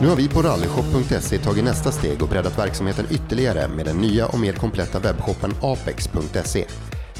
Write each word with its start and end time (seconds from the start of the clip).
Nu 0.00 0.08
har 0.08 0.16
vi 0.16 0.28
på 0.28 0.42
rallyshop.se 0.42 1.38
tagit 1.38 1.64
nästa 1.64 1.92
steg 1.92 2.22
och 2.22 2.28
breddat 2.28 2.58
verksamheten 2.58 3.06
ytterligare 3.10 3.68
med 3.68 3.86
den 3.86 3.96
nya 3.96 4.26
och 4.26 4.40
mer 4.40 4.52
kompletta 4.52 4.98
webbshoppen 4.98 5.54
apex.se. 5.62 6.64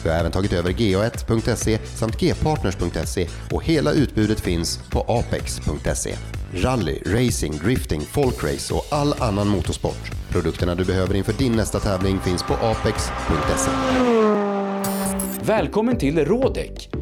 Vi 0.05 0.11
har 0.11 0.17
även 0.17 0.33
tagit 0.33 0.53
över 0.53 0.71
ga1.se 0.71 1.79
samt 1.79 2.21
gpartners.se 2.21 3.29
och 3.51 3.65
hela 3.65 3.93
utbudet 3.93 4.41
finns 4.41 4.81
på 4.91 5.01
apex.se. 5.09 6.15
Rally, 6.55 6.99
racing, 7.07 7.59
drifting, 7.65 8.01
folkrace 8.01 8.75
och 8.75 8.87
all 8.91 9.15
annan 9.23 9.49
motorsport. 9.49 10.11
Produkterna 10.31 10.75
du 10.75 10.85
behöver 10.85 11.15
inför 11.15 11.33
din 11.33 11.53
nästa 11.53 11.81
tävling 11.81 12.21
finns 12.21 12.43
på 12.43 12.55
apex.se. 12.55 13.71
Välkommen 15.45 15.99
till 15.99 16.25
Rådek! 16.25 17.02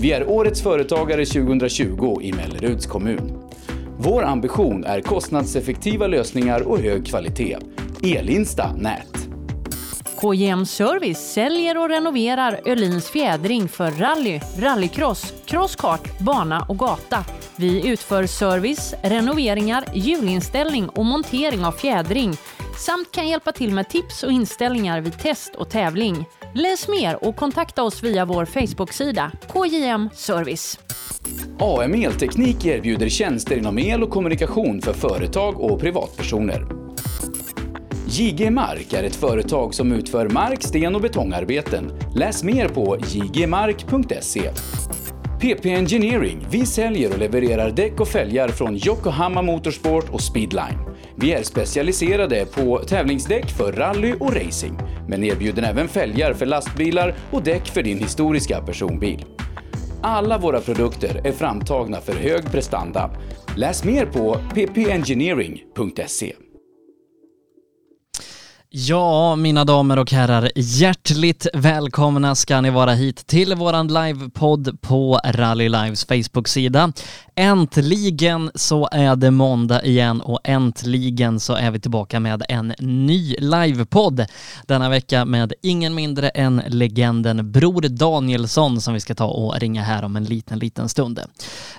Vi 0.00 0.12
är 0.12 0.28
Årets 0.28 0.62
Företagare 0.62 1.24
2020 1.24 2.18
i 2.22 2.32
Melleruds 2.32 2.86
kommun. 2.86 3.50
Vår 3.98 4.22
ambition 4.22 4.84
är 4.84 5.00
kostnadseffektiva 5.00 6.06
lösningar 6.06 6.68
och 6.68 6.78
hög 6.78 7.06
kvalitet. 7.06 7.58
Elinsta 8.02 8.72
Nät. 8.72 9.28
KJM 10.20 10.66
Service 10.66 11.32
säljer 11.32 11.78
och 11.78 11.88
renoverar 11.88 12.60
Öhlins 12.66 13.10
fjädring 13.10 13.68
för 13.68 13.90
rally, 13.90 14.40
rallycross, 14.58 15.34
crosskart, 15.46 16.18
bana 16.18 16.66
och 16.68 16.78
gata. 16.78 17.24
Vi 17.56 17.88
utför 17.88 18.26
service, 18.26 18.94
renoveringar, 19.02 19.84
hjulinställning 19.94 20.88
och 20.88 21.06
montering 21.06 21.64
av 21.64 21.72
fjädring 21.72 22.36
samt 22.78 23.12
kan 23.12 23.28
hjälpa 23.28 23.52
till 23.52 23.74
med 23.74 23.88
tips 23.88 24.22
och 24.22 24.32
inställningar 24.32 25.00
vid 25.00 25.18
test 25.18 25.54
och 25.54 25.70
tävling. 25.70 26.26
Läs 26.54 26.88
mer 26.88 27.24
och 27.24 27.36
kontakta 27.36 27.82
oss 27.82 28.02
via 28.02 28.24
vår 28.24 28.44
Facebook-sida 28.44 29.32
KJM 29.52 30.08
Service. 30.12 30.78
AM 31.58 31.94
Elteknik 31.94 32.66
erbjuder 32.66 33.08
tjänster 33.08 33.56
inom 33.56 33.78
el 33.78 34.02
och 34.02 34.10
kommunikation 34.10 34.80
för 34.80 34.92
företag 34.92 35.60
och 35.60 35.80
privatpersoner. 35.80 36.66
JG 38.06 38.50
Mark 38.50 38.92
är 38.92 39.02
ett 39.02 39.16
företag 39.16 39.74
som 39.74 39.92
utför 39.92 40.28
mark-, 40.28 40.62
sten 40.62 40.94
och 40.94 41.00
betongarbeten. 41.00 41.92
Läs 42.14 42.44
mer 42.44 42.68
på 42.68 42.98
jgmark.se. 43.06 44.50
PP 45.40 45.66
Engineering. 45.66 46.46
Vi 46.50 46.66
säljer 46.66 47.12
och 47.12 47.18
levererar 47.18 47.70
däck 47.70 48.00
och 48.00 48.08
fälgar 48.08 48.48
från 48.48 48.76
Yokohama 48.76 49.42
Motorsport 49.42 50.10
och 50.10 50.20
Speedline. 50.20 50.87
Vi 51.20 51.32
är 51.32 51.42
specialiserade 51.42 52.46
på 52.46 52.78
tävlingsdäck 52.78 53.50
för 53.50 53.72
rally 53.72 54.14
och 54.20 54.34
racing, 54.34 54.78
men 55.08 55.24
erbjuder 55.24 55.62
även 55.62 55.88
fälgar 55.88 56.34
för 56.34 56.46
lastbilar 56.46 57.14
och 57.30 57.42
däck 57.42 57.66
för 57.66 57.82
din 57.82 57.98
historiska 57.98 58.62
personbil. 58.62 59.24
Alla 60.02 60.38
våra 60.38 60.60
produkter 60.60 61.20
är 61.24 61.32
framtagna 61.32 62.00
för 62.00 62.12
hög 62.12 62.52
prestanda. 62.52 63.10
Läs 63.56 63.84
mer 63.84 64.06
på 64.06 64.40
ppengineering.se. 64.54 66.34
Ja, 68.70 69.36
mina 69.36 69.64
damer 69.64 69.98
och 69.98 70.12
herrar, 70.12 70.50
hjärtligt 70.54 71.46
välkomna 71.54 72.34
ska 72.34 72.60
ni 72.60 72.70
vara 72.70 72.92
hit 72.92 73.26
till 73.26 73.54
våran 73.54 73.88
livepodd 73.88 74.82
på 74.82 75.20
Rally 75.24 75.68
Lives 75.68 76.04
Facebook-sida. 76.04 76.92
Äntligen 77.40 78.50
så 78.54 78.88
är 78.92 79.16
det 79.16 79.30
måndag 79.30 79.84
igen 79.84 80.20
och 80.20 80.40
äntligen 80.44 81.40
så 81.40 81.54
är 81.54 81.70
vi 81.70 81.80
tillbaka 81.80 82.20
med 82.20 82.42
en 82.48 82.74
ny 82.78 83.36
livepodd 83.38 84.26
denna 84.66 84.88
vecka 84.88 85.24
med 85.24 85.52
ingen 85.62 85.94
mindre 85.94 86.28
än 86.28 86.62
legenden 86.68 87.52
Bror 87.52 87.80
Danielsson 87.80 88.80
som 88.80 88.94
vi 88.94 89.00
ska 89.00 89.14
ta 89.14 89.26
och 89.26 89.60
ringa 89.60 89.82
här 89.82 90.04
om 90.04 90.16
en 90.16 90.24
liten, 90.24 90.58
liten 90.58 90.88
stund. 90.88 91.20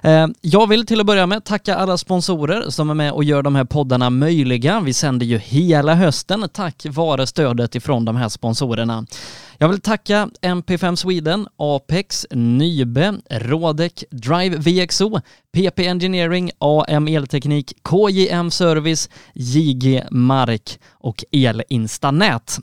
Eh, 0.02 0.28
jag 0.42 0.68
vill 0.68 0.86
till 0.86 1.00
att 1.00 1.06
börja 1.06 1.28
med 1.28 1.44
tacka 1.44 1.75
alla 1.75 1.98
sponsorer 1.98 2.69
som 2.69 2.90
är 2.90 2.94
med 2.94 3.12
och 3.12 3.24
gör 3.24 3.44
de 3.44 3.56
här 3.56 3.66
poddarna 3.66 4.09
möjliga. 4.09 4.80
Vi 4.80 4.94
sänder 4.94 5.25
ju 5.25 5.38
hela 5.38 5.96
hösten 5.96 6.50
tack 6.53 6.86
vare 6.90 7.28
stödet 7.28 7.75
ifrån 7.75 8.06
de 8.06 8.16
här 8.16 8.30
sponsorerna. 8.30 9.06
Jag 9.62 9.70
vill 9.70 9.81
tacka 9.81 10.30
MP5 10.42 10.96
Sweden, 10.96 11.47
Apex, 11.58 12.25
Nybe, 12.31 13.14
Rodec, 13.30 14.03
Drive 14.12 14.58
VXO, 14.58 15.20
PP 15.53 15.80
Engineering, 15.80 16.52
AM 16.59 17.08
Elteknik, 17.08 17.74
KJM 17.84 18.52
Service, 18.52 19.09
JG 19.34 20.03
Mark 20.12 20.80
och 20.92 21.24
Elinstanät. 21.31 22.59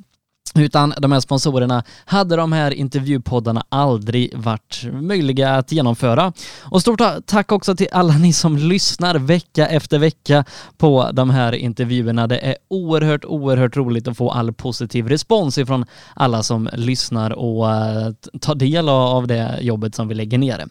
Utan 0.54 0.94
de 0.98 1.12
här 1.12 1.20
sponsorerna 1.20 1.84
hade 2.04 2.36
de 2.36 2.52
här 2.52 2.70
intervjupoddarna 2.70 3.64
aldrig 3.68 4.36
varit 4.38 4.84
möjliga 4.92 5.54
att 5.54 5.72
genomföra. 5.72 6.32
Och 6.62 6.80
stort 6.80 7.00
tack 7.26 7.52
också 7.52 7.76
till 7.76 7.88
alla 7.92 8.12
ni 8.12 8.32
som 8.32 8.56
lyssnar 8.56 9.14
vecka 9.14 9.66
efter 9.66 9.98
vecka 9.98 10.44
på 10.76 11.10
de 11.12 11.30
här 11.30 11.52
intervjuerna. 11.52 12.26
Det 12.26 12.38
är 12.38 12.56
oerhört, 12.68 13.24
oerhört 13.24 13.76
roligt 13.76 14.08
att 14.08 14.16
få 14.16 14.30
all 14.30 14.52
positiv 14.52 15.08
respons 15.08 15.58
ifrån 15.58 15.84
alla 16.14 16.42
som 16.42 16.68
lyssnar 16.72 17.30
och 17.30 17.70
eh, 17.70 18.12
tar 18.40 18.54
del 18.54 18.88
av 18.88 19.26
det 19.26 19.58
jobbet 19.60 19.94
som 19.94 20.08
vi 20.08 20.14
lägger 20.14 20.38
ner. 20.38 20.66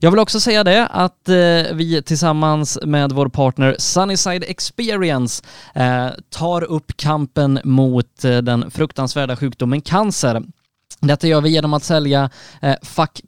Jag 0.00 0.10
vill 0.10 0.20
också 0.20 0.40
säga 0.40 0.64
det 0.64 0.86
att 0.86 1.28
eh, 1.28 1.34
vi 1.74 2.02
tillsammans 2.06 2.78
med 2.82 3.12
vår 3.12 3.28
partner 3.28 3.76
Sunnyside 3.78 4.44
Experience 4.48 5.44
eh, 5.74 6.08
tar 6.30 6.64
upp 6.64 6.96
kampen 6.96 7.60
mot 7.64 8.24
eh, 8.24 8.38
den 8.38 8.70
fruktansvärda 8.70 9.36
sjukdomen 9.36 9.80
cancer. 9.80 10.42
Detta 11.00 11.26
gör 11.26 11.40
vi 11.40 11.50
genom 11.50 11.74
att 11.74 11.84
sälja 11.84 12.30
eh, 12.62 12.74
Fuck 12.82 13.22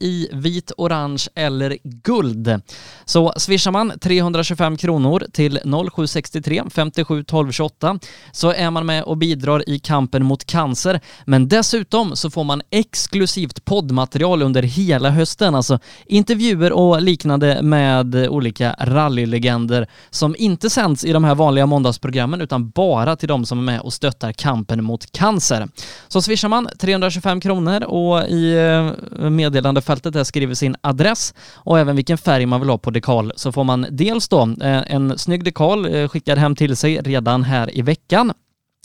i 0.00 0.28
vit, 0.32 0.72
orange 0.76 1.28
eller 1.34 1.78
guld. 1.82 2.60
Så 3.04 3.32
swishar 3.36 3.70
man 3.70 3.92
325 4.00 4.76
kronor 4.76 5.26
till 5.32 5.60
0763 5.92 6.62
57 6.70 7.24
12 7.24 7.52
28 7.52 7.98
så 8.32 8.52
är 8.52 8.70
man 8.70 8.86
med 8.86 9.02
och 9.02 9.16
bidrar 9.16 9.68
i 9.68 9.78
kampen 9.78 10.24
mot 10.24 10.44
cancer. 10.44 11.00
Men 11.24 11.48
dessutom 11.48 12.16
så 12.16 12.30
får 12.30 12.44
man 12.44 12.62
exklusivt 12.70 13.64
poddmaterial 13.64 14.42
under 14.42 14.62
hela 14.62 15.10
hösten, 15.10 15.54
alltså 15.54 15.78
intervjuer 16.06 16.72
och 16.72 17.02
liknande 17.02 17.62
med 17.62 18.16
olika 18.16 18.76
rallylegender 18.80 19.86
som 20.10 20.36
inte 20.38 20.70
sänds 20.70 21.04
i 21.04 21.12
de 21.12 21.24
här 21.24 21.34
vanliga 21.34 21.66
måndagsprogrammen 21.66 22.40
utan 22.40 22.70
bara 22.70 23.16
till 23.16 23.28
de 23.28 23.46
som 23.46 23.58
är 23.58 23.62
med 23.62 23.80
och 23.80 23.92
stöttar 23.92 24.32
kampen 24.32 24.84
mot 24.84 25.12
cancer. 25.12 25.68
Så 26.08 26.22
swishar 26.22 26.51
man 26.52 26.68
325 26.78 27.40
kronor 27.40 27.84
och 27.84 28.28
i 28.28 28.54
eh, 28.54 29.30
meddelandefältet 29.30 30.12
där 30.12 30.24
skriver 30.24 30.54
sin 30.54 30.76
adress 30.80 31.34
och 31.54 31.78
även 31.78 31.96
vilken 31.96 32.18
färg 32.18 32.46
man 32.46 32.60
vill 32.60 32.70
ha 32.70 32.78
på 32.78 32.90
dekal 32.90 33.32
så 33.36 33.52
får 33.52 33.64
man 33.64 33.86
dels 33.90 34.28
då 34.28 34.42
eh, 34.42 34.92
en 34.92 35.18
snygg 35.18 35.44
dekal 35.44 35.94
eh, 35.94 36.08
skickad 36.08 36.38
hem 36.38 36.56
till 36.56 36.76
sig 36.76 37.00
redan 37.00 37.42
här 37.42 37.78
i 37.78 37.82
veckan 37.82 38.32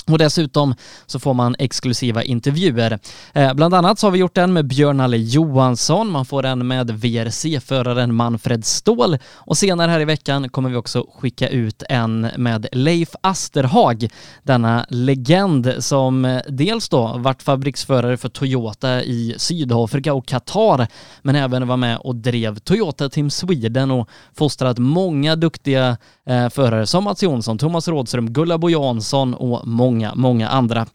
och 0.10 0.18
dessutom 0.18 0.76
så 1.06 1.20
får 1.20 1.34
man 1.34 1.56
exklusiva 1.60 2.24
intervjuer. 2.24 3.00
Eh, 3.34 3.54
bland 3.54 3.74
annat 3.74 4.00
så 4.00 4.08
har 4.08 4.12
vi 4.12 4.20
gjort 4.20 4.38
en 4.38 4.54
med 4.54 4.66
Björn-Alle 4.68 5.18
Johansson, 5.18 6.12
man 6.12 6.26
får 6.26 6.46
en 6.46 6.68
med 6.68 6.92
VRC-föraren 6.92 8.16
Manfred 8.16 8.66
Ståhl 8.66 9.18
och 9.34 9.58
senare 9.58 9.92
här 9.92 10.00
i 10.00 10.06
veckan 10.06 10.50
kommer 10.50 10.70
vi 10.70 10.76
också 10.76 11.06
skicka 11.16 11.50
ut 11.50 11.84
en 11.90 12.28
med 12.38 12.68
Leif 12.72 13.10
Asterhag, 13.22 14.08
denna 14.44 14.86
legend 14.90 15.76
som 15.80 16.26
eh, 16.26 16.42
dels 16.50 16.90
då 16.90 17.18
varit 17.18 17.44
fabriksförare 17.44 18.18
för 18.18 18.30
Toyota 18.30 19.04
i 19.04 19.36
Sydafrika 19.38 20.14
och 20.14 20.26
Qatar, 20.26 20.88
men 21.22 21.36
även 21.36 21.68
var 21.68 21.78
med 21.78 21.98
och 21.98 22.16
drev 22.16 22.60
Toyota 22.60 23.10
Team 23.10 23.30
Sweden 23.30 23.92
och 23.92 24.10
fostrat 24.34 24.78
många 24.78 25.36
duktiga 25.36 25.98
eh, 26.26 26.50
förare 26.50 26.88
som 26.88 27.04
Mats 27.04 27.24
Jonsson, 27.24 27.58
Thomas 27.58 27.88
Rådström, 27.88 28.34
Gullabo 28.34 28.70
Jansson 28.70 29.34
och 29.34 29.68
många, 29.68 29.97
många 30.16 30.50
andra. 30.50 30.88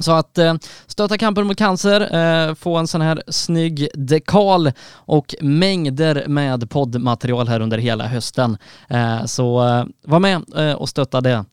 Så 0.00 0.12
att 0.12 0.38
eh, 0.38 0.54
stötta 0.86 1.18
kampen 1.18 1.46
mot 1.46 1.56
cancer, 1.56 2.00
eh, 2.16 2.54
få 2.54 2.76
en 2.76 2.86
sån 2.86 3.00
här 3.00 3.22
snygg 3.28 3.88
dekal 3.94 4.72
och 4.92 5.34
mängder 5.40 6.24
med 6.28 6.70
poddmaterial 6.70 7.48
här 7.48 7.60
under 7.60 7.78
hela 7.78 8.06
hösten. 8.06 8.58
Eh, 8.88 9.24
så 9.24 9.58
var 10.04 10.18
med 10.18 10.42
och 10.76 10.88
stötta 10.88 11.20
det, 11.20 11.44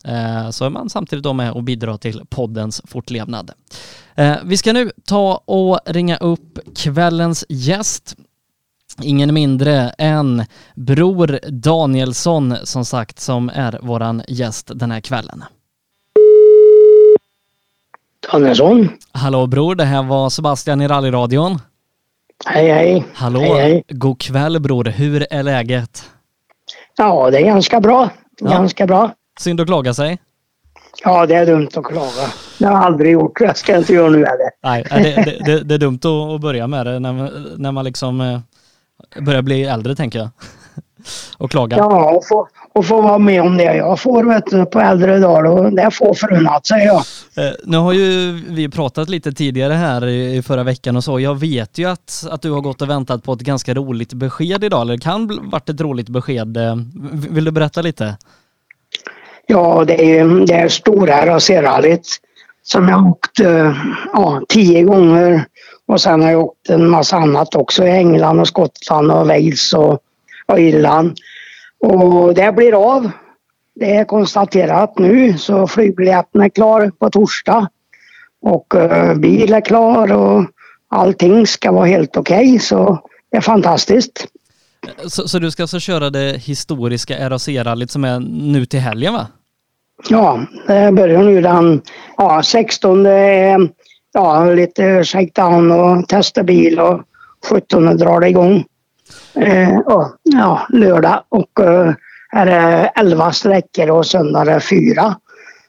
så 0.51 0.65
är 0.65 0.69
man 0.69 0.89
samtidigt 0.89 1.23
då 1.23 1.33
med 1.33 1.51
och 1.51 1.63
bidrar 1.63 1.97
till 1.97 2.21
poddens 2.29 2.81
fortlevnad. 2.85 3.51
Vi 4.43 4.57
ska 4.57 4.73
nu 4.73 4.91
ta 5.05 5.41
och 5.45 5.79
ringa 5.85 6.17
upp 6.17 6.59
kvällens 6.75 7.45
gäst. 7.49 8.15
Ingen 9.01 9.33
mindre 9.33 9.89
än 9.97 10.45
Bror 10.75 11.39
Danielsson 11.49 12.55
som 12.63 12.85
sagt 12.85 13.19
som 13.19 13.49
är 13.49 13.79
våran 13.81 14.21
gäst 14.27 14.71
den 14.75 14.91
här 14.91 15.01
kvällen. 15.01 15.43
Danielsson. 18.31 18.89
Hallå 19.11 19.47
bror, 19.47 19.75
det 19.75 19.83
här 19.85 20.03
var 20.03 20.29
Sebastian 20.29 20.81
i 20.81 20.87
rallyradion. 20.87 21.59
Hej 22.45 22.69
hej. 22.69 23.05
Hallå, 23.13 23.39
Hej, 23.39 23.49
hej. 23.51 23.83
god 23.89 24.21
kväll 24.21 24.59
bror. 24.59 24.83
Hur 24.83 25.27
är 25.29 25.43
läget? 25.43 26.09
Ja, 26.97 27.31
det 27.31 27.37
är 27.37 27.45
ganska 27.45 27.79
bra. 27.81 28.09
Ja. 28.39 28.49
Ganska 28.49 28.87
bra. 28.87 29.11
Synd 29.39 29.61
att 29.61 29.67
klaga 29.67 29.93
sig. 29.93 30.19
Ja, 31.03 31.25
det 31.25 31.35
är 31.35 31.45
dumt 31.45 31.69
att 31.75 31.83
klaga. 31.83 32.31
Det 32.59 32.65
har 32.65 32.73
jag 32.73 32.83
aldrig 32.83 33.11
gjort. 33.11 33.41
Jag 33.41 33.57
ska 33.57 33.77
inte 33.77 33.93
göra 33.93 34.09
nu 34.09 34.17
heller. 34.17 34.49
Nej, 34.63 34.85
det, 34.89 35.23
det, 35.25 35.45
det, 35.45 35.63
det 35.63 35.73
är 35.75 35.79
dumt 35.79 35.99
att 36.03 36.35
att 36.35 36.41
börja 36.41 36.67
med 36.67 36.85
det 36.85 36.99
när 36.99 37.13
man, 37.13 37.53
när 37.57 37.71
man 37.71 37.85
liksom 37.85 38.21
eh, 38.21 38.39
börjar 39.21 39.41
bli 39.41 39.63
äldre 39.63 39.95
tänker 39.95 40.19
jag. 40.19 40.29
Och 41.37 41.51
klaga. 41.51 41.77
Ja, 41.77 42.11
och 42.15 42.27
få, 42.27 42.47
och 42.77 42.85
få 42.85 43.01
vara 43.01 43.17
med 43.17 43.41
om 43.41 43.57
det 43.57 43.63
jag 43.75 43.99
får 43.99 44.23
vet 44.23 44.45
du, 44.45 44.65
på 44.65 44.79
äldre 44.79 45.19
dagar. 45.19 45.43
Och 45.43 45.73
det 45.73 45.91
får 45.91 46.13
förunnat 46.13 46.65
säger 46.67 46.85
jag. 46.85 46.97
Eh, 47.45 47.53
Nu 47.65 47.77
har 47.77 47.93
ju 47.93 48.31
vi 48.49 48.69
pratat 48.69 49.09
lite 49.09 49.31
tidigare 49.31 49.73
här 49.73 50.07
i 50.07 50.41
förra 50.41 50.63
veckan 50.63 50.95
och 50.95 51.03
så. 51.03 51.19
Jag 51.19 51.39
vet 51.39 51.77
ju 51.77 51.89
att, 51.89 52.23
att 52.31 52.41
du 52.41 52.51
har 52.51 52.61
gått 52.61 52.81
och 52.81 52.89
väntat 52.89 53.23
på 53.23 53.33
ett 53.33 53.39
ganska 53.39 53.73
roligt 53.73 54.13
besked 54.13 54.63
idag, 54.63 54.81
eller 54.81 54.93
det 54.93 55.01
kan 55.03 55.49
varit 55.49 55.69
ett 55.69 55.81
roligt 55.81 56.09
besked. 56.09 56.57
Eh, 56.57 56.75
Vill 57.29 57.45
du 57.45 57.51
berätta 57.51 57.81
lite? 57.81 58.17
Ja, 59.47 59.83
det 59.87 60.01
är 60.01 60.23
ju 60.23 60.45
det 60.45 60.53
är 60.53 60.67
stora 60.67 61.25
racerrallyt 61.25 62.07
som 62.63 62.89
jag 62.89 63.07
åkt 63.07 63.39
eh, 63.39 63.73
ja, 64.13 64.41
tio 64.49 64.83
gånger. 64.83 65.45
Och 65.87 66.01
sen 66.01 66.21
har 66.21 66.31
jag 66.31 66.41
åkt 66.41 66.69
en 66.69 66.89
massa 66.89 67.17
annat 67.17 67.55
också 67.55 67.85
i 67.85 67.89
England 67.89 68.39
och 68.39 68.47
Skottland 68.47 69.11
och 69.11 69.27
Wales 69.27 69.73
och, 69.73 69.99
och 70.45 70.59
Irland. 70.59 71.17
Och 71.79 72.33
det 72.33 72.51
blir 72.55 72.93
av. 72.93 73.11
Det 73.75 73.95
är 73.95 74.05
konstaterat 74.05 74.99
nu 74.99 75.37
så 75.37 75.67
flygbiljetten 75.67 76.41
är 76.41 76.49
klar 76.49 76.91
på 76.99 77.09
torsdag. 77.09 77.69
Och 78.41 78.75
eh, 78.75 79.15
bil 79.15 79.53
är 79.53 79.61
klar 79.61 80.11
och 80.13 80.45
allting 80.89 81.47
ska 81.47 81.71
vara 81.71 81.85
helt 81.85 82.17
okej 82.17 82.59
så 82.59 82.99
det 83.31 83.37
är 83.37 83.41
fantastiskt. 83.41 84.27
Så, 85.07 85.27
så 85.27 85.39
du 85.39 85.51
ska 85.51 85.63
alltså 85.63 85.79
köra 85.79 86.09
det 86.09 86.37
historiska 86.37 87.29
RAC-rallyt 87.29 87.91
som 87.91 88.03
är 88.03 88.19
nu 88.19 88.65
till 88.65 88.79
helgen 88.79 89.13
va? 89.13 89.27
Ja, 90.09 90.45
det 90.67 90.91
börjar 90.91 91.23
nu 91.23 91.41
den 91.41 91.81
ja, 92.17 92.43
16 92.43 93.05
är 93.05 93.69
ja, 94.13 94.45
lite 94.45 95.03
shakedown 95.03 95.71
och 95.71 96.07
testa 96.07 96.43
bil 96.43 96.79
och 96.79 97.01
17 97.49 97.97
drar 97.97 98.19
det 98.19 98.29
igång. 98.29 98.65
Eh, 99.41 99.77
och, 99.77 100.15
ja, 100.23 100.67
lördag 100.69 101.23
och 101.29 101.63
eh, 101.65 101.93
här 102.29 102.47
är 102.47 102.91
11 102.95 103.31
sträckor 103.31 103.89
och 103.89 104.05
söndag 104.05 104.41
är 104.41 104.45
det 104.45 104.59
4. 104.59 105.15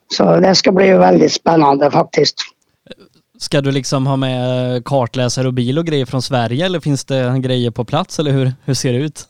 Så 0.08 0.36
det 0.36 0.54
ska 0.54 0.72
bli 0.72 0.92
väldigt 0.92 1.32
spännande 1.32 1.90
faktiskt. 1.90 2.34
Ska 3.38 3.60
du 3.60 3.70
liksom 3.70 4.06
ha 4.06 4.16
med 4.16 4.84
kartläsare 4.84 5.46
och 5.46 5.54
bil 5.54 5.78
och 5.78 5.86
grejer 5.86 6.06
från 6.06 6.22
Sverige 6.22 6.66
eller 6.66 6.80
finns 6.80 7.04
det 7.04 7.38
grejer 7.38 7.70
på 7.70 7.84
plats 7.84 8.18
eller 8.18 8.30
hur, 8.30 8.52
hur 8.64 8.74
ser 8.74 8.92
det 8.92 8.98
ut? 8.98 9.24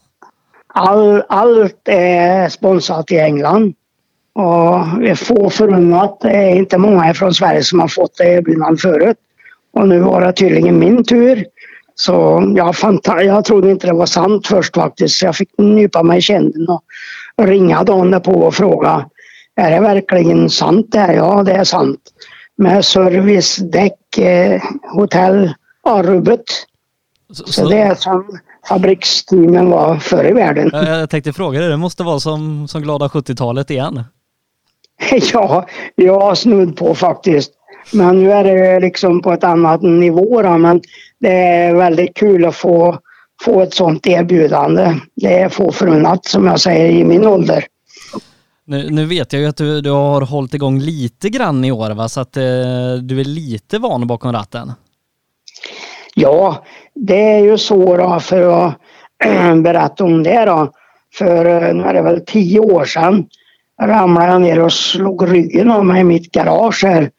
All, 0.66 1.22
allt 1.28 1.88
är 1.88 2.48
sponsrat 2.48 3.12
i 3.12 3.18
England. 3.18 3.74
Och 4.32 5.02
vi 5.02 5.14
får 5.14 5.50
förunnat, 5.50 6.20
det 6.20 6.30
är 6.30 6.56
inte 6.56 6.78
många 6.78 7.14
från 7.14 7.34
Sverige 7.34 7.62
som 7.62 7.80
har 7.80 7.88
fått 7.88 8.16
det 8.16 8.24
erbjudandet 8.24 8.80
förut. 8.80 9.16
Och 9.72 9.88
nu 9.88 10.00
var 10.00 10.20
det 10.20 10.32
tydligen 10.32 10.78
min 10.78 11.04
tur. 11.04 11.44
Så 12.00 12.12
jag, 12.56 12.74
fanta- 12.74 13.22
jag 13.22 13.44
trodde 13.44 13.70
inte 13.70 13.86
det 13.86 13.92
var 13.92 14.06
sant 14.06 14.46
först 14.46 14.74
faktiskt. 14.74 15.18
Så 15.18 15.26
jag 15.26 15.36
fick 15.36 15.48
nypa 15.58 16.02
mig 16.02 16.18
i 16.18 16.22
kinden 16.22 16.66
och 16.68 17.46
ringa 17.46 17.84
dagen 17.84 18.20
på 18.20 18.32
och 18.32 18.54
fråga. 18.54 19.06
Är 19.56 19.70
det 19.70 19.80
verkligen 19.80 20.50
sant 20.50 20.86
det 20.90 20.98
här? 20.98 21.12
Ja, 21.14 21.42
det 21.42 21.52
är 21.52 21.64
sant. 21.64 22.00
Med 22.56 22.84
service, 22.84 23.56
däck, 23.56 24.18
eh, 24.18 24.62
hotell, 24.94 25.54
ja, 25.84 26.02
rubbet. 26.04 26.44
Så, 27.32 27.52
Så 27.52 27.68
det 27.68 27.78
är 27.78 27.94
som 27.94 28.38
fabriksteamen 28.68 29.70
var 29.70 29.96
förr 29.96 30.24
i 30.30 30.32
världen. 30.32 30.70
Jag, 30.72 31.00
jag 31.00 31.10
tänkte 31.10 31.32
fråga 31.32 31.60
dig, 31.60 31.68
det 31.68 31.76
måste 31.76 32.02
vara 32.02 32.20
som, 32.20 32.68
som 32.68 32.82
glada 32.82 33.08
70-talet 33.08 33.70
igen. 33.70 34.04
Ja, 35.32 35.66
ja, 35.94 36.34
snudd 36.34 36.76
på 36.76 36.94
faktiskt. 36.94 37.52
Men 37.92 38.18
nu 38.18 38.32
är 38.32 38.44
det 38.44 38.80
liksom 38.80 39.22
på 39.22 39.32
ett 39.32 39.44
annat 39.44 39.82
nivå 39.82 40.42
då, 40.42 40.58
men 40.58 40.80
det 41.18 41.32
är 41.32 41.74
väldigt 41.74 42.14
kul 42.16 42.44
att 42.44 42.56
få, 42.56 42.98
få 43.42 43.60
ett 43.60 43.74
sånt 43.74 44.06
erbjudande. 44.06 44.94
Det 45.14 45.38
är 45.38 45.48
få 45.48 45.72
förunnat 45.72 46.24
som 46.24 46.46
jag 46.46 46.60
säger 46.60 46.90
i 46.90 47.04
min 47.04 47.26
ålder. 47.26 47.64
Nu, 48.64 48.90
nu 48.90 49.06
vet 49.06 49.32
jag 49.32 49.42
ju 49.42 49.48
att 49.48 49.56
du, 49.56 49.80
du 49.80 49.90
har 49.90 50.20
hållit 50.20 50.54
igång 50.54 50.78
lite 50.78 51.28
grann 51.28 51.64
i 51.64 51.72
år 51.72 51.90
va, 51.90 52.08
så 52.08 52.20
att 52.20 52.36
eh, 52.36 52.42
du 53.02 53.20
är 53.20 53.24
lite 53.24 53.78
van 53.78 54.06
bakom 54.06 54.32
ratten. 54.32 54.72
Ja, 56.14 56.64
det 56.94 57.32
är 57.32 57.38
ju 57.38 57.58
så 57.58 57.96
då 57.96 58.20
för 58.20 58.66
att 58.66 58.74
berätta 59.62 60.04
om 60.04 60.22
det 60.22 60.44
då. 60.44 60.72
För 61.14 61.44
eh, 61.44 61.74
nu 61.74 61.82
är 61.82 61.94
det 61.94 62.02
väl 62.02 62.24
tio 62.26 62.60
år 62.60 62.84
sedan 62.84 63.26
ramlade 63.82 64.32
jag 64.32 64.40
ner 64.40 64.60
och 64.60 64.72
slog 64.72 65.32
ryggen 65.32 65.70
av 65.70 65.86
mig 65.86 66.00
i 66.00 66.04
mitt 66.04 66.32
garage 66.32 66.84
här 66.84 67.10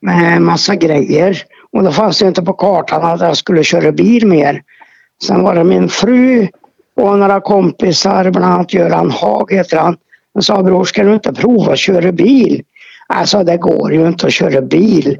med 0.00 0.42
massa 0.42 0.74
grejer. 0.74 1.42
Och 1.72 1.82
då 1.82 1.92
fanns 1.92 2.18
det 2.18 2.28
inte 2.28 2.42
på 2.42 2.52
kartan 2.52 3.04
att 3.04 3.20
jag 3.20 3.36
skulle 3.36 3.64
köra 3.64 3.92
bil 3.92 4.26
mer. 4.26 4.62
Sen 5.22 5.42
var 5.42 5.54
det 5.54 5.64
min 5.64 5.88
fru 5.88 6.48
och 6.96 7.18
några 7.18 7.40
kompisar, 7.40 8.30
bland 8.30 8.46
annat 8.46 8.74
Göran 8.74 9.10
Haag 9.10 9.52
heter 9.52 9.76
han. 9.76 9.96
Han 10.34 10.42
sa 10.42 10.62
bror, 10.62 10.84
ska 10.84 11.02
du 11.02 11.14
inte 11.14 11.32
prova 11.32 11.72
att 11.72 11.78
köra 11.78 12.12
bil? 12.12 12.62
Alltså 13.06 13.44
det 13.44 13.56
går 13.56 13.92
ju 13.92 14.06
inte 14.06 14.26
att 14.26 14.32
köra 14.32 14.60
bil. 14.60 15.18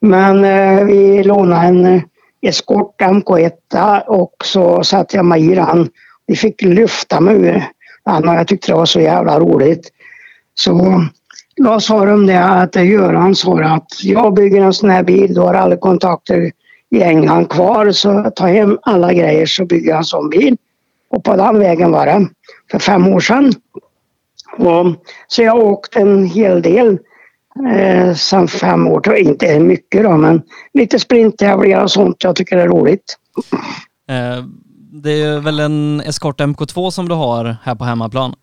Men 0.00 0.44
eh, 0.44 0.84
vi 0.84 1.22
lånade 1.22 1.66
en 1.66 2.02
Eskort 2.42 3.00
Escort 3.00 3.00
MK1 3.00 4.00
och 4.06 4.34
så 4.44 4.84
satte 4.84 5.16
jag 5.16 5.24
mig 5.24 5.52
i 5.52 5.54
den. 5.54 5.88
Vi 6.26 6.36
fick 6.36 6.62
lyfta 6.62 7.20
mig 7.20 7.34
ur 7.34 7.64
den 8.04 8.28
och 8.28 8.34
jag 8.34 8.48
tyckte 8.48 8.72
det 8.72 8.76
var 8.76 8.86
så 8.86 9.00
jävla 9.00 9.40
roligt. 9.40 9.88
Så 10.54 11.04
då 11.64 11.80
sa 11.80 12.04
de 12.04 12.26
det 12.26 12.44
att 12.44 12.76
Göran 12.76 13.34
sa 13.34 13.60
att 13.60 14.04
jag 14.04 14.34
bygger 14.34 14.62
en 14.62 14.72
sån 14.72 14.90
här 14.90 15.02
bil, 15.02 15.34
du 15.34 15.40
har 15.40 15.54
alla 15.54 15.76
kontakter 15.76 16.52
i 16.90 17.02
England 17.02 17.50
kvar 17.50 17.92
så 17.92 18.30
ta 18.36 18.46
hem 18.46 18.78
alla 18.82 19.12
grejer 19.12 19.46
så 19.46 19.64
bygger 19.64 19.88
jag 19.88 19.98
en 19.98 20.04
sån 20.04 20.30
bil. 20.30 20.56
Och 21.10 21.24
på 21.24 21.36
den 21.36 21.58
vägen 21.58 21.90
var 21.90 22.06
det 22.06 22.28
för 22.70 22.78
fem 22.78 23.06
år 23.06 23.20
sedan. 23.20 23.52
Och, 24.58 24.86
så 25.28 25.42
jag 25.42 25.52
har 25.52 25.62
åkt 25.62 25.96
en 25.96 26.24
hel 26.26 26.62
del 26.62 26.98
eh, 27.74 28.14
sedan 28.14 28.48
fem 28.48 28.86
år, 28.86 29.16
inte 29.16 29.60
mycket 29.60 30.02
då 30.02 30.16
men 30.16 30.42
lite 30.74 30.98
sprinttävlingar 30.98 31.82
och 31.82 31.90
sånt 31.90 32.24
jag 32.24 32.36
tycker 32.36 32.56
är 32.56 32.68
roligt. 32.68 33.16
Eh, 34.10 34.44
det 34.92 35.22
är 35.22 35.40
väl 35.40 35.60
en 35.60 36.00
Escort 36.00 36.40
MK2 36.40 36.90
som 36.90 37.08
du 37.08 37.14
har 37.14 37.56
här 37.62 37.74
på 37.74 37.84
hemmaplan? 37.84 38.34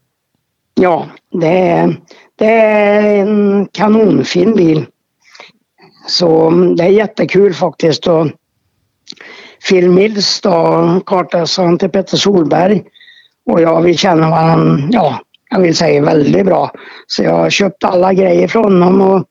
Ja, 0.80 1.08
det 1.32 1.48
är, 1.48 1.96
det 2.36 2.46
är 2.46 3.16
en 3.22 3.68
kanonfin 3.72 4.56
bil. 4.56 4.86
Så 6.08 6.48
mm, 6.48 6.76
det 6.76 6.84
är 6.84 6.90
jättekul 6.90 7.54
faktiskt. 7.54 8.08
Och 8.08 8.28
Phil 9.70 9.90
Mills 9.90 10.42
då, 10.42 11.02
kartläsaren 11.06 11.78
till 11.78 11.90
Petter 11.90 12.18
Solberg 12.18 12.84
och 13.46 13.62
jag, 13.62 13.82
vi 13.82 13.98
känner 13.98 14.30
varandra, 14.30 14.88
ja, 14.92 15.20
jag 15.50 15.60
vill 15.60 15.76
säga 15.76 16.02
väldigt 16.02 16.46
bra. 16.46 16.72
Så 17.08 17.24
jag 17.24 17.34
har 17.34 17.50
köpt 17.50 17.84
alla 17.84 18.14
grejer 18.14 18.48
från 18.48 18.82
honom 18.82 19.02
och 19.02 19.24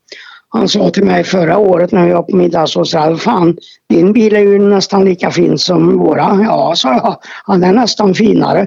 han 0.48 0.68
sa 0.68 0.90
till 0.90 1.04
mig 1.04 1.24
förra 1.24 1.58
året 1.58 1.92
när 1.92 2.06
vi 2.06 2.12
var 2.12 2.22
på 2.22 2.36
middag 2.36 2.66
hos 2.76 2.94
Ralf, 2.94 3.22
fan 3.22 3.56
din 3.88 4.12
bil 4.12 4.36
är 4.36 4.40
ju 4.40 4.58
nästan 4.58 5.04
lika 5.04 5.30
fin 5.30 5.58
som 5.58 5.98
våra. 5.98 6.40
Ja, 6.44 6.72
sa 6.76 6.92
jag, 6.92 7.16
han 7.44 7.64
är 7.64 7.72
nästan 7.72 8.14
finare. 8.14 8.66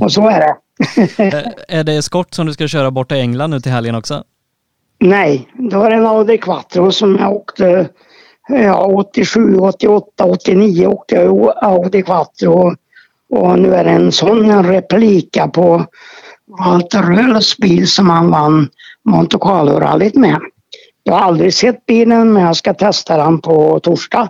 Och 0.00 0.12
så 0.12 0.28
är 0.28 0.40
det. 0.40 0.56
är 1.68 1.84
det 1.84 1.96
Escort 1.96 2.34
som 2.34 2.46
du 2.46 2.52
ska 2.52 2.68
köra 2.68 2.90
bort 2.90 3.08
till 3.08 3.18
England 3.18 3.50
nu 3.50 3.60
till 3.60 3.72
helgen 3.72 3.94
också? 3.94 4.24
Nej, 5.00 5.48
det 5.54 5.76
var 5.76 5.90
en 5.90 6.06
Audi 6.06 6.38
Quattro 6.38 6.92
som 6.92 7.16
jag 7.16 7.32
åkte 7.32 7.88
ja, 8.48 8.86
87, 8.86 9.58
88, 9.58 10.24
89 10.24 10.86
åkte 10.86 11.14
jag 11.14 11.52
Audi 11.62 12.02
Quattro. 12.02 12.74
Och 13.30 13.58
nu 13.58 13.74
är 13.74 13.84
det 13.84 13.90
en 13.90 14.12
sån 14.12 14.64
replika 14.64 15.48
på 15.48 15.86
Walter 16.58 17.02
Röhls 17.02 17.56
bil 17.56 17.88
som 17.88 18.10
han 18.10 18.30
vann 18.30 18.68
Monte 19.04 19.36
Carlo-rallyt 19.36 20.14
med. 20.14 20.40
Jag 21.02 21.14
har 21.14 21.20
aldrig 21.20 21.54
sett 21.54 21.86
bilen 21.86 22.32
men 22.32 22.42
jag 22.42 22.56
ska 22.56 22.74
testa 22.74 23.16
den 23.16 23.40
på 23.40 23.80
torsdag. 23.80 24.28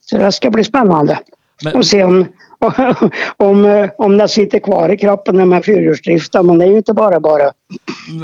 Så 0.00 0.18
det 0.18 0.32
ska 0.32 0.50
bli 0.50 0.64
spännande. 0.64 1.18
Men... 1.64 1.74
Och 1.76 1.86
se 1.86 2.04
om, 2.04 2.26
om, 3.36 3.88
om 3.98 4.18
det 4.18 4.28
sitter 4.28 4.58
kvar 4.58 4.88
i 4.88 4.96
kroppen 4.96 5.48
med 5.48 5.64
fyrhjulsdriften. 5.64 6.46
Men 6.46 6.58
det 6.58 6.64
är 6.64 6.68
ju 6.68 6.76
inte 6.76 6.92
bara 6.94 7.20
bara. 7.20 7.50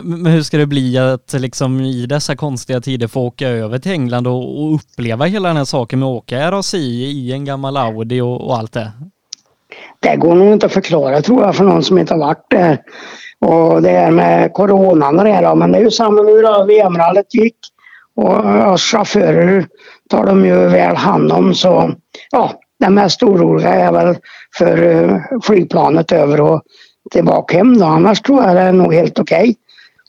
Men 0.05 0.27
hur 0.27 0.43
ska 0.43 0.57
det 0.57 0.67
bli 0.67 0.99
att 0.99 1.33
liksom 1.33 1.81
i 1.81 2.07
dessa 2.07 2.37
konstiga 2.37 2.81
tider 2.81 3.07
få 3.07 3.21
åka 3.21 3.49
över 3.49 3.79
till 3.79 3.93
England 3.93 4.27
och, 4.27 4.63
och 4.63 4.75
uppleva 4.75 5.25
hela 5.25 5.49
den 5.49 5.57
här 5.57 5.65
saken 5.65 5.99
med 5.99 6.07
att 6.07 6.17
åka 6.17 6.51
RACI 6.51 7.05
i 7.05 7.33
en 7.33 7.45
gammal 7.45 7.77
Audi 7.77 8.21
och, 8.21 8.49
och 8.49 8.57
allt 8.57 8.73
det? 8.73 8.93
Det 10.01 10.17
går 10.17 10.35
nog 10.35 10.53
inte 10.53 10.67
att 10.67 10.73
förklara 10.73 11.23
tror 11.23 11.43
jag 11.43 11.57
för 11.57 11.65
någon 11.65 11.83
som 11.83 11.99
inte 11.99 12.15
har 12.15 12.19
varit 12.19 12.51
där. 12.51 12.79
Och 13.39 13.83
det 13.83 13.91
är 13.91 14.11
med 14.11 14.53
coronan 14.53 15.19
och 15.19 15.25
det 15.25 15.41
då, 15.41 15.55
men 15.55 15.73
det 15.73 15.79
är 15.79 15.83
ju 15.83 15.91
samma 15.91 16.23
nu 16.23 16.43
då 16.43 16.65
VM-rallyt 16.65 17.35
gick. 17.35 17.57
Och 18.17 18.73
oss 18.73 18.83
chaufförer 18.83 19.67
tar 20.11 20.27
de 20.27 20.45
ju 20.45 20.69
väl 20.69 20.97
hand 20.97 21.33
om 21.33 21.55
så 21.55 21.93
ja, 22.31 22.61
det 22.81 22.91
mest 22.91 23.23
oroliga 23.23 23.75
är 23.75 23.93
väl 23.93 24.17
för 24.59 24.83
uh, 24.83 25.21
flygplanet 25.43 26.13
över 26.13 26.41
och 26.41 26.63
tillbaka 27.11 27.57
hem 27.57 27.79
då. 27.79 27.87
Annars 27.87 28.21
tror 28.21 28.43
jag 28.43 28.57
det 28.57 28.63
är 28.63 28.73
nog 28.73 28.95
helt 28.95 29.19
okej. 29.19 29.41
Okay. 29.41 29.55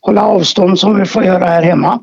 Hålla 0.00 0.22
avstånd 0.22 0.78
som 0.78 0.98
vi 0.98 1.06
får 1.06 1.24
göra 1.24 1.44
här 1.44 1.62
hemma. 1.62 2.00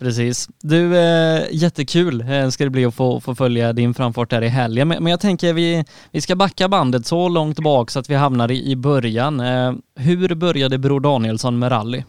Precis. 0.00 0.48
Du, 0.62 0.98
eh, 0.98 1.42
jättekul 1.50 2.20
eh, 2.20 2.48
ska 2.48 2.64
det 2.64 2.70
bli 2.70 2.84
att 2.84 2.94
få, 2.94 3.20
få 3.20 3.34
följa 3.34 3.72
din 3.72 3.94
framfart 3.94 4.30
där 4.30 4.42
i 4.42 4.48
helgen. 4.48 4.88
Men, 4.88 5.02
men 5.02 5.10
jag 5.10 5.20
tänker 5.20 5.52
vi, 5.52 5.84
vi 6.12 6.20
ska 6.20 6.36
backa 6.36 6.68
bandet 6.68 7.06
så 7.06 7.28
långt 7.28 7.58
bak 7.58 7.90
så 7.90 7.98
att 7.98 8.10
vi 8.10 8.14
hamnar 8.14 8.50
i, 8.50 8.70
i 8.70 8.76
början. 8.76 9.40
Eh, 9.40 9.72
hur 9.96 10.34
började 10.34 10.78
Bror 10.78 11.00
Danielsson 11.00 11.58
med 11.58 11.72
rally? 11.72 12.02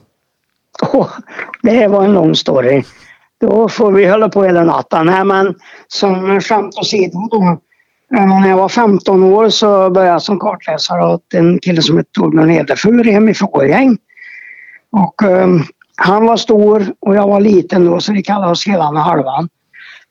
Oh, 0.93 1.09
det 1.61 1.87
var 1.87 2.05
en 2.05 2.13
lång 2.13 2.35
story. 2.35 2.83
Då 3.39 3.69
får 3.69 3.91
vi 3.91 4.09
hålla 4.09 4.29
på 4.29 4.43
hela 4.43 4.63
natten. 4.63 5.05
Nej, 5.05 5.23
men 5.25 5.55
som 5.87 6.41
skämt 6.41 6.75
åsido 6.77 7.27
då. 7.31 7.59
Eh, 8.15 8.39
när 8.41 8.49
jag 8.49 8.57
var 8.57 8.69
15 8.69 9.23
år 9.23 9.49
så 9.49 9.89
började 9.89 10.11
jag 10.11 10.21
som 10.21 10.39
kartläsare 10.39 11.05
åt 11.05 11.33
en 11.33 11.59
kille 11.59 11.81
som 11.81 11.97
hette 11.97 12.09
Torbjörn 12.11 12.51
Edefur 12.51 13.03
hemifrån 13.03 13.49
Årjäng. 13.53 13.97
Och 14.91 15.21
um, 15.23 15.63
han 15.97 16.25
var 16.25 16.37
stor 16.37 16.85
och 16.99 17.15
jag 17.15 17.27
var 17.27 17.39
liten 17.39 17.85
då 17.85 17.99
så 17.99 18.13
vi 18.13 18.23
kallade 18.23 18.51
oss 18.51 18.67
hela 18.67 18.83
halvan. 18.83 19.49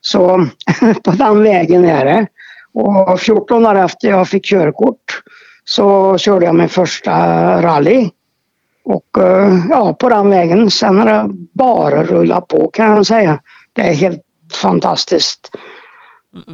Så 0.01 0.47
på 1.03 1.11
den 1.11 1.43
vägen 1.43 1.85
är 1.85 2.05
det. 2.05 2.27
Och 2.73 3.19
14 3.19 3.65
år 3.65 3.75
efter 3.75 4.09
jag 4.09 4.27
fick 4.27 4.45
körkort 4.45 5.21
så 5.63 6.17
körde 6.17 6.45
jag 6.45 6.55
min 6.55 6.69
första 6.69 7.11
rally. 7.61 8.09
Och 8.89 9.23
eh, 9.23 9.65
ja, 9.69 9.93
på 9.93 10.09
den 10.09 10.29
vägen. 10.29 10.71
Sen 10.71 10.97
har 10.97 11.05
det 11.05 11.29
bara 11.53 12.03
rullat 12.03 12.47
på 12.47 12.69
kan 12.73 12.95
jag 12.95 13.05
säga. 13.05 13.39
Det 13.73 13.81
är 13.81 13.93
helt 13.93 14.21
fantastiskt. 14.61 15.51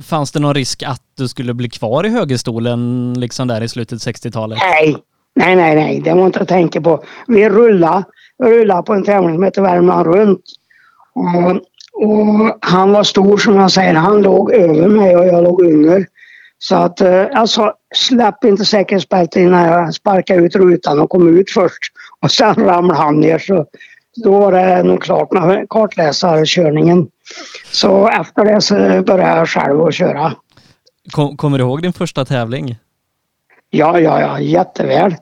Fanns 0.04 0.32
det 0.32 0.40
någon 0.40 0.54
risk 0.54 0.84
att 0.84 1.02
du 1.18 1.28
skulle 1.28 1.54
bli 1.54 1.70
kvar 1.70 2.06
i 2.06 2.10
högerstolen 2.10 3.14
liksom 3.14 3.48
där 3.48 3.62
i 3.62 3.68
slutet 3.68 4.00
60-talet? 4.00 4.60
Nej, 4.62 4.96
nej, 5.36 5.56
nej, 5.56 5.76
nej, 5.76 6.02
det 6.02 6.14
var 6.14 6.26
inte 6.26 6.40
att 6.40 6.48
tänka 6.48 6.82
på. 6.82 7.04
Vi 7.28 7.50
rullade 7.50 8.04
rullade 8.44 8.84
på 8.84 8.94
en 8.94 9.04
tävling 9.04 9.36
som 9.36 9.44
heter 9.44 9.62
Värmland 9.62 10.08
runt. 10.08 10.44
Och, 11.14 11.52
och, 12.10 12.58
han 12.62 12.92
var 12.92 13.04
stor 13.04 13.38
som 13.38 13.56
jag 13.56 13.72
säger, 13.72 13.94
han 13.94 14.22
låg 14.22 14.52
över 14.52 14.88
mig 14.88 15.16
och 15.16 15.26
jag 15.26 15.44
låg 15.44 15.62
under. 15.62 16.06
Så 16.58 16.76
att 16.76 17.02
eh, 17.02 17.46
sa 17.46 17.74
släpp 17.96 18.44
inte 18.44 18.66
säkerhetsbältet 18.66 19.42
innan 19.42 19.64
jag 19.64 19.94
sparkade 19.94 20.40
ut 20.40 20.56
rutan 20.56 21.00
och 21.00 21.10
kom 21.10 21.38
ut 21.38 21.52
först. 21.52 21.94
Och 22.20 22.32
sen 22.32 22.56
ramlade 22.56 23.00
han 23.00 23.20
ner 23.20 23.40
så 23.40 23.66
då 24.24 24.40
var 24.40 24.52
det 24.52 24.84
nog 24.84 25.04
klart 25.04 25.32
med 25.32 25.66
kartläsarkörningen. 25.70 27.08
Så 27.72 28.08
efter 28.08 28.46
det 28.46 28.62
så 28.62 28.76
började 29.04 29.38
jag 29.38 29.50
själv 29.50 29.82
att 29.82 29.94
köra. 29.94 30.34
Kom, 31.12 31.38
kommer 31.38 31.58
du 31.58 31.64
ihåg 31.64 31.82
din 31.82 31.94
första 31.94 32.26
tävling? 32.26 32.78
Ja, 33.70 34.00
ja, 34.00 34.22
ja, 34.22 34.40
jätteväl. 34.40 35.16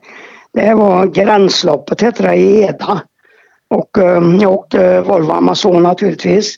Det 0.52 0.74
var 0.74 1.06
Gränsloppet 1.06 2.00
hette 2.00 2.22
det 2.22 2.34
i 2.34 2.62
Eda. 2.62 3.02
Och 3.68 3.98
um, 3.98 4.38
jag 4.40 4.52
åkte 4.52 5.00
Volvo 5.00 5.32
Amazon 5.32 5.82
naturligtvis. 5.82 6.56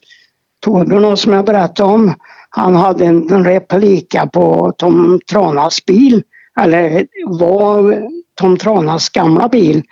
Torbjörn 0.60 1.16
som 1.16 1.32
jag 1.32 1.44
berättade 1.44 1.92
om, 1.92 2.14
han 2.56 2.74
hade 2.74 3.04
en, 3.04 3.44
replika 3.44 4.26
på 4.26 4.72
Tom 4.78 5.20
Tranas 5.30 5.84
bil. 5.84 6.22
Eller 6.60 7.06
var 7.26 8.02
Tom 8.34 8.56
Tranas 8.56 9.08
gamla 9.08 9.48
bil. 9.48 9.82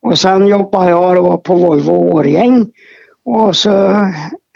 Och 0.00 0.18
sen 0.18 0.46
jobbade 0.46 0.90
jag 0.90 1.16
då 1.16 1.38
på 1.38 1.54
Volvo 1.54 1.92
Årgäng. 1.92 2.66
Och 3.24 3.56
så 3.56 3.70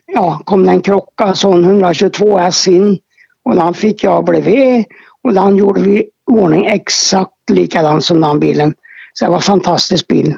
ja, 0.06 0.40
kom 0.44 0.66
det 0.66 0.72
en 0.72 0.80
krocka, 0.80 1.34
sån 1.34 1.64
122 1.64 2.38
S 2.38 2.68
in. 2.68 2.98
Och 3.44 3.54
den 3.54 3.74
fick 3.74 4.04
jag 4.04 4.24
bredvid. 4.24 4.84
Och 5.22 5.34
den 5.34 5.56
gjorde 5.56 5.80
vi 5.80 5.98
i 5.98 6.10
ordning 6.26 6.66
exakt 6.66 7.50
likadan 7.50 8.02
som 8.02 8.20
den 8.20 8.40
bilen. 8.40 8.74
Så 9.12 9.24
det 9.24 9.28
var 9.28 9.36
en 9.36 9.42
fantastisk 9.42 10.08
bil. 10.08 10.36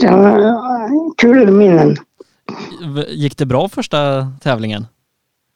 Så, 0.00 0.08
kul 1.16 1.50
minnen. 1.50 1.96
Gick 3.08 3.38
det 3.38 3.46
bra 3.46 3.68
första 3.68 4.26
tävlingen? 4.42 4.86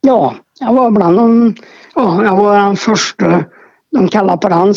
Ja, 0.00 0.34
jag 0.60 0.72
var 0.72 0.90
bland 0.90 1.16
de, 1.16 1.54
ja, 1.94 2.24
jag 2.24 2.36
var 2.36 2.58
den 2.58 2.76
första, 2.76 3.44
de 3.92 4.08
kallade 4.08 4.38
på 4.38 4.48
den 4.48 4.74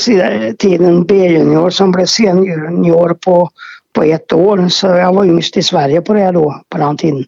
tiden 0.58 1.06
B-junior 1.06 1.70
som 1.70 1.92
blev 1.92 2.06
senior 2.06 3.14
på, 3.14 3.50
på 3.94 4.04
ett 4.04 4.34
år. 4.34 4.70
Så 4.70 4.88
jag 4.88 5.14
var 5.14 5.26
yngst 5.26 5.58
i 5.58 5.64
Sverige 5.64 6.02
på 6.02 6.14
det 6.14 6.32
då, 6.32 6.62
på 6.70 6.78
den 6.78 6.98
tiden. 6.98 7.26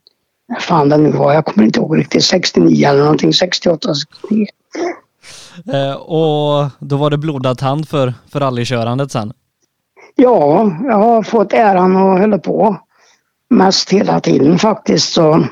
Fan 0.59 0.89
det 0.89 0.97
nu 0.97 1.12
var, 1.12 1.33
jag 1.33 1.45
kommer 1.45 1.65
inte 1.65 1.79
ihåg 1.79 1.97
riktigt, 1.97 2.23
69 2.23 2.88
eller 2.88 3.01
någonting, 3.01 3.33
68, 3.33 3.93
69. 3.95 4.47
Eh, 5.73 5.95
och 5.95 6.69
då 6.79 6.97
var 6.97 7.09
det 7.09 7.17
blodad 7.17 7.57
tand 7.57 7.89
för, 7.89 8.13
för 8.31 8.39
rallykörandet 8.39 9.12
sen? 9.12 9.33
Ja, 10.15 10.71
jag 10.83 10.97
har 10.97 11.23
fått 11.23 11.53
äran 11.53 11.95
att 11.97 12.19
hålla 12.19 12.38
på 12.38 12.77
mest 13.50 13.89
hela 13.89 14.19
tiden 14.19 14.59
faktiskt. 14.59 15.13
Så 15.13 15.47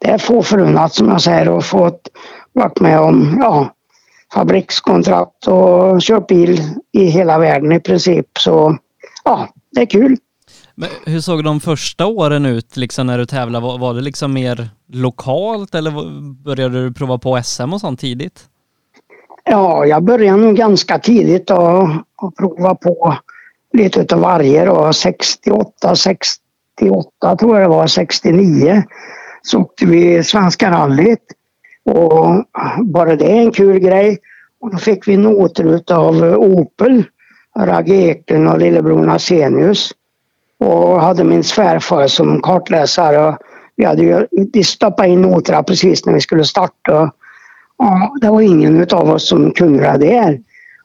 det 0.00 0.10
är 0.10 0.18
få 0.18 0.42
förunnat 0.42 0.94
som 0.94 1.08
jag 1.08 1.20
säger 1.20 1.48
och 1.48 1.64
fått 1.64 2.08
varit 2.52 2.80
med 2.80 3.00
om 3.00 3.36
ja, 3.40 3.74
fabrikskontrakt 4.34 5.46
och 5.46 6.00
kört 6.00 6.26
bil 6.26 6.60
i 6.92 7.04
hela 7.04 7.38
världen 7.38 7.72
i 7.72 7.80
princip. 7.80 8.26
Så 8.38 8.78
ja, 9.24 9.48
det 9.70 9.80
är 9.80 9.86
kul. 9.86 10.16
Men 10.74 10.88
hur 11.06 11.20
såg 11.20 11.44
de 11.44 11.60
första 11.60 12.06
åren 12.06 12.46
ut 12.46 12.76
liksom 12.76 13.06
när 13.06 13.18
du 13.18 13.26
tävlade? 13.26 13.66
Var, 13.66 13.78
var 13.78 13.94
det 13.94 14.00
liksom 14.00 14.32
mer 14.32 14.68
lokalt 14.88 15.74
eller 15.74 15.90
började 16.44 16.82
du 16.82 16.92
prova 16.92 17.18
på 17.18 17.42
SM 17.42 17.72
och 17.72 17.80
sånt 17.80 18.00
tidigt? 18.00 18.44
Ja, 19.44 19.86
jag 19.86 20.04
började 20.04 20.42
nog 20.42 20.56
ganska 20.56 20.98
tidigt 20.98 21.50
och 21.50 22.36
prova 22.38 22.74
på 22.74 23.16
lite 23.72 24.00
utav 24.00 24.20
varje 24.20 24.64
då. 24.64 24.92
68, 24.92 25.96
68 25.96 27.36
tror 27.38 27.60
jag 27.60 27.64
det 27.64 27.76
var, 27.76 27.86
69 27.86 28.82
så 29.42 29.60
åkte 29.60 29.86
vi 29.86 30.24
Svenska 30.24 30.70
rallyt. 30.70 31.24
Och 31.84 32.44
bara 32.84 33.16
det 33.16 33.32
är 33.32 33.40
en 33.40 33.52
kul 33.52 33.78
grej. 33.78 34.18
Och 34.60 34.70
då 34.70 34.78
fick 34.78 35.08
vi 35.08 35.16
noter 35.16 35.82
av 35.92 36.22
Opel, 36.24 37.04
Ragge 37.58 37.94
Eklund 37.94 38.48
och 38.48 38.58
lillebror 38.58 39.06
Nasenius. 39.06 39.92
Och 40.58 41.00
hade 41.00 41.24
min 41.24 41.44
svärfar 41.44 42.06
som 42.06 42.42
kartläsare. 42.42 43.36
Vi 43.76 43.84
hade 43.84 44.02
ju 44.02 44.26
de 44.52 44.64
stoppade 44.64 45.08
in 45.08 45.22
noterna 45.22 45.62
precis 45.62 46.06
när 46.06 46.12
vi 46.12 46.20
skulle 46.20 46.44
starta. 46.44 47.12
Och 47.76 48.20
det 48.20 48.30
var 48.30 48.40
ingen 48.40 48.86
av 48.92 49.10
oss 49.10 49.28
som 49.28 49.52
kunde 49.52 49.82
det 49.82 49.98
där. 49.98 50.40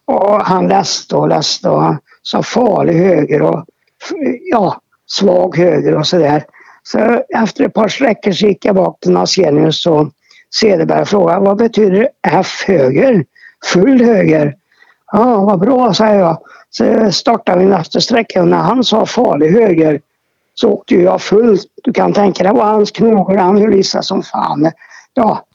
Och 0.05 0.41
han 0.41 0.67
läste 0.67 1.15
och 1.15 1.27
läste 1.27 1.69
och 1.69 1.95
sa 2.21 2.43
farlig 2.43 2.93
höger 2.93 3.41
och 3.41 3.65
ja, 4.51 4.81
svag 5.07 5.57
höger 5.57 5.95
och 5.95 6.07
sådär. 6.07 6.43
Så 6.87 7.23
efter 7.35 7.63
ett 7.63 7.73
par 7.73 7.87
sträckor 7.87 8.31
så 8.31 8.45
gick 8.45 8.65
jag 8.65 8.75
bak 8.75 8.99
till 8.99 9.11
Nasenius 9.11 9.87
och 9.87 10.09
Cederberg 10.61 11.05
frågade 11.05 11.39
vad 11.39 11.57
betyder 11.57 12.09
F 12.27 12.63
höger? 12.67 13.25
Full 13.73 14.01
höger? 14.01 14.55
Ja, 15.11 15.39
vad 15.39 15.59
bra, 15.59 15.93
sa 15.93 16.13
jag. 16.13 16.37
Så 16.69 17.11
startade 17.11 17.59
vi 17.59 17.65
nästa 17.65 18.01
sträcka 18.01 18.41
och 18.41 18.47
när 18.47 18.57
han 18.57 18.83
sa 18.83 19.05
farlig 19.05 19.51
höger 19.51 20.01
så 20.53 20.71
åkte 20.71 20.95
jag 20.95 21.21
fullt. 21.21 21.67
Du 21.83 21.93
kan 21.93 22.13
tänka 22.13 22.43
dig 22.43 22.53
vad 22.53 22.67
hans 22.67 22.91
knogar, 22.91 23.37
han 23.37 23.57
höll 23.57 23.73
i 23.73 23.83
sig 23.83 24.03
som 24.03 24.23
fan. 24.23 24.71
Ja, 25.13 25.45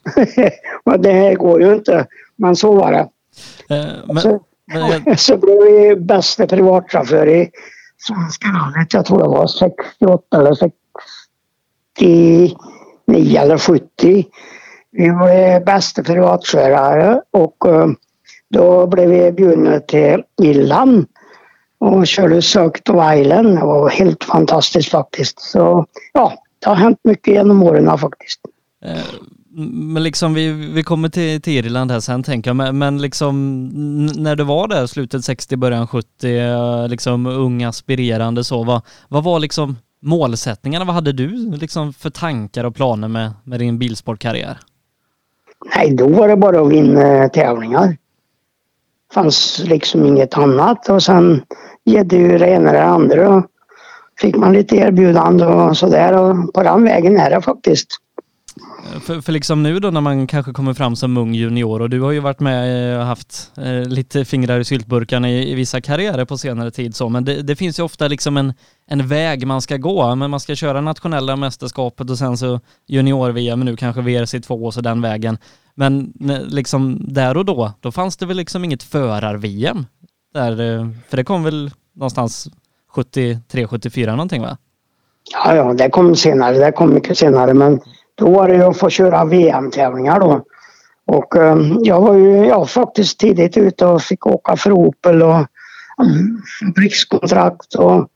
det 0.99 1.35
går 1.35 1.63
ju 1.63 1.75
inte. 1.75 2.07
Men 2.37 2.57
så 2.57 2.75
var 2.75 2.93
det. 2.93 3.09
Eh, 3.75 3.87
men, 4.07 4.21
så, 4.21 4.41
men 4.73 5.03
jag... 5.07 5.19
så 5.21 5.37
blev 5.37 5.63
vi 5.63 5.97
bästa 5.97 6.47
privatchaufför 6.47 7.29
i 7.29 7.51
Svenska 7.99 8.49
rallyt. 8.49 8.95
Jag 8.95 9.07
tror 9.07 9.19
det 9.19 9.29
var 9.29 9.47
68 9.47 10.41
eller 10.41 10.55
69 11.99 13.41
eller 13.41 13.59
70. 13.59 14.27
Vi 14.93 15.09
var 15.09 15.65
bästa 15.65 16.03
privatförare 16.03 17.23
och 17.31 17.67
eh, 17.67 17.87
då 18.51 18.87
blev 18.87 19.09
vi 19.09 19.33
bjudna 19.33 19.81
till 19.81 20.23
Irland 20.43 21.07
och 21.79 22.07
körde 22.07 22.43
Cirque 22.43 22.83
to 22.83 23.13
Island. 23.15 23.59
Det 23.59 23.65
var 23.65 23.91
helt 23.91 24.25
fantastiskt 24.25 24.91
faktiskt. 24.91 25.41
Så 25.41 25.87
ja, 26.13 26.33
det 26.59 26.69
har 26.69 26.77
hänt 26.77 26.99
mycket 27.05 27.35
genom 27.35 27.63
åren 27.63 27.99
faktiskt. 27.99 28.41
Eh, 28.85 28.99
men 29.93 30.03
liksom 30.03 30.35
vi, 30.35 30.53
vi 30.53 30.83
kommer 30.83 31.09
till, 31.09 31.43
till 31.43 31.53
Irland 31.53 31.91
här 31.91 32.01
sen 32.01 32.23
tänker 32.23 32.51
jag, 32.51 32.57
men, 32.57 32.79
men 32.79 32.99
liksom 32.99 33.67
när 34.17 34.37
du 34.37 34.45
var 34.45 34.69
där 34.69 34.87
slutet 34.87 35.25
60, 35.25 35.57
början 35.57 35.87
70, 35.87 36.39
eh, 36.39 36.89
liksom 36.89 37.27
ung 37.27 37.63
aspirerande 37.63 38.45
så, 38.45 38.65
vad, 38.65 38.83
vad 39.09 39.25
var 39.25 39.41
liksom 39.41 39.77
målsättningarna? 40.00 40.85
Vad 40.85 40.95
hade 40.95 41.12
du 41.12 41.57
liksom 41.57 41.92
för 41.92 42.11
tankar 42.11 42.64
och 42.64 42.75
planer 42.75 43.09
med, 43.09 43.33
med 43.45 43.61
din 43.61 43.78
bilsportkarriär? 43.78 44.59
Nej, 45.76 45.95
då 45.95 46.09
var 46.09 46.28
det 46.28 46.37
bara 46.37 46.61
att 46.61 46.73
vinna 46.73 47.28
tävlingar. 47.28 47.97
fanns 49.14 49.62
liksom 49.64 50.07
inget 50.07 50.38
annat 50.38 50.88
och 50.88 51.02
sen 51.02 51.42
gällde 51.85 52.16
ju 52.16 52.38
det 52.38 52.49
ena 52.49 52.71
eller 52.71 52.83
andra. 52.83 53.45
Fick 54.21 54.37
man 54.37 54.52
lite 54.52 54.76
erbjudande 54.76 55.47
och 55.47 55.76
sådär 55.76 56.12
och 56.12 56.54
på 56.54 56.62
den 56.62 56.85
vägen 56.85 57.16
är 57.16 57.30
det 57.30 57.42
faktiskt. 57.42 57.87
Eh, 58.93 59.00
för, 59.00 59.21
för 59.21 59.33
liksom 59.33 59.62
nu 59.62 59.81
då 59.81 59.90
när 59.90 60.00
man 60.00 60.26
kanske 60.26 60.52
kommer 60.52 60.75
fram 60.75 60.97
som 60.97 61.17
ung 61.17 61.35
junior 61.35 61.83
och 61.83 61.90
du 61.90 62.00
har 62.00 62.11
ju 62.11 62.21
varit 62.21 62.40
med 62.40 62.99
och 62.99 63.07
haft 63.07 63.52
eh, 63.57 63.88
lite 63.88 64.25
fingrar 64.25 64.61
i 64.61 64.64
syltburkarna 64.64 65.31
i, 65.31 65.52
i, 65.52 65.55
vissa 65.55 65.81
karriärer 65.81 66.25
på 66.25 66.38
senare 66.38 66.71
tid 66.71 66.97
så, 66.97 67.09
men 67.09 67.25
det, 67.25 67.43
det, 67.43 67.57
finns 67.57 67.79
ju 67.79 67.83
ofta 67.83 68.09
liksom 68.09 68.37
en, 68.37 68.55
en 68.87 69.09
väg 69.09 69.47
man 69.47 69.62
ska 69.62 69.76
gå, 69.76 70.14
men 70.14 70.31
man 70.31 70.40
ska 70.40 70.55
köra 70.55 70.81
nationella 70.81 71.37
mästerskapet 71.37 72.11
och 72.11 72.19
sen 72.19 72.37
så 72.37 72.61
junior-VM, 72.87 73.61
nu 73.61 73.76
kanske 73.76 74.00
VRC2 74.00 74.67
och 74.67 74.75
så 74.75 74.81
den 74.81 75.02
vägen. 75.02 75.38
Men 75.75 76.12
liksom 76.49 76.99
där 77.09 77.37
och 77.37 77.45
då, 77.45 77.73
då 77.81 77.93
fanns 77.93 78.17
det 78.17 78.26
väl 78.26 78.37
liksom 78.37 78.64
inget 78.64 78.83
förar-VM? 78.83 79.87
Där, 80.35 80.50
eh, 80.61 80.88
för 81.09 81.17
det 81.17 81.25
kom 81.25 81.45
väl 81.45 81.71
någonstans 81.95 82.49
73-74 82.95 84.11
någonting 84.11 84.43
va? 84.43 84.57
Ja, 85.33 85.55
ja, 85.55 85.73
det 85.73 85.90
kom 85.90 86.17
senare, 86.17 86.59
det 86.59 86.73
kom 86.73 86.95
mycket 86.95 87.19
senare 87.19 87.55
men 87.55 87.81
då 88.21 88.31
var 88.31 88.49
det 88.49 88.69
att 88.69 88.79
få 88.79 88.91
köra 88.91 89.25
VM-tävlingar 89.25 90.21
då. 90.21 90.45
Och 91.07 91.37
eh, 91.37 91.57
jag 91.81 92.00
var 92.00 92.15
ju 92.15 92.47
ja, 92.47 92.67
faktiskt 92.67 93.19
tidigt 93.19 93.57
ute 93.57 93.87
och 93.87 94.03
fick 94.03 94.27
åka 94.27 94.57
för 94.57 94.73
Opel 94.73 95.23
och 95.23 95.35
mm, 95.35 95.47
um, 95.99 96.43
fabrikskontrakt 96.61 97.75
och 97.75 98.09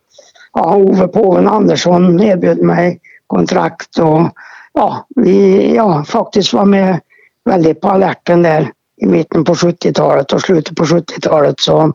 ja, 0.53 0.77
Ove 0.77 1.09
Påven 1.09 1.49
Andersson 1.49 2.21
erbjöd 2.21 2.63
mig 2.63 3.01
kontrakt 3.27 3.99
och 3.99 4.29
ja, 4.73 5.07
vi 5.17 5.75
ja, 5.75 6.05
faktiskt 6.05 6.53
var 6.53 6.65
med 6.65 7.01
väldigt 7.45 7.81
på 7.81 7.89
alerten 7.89 8.43
där 8.43 8.71
i 8.97 9.07
mitten 9.07 9.45
på 9.45 9.55
70-talet 9.55 10.33
och 10.33 10.41
slutet 10.41 10.77
på 10.77 10.85
70-talet. 10.85 11.61
Så 11.61 11.93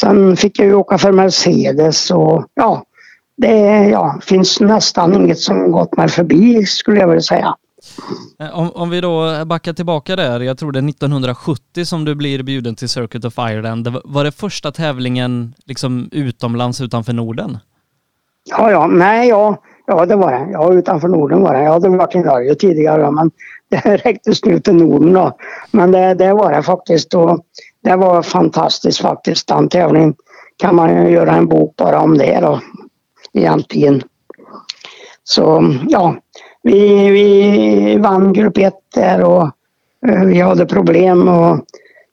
sen 0.00 0.36
fick 0.36 0.58
jag 0.58 0.66
ju 0.66 0.74
åka 0.74 0.98
för 0.98 1.12
Mercedes 1.12 2.10
och 2.10 2.46
ja, 2.54 2.84
det 3.36 3.88
ja, 3.88 4.18
finns 4.22 4.60
nästan 4.60 5.14
inget 5.14 5.38
som 5.38 5.72
gått 5.72 5.96
mig 5.96 6.08
förbi 6.08 6.66
skulle 6.66 7.00
jag 7.00 7.08
vilja 7.08 7.22
säga. 7.22 7.54
Eh, 8.40 8.58
om, 8.58 8.70
om 8.74 8.90
vi 8.90 9.00
då 9.00 9.44
backar 9.44 9.72
tillbaka 9.72 10.16
där, 10.16 10.40
jag 10.40 10.58
tror 10.58 10.72
det 10.72 10.78
är 10.78 10.88
1970 10.88 11.84
som 11.84 12.04
du 12.04 12.14
blir 12.14 12.42
bjuden 12.42 12.74
till 12.74 12.88
Circuit 12.88 13.24
of 13.24 13.38
Ireland. 13.38 13.96
Var 14.04 14.24
det 14.24 14.32
första 14.32 14.72
tävlingen 14.72 15.54
liksom 15.64 16.08
utomlands 16.12 16.80
utanför 16.80 17.12
Norden? 17.12 17.58
Ja, 18.50 18.70
ja, 18.70 18.86
nej, 18.86 19.28
ja, 19.28 19.56
ja 19.86 20.06
det 20.06 20.16
var 20.16 20.32
det. 20.32 20.48
Ja, 20.52 20.72
utanför 20.72 21.08
Norden 21.08 21.42
var 21.42 21.54
det. 21.54 21.62
Jag 21.62 21.72
hade 21.72 21.88
varit 21.88 22.14
i 22.14 22.18
Norge 22.18 22.54
tidigare 22.54 23.10
men 23.10 23.30
det 23.70 23.96
räcktes 23.96 24.44
nu 24.44 24.60
till 24.60 24.74
Norden 24.74 25.12
då. 25.12 25.36
Men 25.70 25.92
det, 25.92 26.14
det 26.14 26.32
var 26.32 26.52
det 26.52 26.62
faktiskt 26.62 27.14
och 27.14 27.40
det 27.84 27.96
var 27.96 28.22
fantastiskt 28.22 29.00
faktiskt 29.00 29.48
den 29.48 29.68
tävlingen. 29.68 30.14
Kan 30.56 30.74
man 30.74 30.96
ju 30.96 31.10
göra 31.10 31.36
en 31.36 31.48
bok 31.48 31.76
bara 31.76 32.00
om 32.00 32.18
det 32.18 32.40
då 32.40 32.60
egentligen. 33.32 34.02
Så 35.24 35.74
ja, 35.88 36.16
vi, 36.62 37.10
vi 37.10 37.96
vann 37.96 38.32
grupp 38.32 38.58
1 38.58 38.74
där 38.94 39.22
och 39.24 39.42
eh, 40.08 40.24
vi 40.24 40.40
hade 40.40 40.66
problem 40.66 41.28
och 41.28 41.64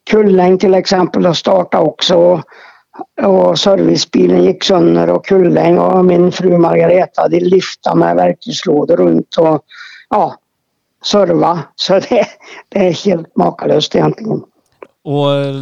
Kulläng 0.09 0.57
till 0.57 0.73
exempel 0.73 1.25
att 1.25 1.37
starta 1.37 1.79
också 1.79 2.43
och 3.21 3.59
servicebilen 3.59 4.43
gick 4.43 4.63
sönder 4.63 5.09
och 5.09 5.25
Kulläng 5.25 5.77
och 5.77 6.05
min 6.05 6.31
fru 6.31 6.57
Margareta 6.57 7.27
de 7.27 7.39
lyfta 7.39 7.95
med 7.95 8.15
verktygslådor 8.15 8.97
runt 8.97 9.35
och 9.37 9.61
ja, 10.09 10.35
serva. 11.05 11.59
Så 11.75 11.93
det, 11.93 12.25
det 12.69 12.87
är 12.87 13.05
helt 13.05 13.35
makalöst 13.35 13.95
egentligen. 13.95 14.41
Och 15.03 15.31
eh, 15.31 15.55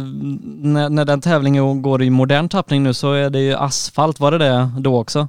när, 0.62 0.88
när 0.88 1.04
den 1.04 1.20
tävlingen 1.20 1.82
går 1.82 2.02
i 2.02 2.10
modern 2.10 2.48
tappning 2.48 2.82
nu 2.82 2.94
så 2.94 3.12
är 3.12 3.30
det 3.30 3.40
ju 3.40 3.54
asfalt, 3.54 4.20
var 4.20 4.30
det 4.30 4.38
det 4.38 4.70
då 4.78 5.00
också? 5.00 5.28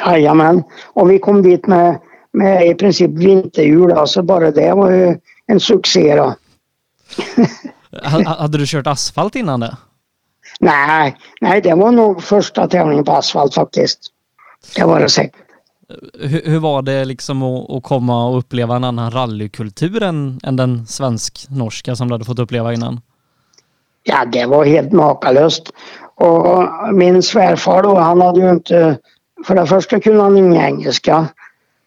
Jajamän, 0.00 0.62
och 0.86 1.10
vi 1.10 1.18
kom 1.18 1.42
dit 1.42 1.66
med, 1.66 2.00
med 2.32 2.66
i 2.66 2.74
princip 2.74 3.10
vinterhjul, 3.10 3.92
alltså 3.92 4.22
bara 4.22 4.50
det 4.50 4.74
var 4.74 4.90
ju 4.90 5.18
en 5.46 5.60
succé 5.60 6.16
då. 6.16 6.34
hade 8.26 8.58
du 8.58 8.66
kört 8.66 8.86
asfalt 8.86 9.34
innan 9.34 9.60
det? 9.60 9.76
Nej, 10.60 11.16
nej 11.40 11.60
det 11.60 11.74
var 11.74 11.92
nog 11.92 12.22
första 12.22 12.68
tävlingen 12.68 13.04
på 13.04 13.12
asfalt 13.12 13.54
faktiskt. 13.54 14.00
Det 14.76 14.84
var 14.84 15.00
det 15.00 15.08
säkert. 15.08 15.46
Hur, 16.20 16.42
hur 16.44 16.58
var 16.58 16.82
det 16.82 17.04
liksom 17.04 17.42
att, 17.42 17.70
att, 17.70 17.82
komma 17.82 18.28
och 18.28 18.38
uppleva 18.38 18.76
en 18.76 18.84
annan 18.84 19.10
rallykultur 19.10 20.02
än, 20.02 20.40
än 20.42 20.56
den 20.56 20.86
svensk-norska 20.86 21.96
som 21.96 22.08
du 22.08 22.14
hade 22.14 22.24
fått 22.24 22.38
uppleva 22.38 22.74
innan? 22.74 23.00
Ja, 24.02 24.24
det 24.24 24.46
var 24.46 24.64
helt 24.64 24.92
makalöst. 24.92 25.72
Och 26.14 26.68
min 26.92 27.22
svärfar 27.22 27.82
då, 27.82 27.98
han 27.98 28.20
hade 28.20 28.40
ju 28.40 28.50
inte 28.50 28.98
för 29.44 29.54
det 29.54 29.66
första 29.66 30.00
kunde 30.00 30.22
han 30.22 30.36
ingen 30.36 30.62
engelska 30.62 31.26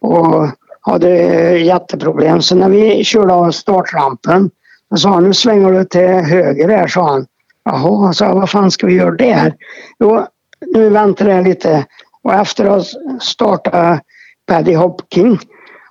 och 0.01 0.47
hade 0.81 1.09
jätteproblem. 1.57 2.41
Så 2.41 2.55
när 2.55 2.69
vi 2.69 3.03
körde 3.03 3.33
av 3.33 3.51
startrampen 3.51 4.49
så 4.89 4.97
sa 4.97 5.09
han, 5.09 5.23
nu 5.23 5.33
svänger 5.33 5.71
du 5.71 5.85
till 5.85 6.07
höger 6.07 6.69
här, 6.69 6.87
sa 6.87 7.09
han. 7.09 7.25
Jaha, 7.63 8.13
sa 8.13 8.25
jag, 8.25 8.35
vad 8.35 8.49
fan 8.49 8.71
ska 8.71 8.87
vi 8.87 8.93
göra 8.93 9.11
där? 9.11 9.53
Jo, 9.99 10.25
nu 10.73 10.89
väntar 10.89 11.29
jag 11.29 11.43
lite. 11.43 11.85
Och 12.21 12.33
efter 12.33 12.65
att 12.65 12.71
ha 12.71 13.19
startat 13.21 14.01
Paddy 14.47 14.75
Hopking 14.75 15.39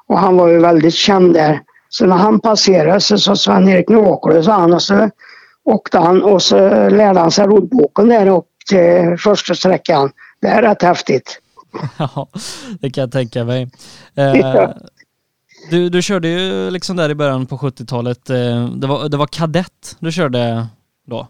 och 0.06 0.18
han 0.18 0.36
var 0.36 0.48
ju 0.48 0.58
väldigt 0.58 0.94
känd 0.94 1.34
där. 1.34 1.60
Så 1.88 2.06
när 2.06 2.16
han 2.16 2.40
passerade 2.40 3.00
så 3.00 3.18
sa 3.18 3.36
Sven-Erik, 3.36 3.88
nu 3.88 3.96
åker 3.96 4.30
du, 4.30 4.42
sa 4.42 4.52
han. 4.52 4.74
Och 4.74 4.82
så 4.82 5.10
åkte 5.64 5.98
han 5.98 6.22
och 6.22 6.42
så 6.42 6.56
lärde 6.88 7.20
han 7.20 7.30
sig 7.30 7.46
roddboken 7.46 8.08
där 8.08 8.26
upp 8.26 8.46
till 8.68 9.16
första 9.18 9.54
sträckan. 9.54 10.10
Det 10.40 10.48
är 10.48 10.62
rätt 10.62 10.82
häftigt. 10.82 11.40
Ja, 11.98 12.28
det 12.80 12.90
kan 12.90 13.02
jag 13.02 13.12
tänka 13.12 13.44
mig. 13.44 13.70
Eh, 14.14 14.70
du, 15.70 15.88
du 15.88 16.02
körde 16.02 16.28
ju 16.28 16.70
liksom 16.70 16.96
där 16.96 17.10
i 17.10 17.14
början 17.14 17.46
på 17.46 17.56
70-talet. 17.56 18.30
Eh, 18.30 18.68
det 18.68 18.86
var, 18.86 19.08
det 19.08 19.16
var 19.16 19.26
kadett 19.26 19.96
du 19.98 20.12
körde 20.12 20.66
då? 21.06 21.28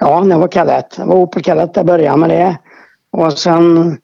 Ja, 0.00 0.20
det 0.20 0.36
var 0.36 0.48
kadett. 0.48 0.96
Det 0.96 1.04
var 1.04 1.14
Opel 1.14 1.42
Kadett 1.42 1.70
jag 1.74 1.86
började 1.86 2.16
med 2.16 2.30
det. 2.30 2.58
Och 3.10 3.38
sen 3.38 3.98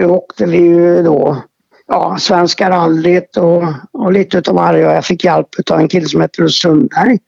åkte 0.00 0.46
vi 0.46 0.58
ju 0.58 1.02
då 1.02 1.42
ja, 1.86 2.16
Svenska 2.18 2.70
rallyt 2.70 3.36
och, 3.36 3.64
och 3.92 4.12
lite 4.12 4.38
utav 4.38 4.54
varje. 4.54 4.94
Jag 4.94 5.04
fick 5.04 5.24
hjälp 5.24 5.48
av 5.70 5.80
en 5.80 5.88
kille 5.88 6.08
som 6.08 6.20
heter 6.20 6.48
Sundberg. 6.48 7.18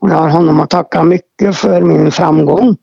Och 0.00 0.10
jag 0.10 0.14
har 0.14 0.28
honom 0.28 0.60
att 0.60 0.70
tacka 0.70 1.02
mycket 1.02 1.56
för 1.56 1.80
min 1.80 2.12
framgång. 2.12 2.76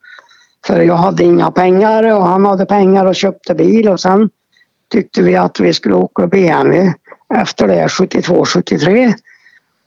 För 0.66 0.82
jag 0.82 0.96
hade 0.96 1.24
inga 1.24 1.52
pengar 1.52 2.16
och 2.16 2.28
han 2.28 2.46
hade 2.46 2.66
pengar 2.66 3.06
och 3.06 3.16
köpte 3.16 3.56
bil 3.56 3.90
och 3.90 4.00
sen 4.00 4.30
tyckte 4.92 5.22
vi 5.22 5.36
att 5.36 5.60
vi 5.60 5.74
skulle 5.74 5.96
åka 5.96 6.28
BMW 6.28 6.94
efter 7.34 7.68
det 7.68 7.88
72-73. 7.88 9.14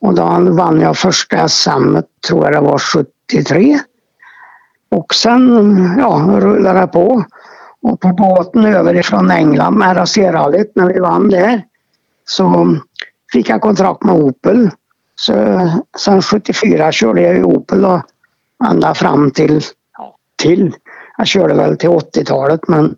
Och 0.00 0.14
då 0.14 0.22
vann 0.50 0.80
jag 0.80 0.96
första 0.96 1.48
SM, 1.48 1.96
tror 2.28 2.44
jag 2.44 2.52
det 2.52 2.60
var 2.60 2.78
73. 2.78 3.78
Och 4.90 5.14
sen 5.14 5.94
ja, 5.98 6.38
rullade 6.40 6.80
det 6.80 6.86
på. 6.86 7.24
Och 7.82 8.00
på 8.00 8.08
båten 8.08 8.64
över 8.64 8.94
ifrån 8.94 9.30
England 9.30 9.78
med 9.78 9.96
RAC-rallyt 9.96 10.72
när 10.74 10.86
vi 10.86 11.00
vann 11.00 11.28
där 11.28 11.62
så 12.24 12.76
fick 13.32 13.48
jag 13.48 13.60
kontrakt 13.60 14.04
med 14.04 14.14
Opel. 14.14 14.70
Så 15.14 15.32
sen 15.98 16.22
74 16.22 16.92
körde 16.92 17.20
jag 17.20 17.36
i 17.38 17.42
Opel 17.42 17.82
då, 17.82 18.02
ända 18.70 18.94
fram 18.94 19.30
till, 19.30 19.62
till, 20.38 20.74
jag 21.16 21.26
körde 21.26 21.54
väl 21.54 21.76
till 21.76 21.88
80-talet 21.88 22.60
men 22.68 22.94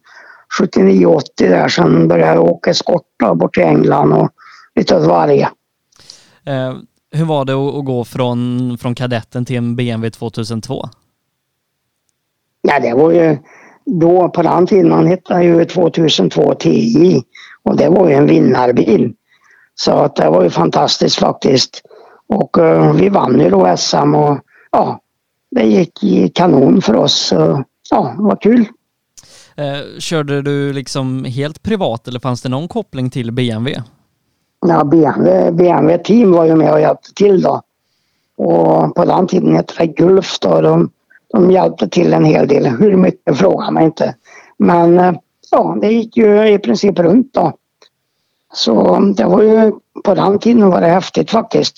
79-80 0.60 1.22
där 1.38 1.68
sen 1.68 2.08
började 2.08 2.34
jag 2.34 2.44
åka 2.44 2.74
skott 2.74 3.06
bort 3.34 3.54
till 3.54 3.62
England 3.62 4.12
och 4.12 4.30
lite 4.74 4.96
åt 4.96 5.06
varje. 5.06 5.48
Eh, 6.46 6.74
hur 7.12 7.24
var 7.24 7.44
det 7.44 7.52
att, 7.52 7.74
att 7.74 7.84
gå 7.84 8.04
från, 8.04 8.78
från 8.78 8.94
kadetten 8.94 9.44
till 9.44 9.56
en 9.56 9.76
BMW 9.76 10.10
2002? 10.10 10.88
Ja, 12.62 12.80
det 12.80 12.94
var 12.94 13.10
ju 13.10 13.38
då 13.84 14.28
på 14.28 14.42
den 14.42 14.66
tiden 14.66 14.88
man 14.88 15.06
hittade 15.06 15.44
ju 15.44 15.64
2002 15.64 16.54
TI 16.54 17.22
och 17.62 17.76
det 17.76 17.88
var 17.88 18.08
ju 18.08 18.14
en 18.14 18.26
vinnarbil. 18.26 19.14
Så 19.74 19.92
att 19.92 20.16
det 20.16 20.30
var 20.30 20.42
ju 20.42 20.50
fantastiskt 20.50 21.18
faktiskt. 21.18 21.82
Och 22.28 22.58
uh, 22.58 22.92
vi 22.92 23.08
vann 23.08 23.40
ju 23.40 23.50
då 23.50 23.76
SM 23.76 24.14
och 24.14 24.38
ja, 24.70 25.00
det 25.50 25.64
gick 25.64 26.04
i 26.04 26.28
kanon 26.28 26.82
för 26.82 26.94
oss. 26.94 27.26
Så, 27.26 27.64
ja, 27.90 28.14
det 28.16 28.22
var 28.22 28.36
kul. 28.36 28.68
Eh, 29.56 29.98
körde 29.98 30.42
du 30.42 30.72
liksom 30.72 31.24
helt 31.24 31.62
privat 31.62 32.08
eller 32.08 32.20
fanns 32.20 32.42
det 32.42 32.48
någon 32.48 32.68
koppling 32.68 33.10
till 33.10 33.32
BMW? 33.32 33.82
Ja, 34.66 34.84
BMW, 34.84 35.50
BMW 35.50 36.04
Team 36.04 36.32
var 36.32 36.44
ju 36.44 36.54
med 36.54 36.72
och 36.72 36.80
hjälpte 36.80 37.14
till 37.14 37.42
då. 37.42 37.62
Och 38.36 38.94
på 38.94 39.04
den 39.04 39.26
tiden 39.26 39.56
hette 39.56 39.74
det 39.78 39.86
Gulf 39.86 40.38
då. 40.38 40.60
De, 40.60 40.90
de 41.32 41.50
hjälpte 41.50 41.88
till 41.88 42.12
en 42.12 42.24
hel 42.24 42.48
del. 42.48 42.66
Hur 42.66 42.96
mycket 42.96 43.38
frågar 43.38 43.70
man 43.70 43.82
inte. 43.82 44.14
Men 44.58 44.98
eh, 44.98 45.12
ja, 45.50 45.78
det 45.80 45.92
gick 45.92 46.16
ju 46.16 46.48
i 46.48 46.58
princip 46.58 46.98
runt 46.98 47.34
då. 47.34 47.52
Så 48.52 48.98
det 49.16 49.24
var 49.24 49.42
ju, 49.42 49.72
på 50.04 50.14
den 50.14 50.38
tiden 50.38 50.70
var 50.70 50.80
det 50.80 50.86
häftigt 50.86 51.30
faktiskt. 51.30 51.76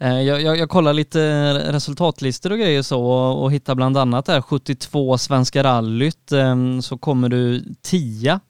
Eh, 0.00 0.22
jag, 0.22 0.42
jag, 0.42 0.56
jag 0.56 0.68
kollar 0.68 0.92
lite 0.92 1.52
resultatlistor 1.72 2.52
och 2.52 2.58
grejer 2.58 2.82
så 2.82 3.04
och, 3.04 3.42
och 3.42 3.52
hittar 3.52 3.74
bland 3.74 3.96
annat 3.96 4.26
där 4.26 4.40
72 4.40 5.18
Svenska 5.18 5.62
rallyt 5.62 6.32
ehm, 6.32 6.82
så 6.82 6.98
kommer 6.98 7.28
du 7.28 7.64
10 7.82 8.32
eh, 8.32 8.40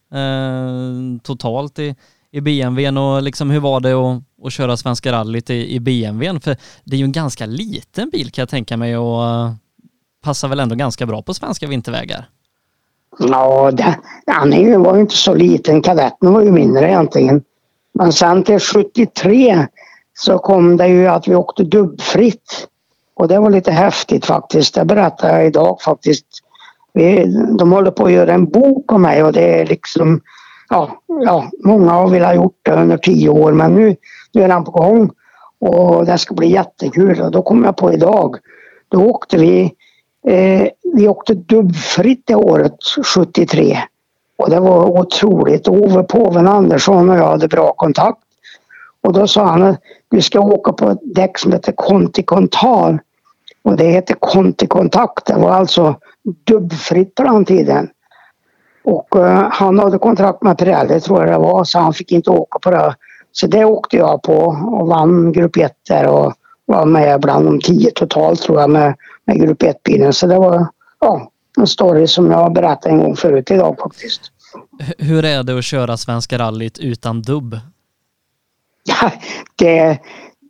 totalt 1.22 1.78
i, 1.78 1.94
i 2.30 2.40
BMWn 2.40 2.96
och 2.96 3.22
liksom 3.22 3.50
hur 3.50 3.60
var 3.60 3.80
det 3.80 3.92
att, 3.92 4.22
att 4.46 4.52
köra 4.52 4.76
Svenska 4.76 5.12
rallyt 5.12 5.50
i, 5.50 5.74
i 5.74 5.80
BMWn? 5.80 6.40
För 6.40 6.56
det 6.84 6.96
är 6.96 6.98
ju 6.98 7.04
en 7.04 7.12
ganska 7.12 7.46
liten 7.46 8.10
bil 8.10 8.30
kan 8.30 8.42
jag 8.42 8.48
tänka 8.48 8.76
mig 8.76 8.96
och 8.96 9.24
eh, 9.24 9.52
passar 10.24 10.48
väl 10.48 10.60
ändå 10.60 10.74
ganska 10.74 11.06
bra 11.06 11.22
på 11.22 11.34
svenska 11.34 11.66
vintervägar? 11.66 12.28
Ja, 13.18 13.70
den 13.70 14.82
var 14.82 14.94
ju 14.94 15.00
inte 15.00 15.16
så 15.16 15.34
liten. 15.34 15.82
Kadetten 15.82 16.32
var 16.32 16.42
ju 16.42 16.50
mindre 16.50 16.88
egentligen. 16.88 17.42
Men 17.94 18.12
sen 18.12 18.44
till 18.44 18.58
73 18.60 19.66
så 20.18 20.38
kom 20.38 20.76
det 20.76 20.88
ju 20.88 21.06
att 21.06 21.28
vi 21.28 21.34
åkte 21.34 21.64
dubbfritt. 21.64 22.68
Och 23.14 23.28
det 23.28 23.38
var 23.38 23.50
lite 23.50 23.72
häftigt 23.72 24.26
faktiskt. 24.26 24.74
Det 24.74 24.84
berättar 24.84 25.36
jag 25.36 25.46
idag 25.46 25.80
faktiskt. 25.80 26.26
Vi, 26.92 27.24
de 27.58 27.72
håller 27.72 27.90
på 27.90 28.04
att 28.04 28.12
göra 28.12 28.32
en 28.32 28.44
bok 28.44 28.92
om 28.92 29.02
mig 29.02 29.22
och 29.22 29.32
det 29.32 29.60
är 29.60 29.66
liksom 29.66 30.20
ja, 30.68 30.90
ja, 31.06 31.50
många 31.64 31.90
har 31.90 32.08
velat 32.08 32.36
gjort 32.36 32.58
det 32.62 32.72
under 32.72 32.96
tio 32.96 33.28
år 33.28 33.52
men 33.52 33.74
nu, 33.74 33.96
nu 34.32 34.42
är 34.42 34.48
den 34.48 34.64
på 34.64 34.70
gång. 34.70 35.10
Och 35.60 36.06
det 36.06 36.18
ska 36.18 36.34
bli 36.34 36.52
jättekul 36.52 37.20
och 37.20 37.30
då 37.30 37.42
kom 37.42 37.64
jag 37.64 37.76
på 37.76 37.92
idag. 37.92 38.36
Då 38.88 39.04
åkte 39.04 39.36
vi, 39.36 39.72
eh, 40.26 40.68
vi 40.94 41.08
åkte 41.08 41.34
dubbfritt 41.34 42.22
det 42.26 42.34
året 42.34 42.76
73. 43.14 43.78
Och 44.38 44.50
det 44.50 44.60
var 44.60 45.00
otroligt. 45.00 45.68
Ove 45.68 46.02
Påven 46.02 46.48
Andersson 46.48 47.10
och 47.10 47.16
jag 47.16 47.28
hade 47.28 47.48
bra 47.48 47.72
kontakt. 47.72 48.27
Och 49.08 49.14
då 49.14 49.26
sa 49.26 49.46
han 49.46 49.62
att 49.62 49.80
vi 50.10 50.22
ska 50.22 50.40
åka 50.40 50.72
på 50.72 50.90
ett 50.90 51.14
däck 51.14 51.38
som 51.38 51.52
heter 51.52 51.72
Kontikontal. 51.72 52.98
Och 53.62 53.76
det 53.76 53.84
heter 53.84 54.14
Kontikontakt. 54.14 55.26
Det 55.26 55.34
var 55.34 55.50
alltså 55.50 55.96
dubbfritt 56.46 57.14
på 57.14 57.22
den 57.22 57.44
tiden. 57.44 57.88
Och 58.84 59.16
uh, 59.16 59.48
han 59.50 59.78
hade 59.78 59.98
kontrakt 59.98 60.42
med 60.42 60.58
Pirelli 60.58 61.00
tror 61.00 61.20
jag 61.20 61.28
det 61.28 61.38
var 61.38 61.64
så 61.64 61.78
han 61.78 61.94
fick 61.94 62.12
inte 62.12 62.30
åka 62.30 62.58
på 62.58 62.70
det. 62.70 62.94
Så 63.32 63.46
det 63.46 63.64
åkte 63.64 63.96
jag 63.96 64.22
på 64.22 64.36
och 64.78 64.86
vann 64.86 65.32
grupp 65.32 65.56
1 65.56 65.72
där 65.88 66.06
och 66.06 66.32
var 66.66 66.86
med 66.86 67.20
bland 67.20 67.46
de 67.46 67.60
tio 67.60 67.90
totalt 67.90 68.40
tror 68.40 68.60
jag 68.60 68.70
med, 68.70 68.94
med 69.24 69.40
grupp 69.40 69.62
1-bilen. 69.62 70.12
Så 70.12 70.26
det 70.26 70.38
var 70.38 70.66
ja, 71.00 71.30
en 71.58 71.66
story 71.66 72.06
som 72.06 72.30
jag 72.30 72.52
berättade 72.52 72.94
en 72.94 72.98
gång 72.98 73.16
förut 73.16 73.50
idag 73.50 73.76
faktiskt. 73.78 74.20
Hur 74.98 75.24
är 75.24 75.42
det 75.42 75.58
att 75.58 75.64
köra 75.64 75.96
Svenska 75.96 76.38
rallyt 76.38 76.78
utan 76.78 77.22
dubb? 77.22 77.56
Ja, 78.88 79.10
det, 79.56 79.98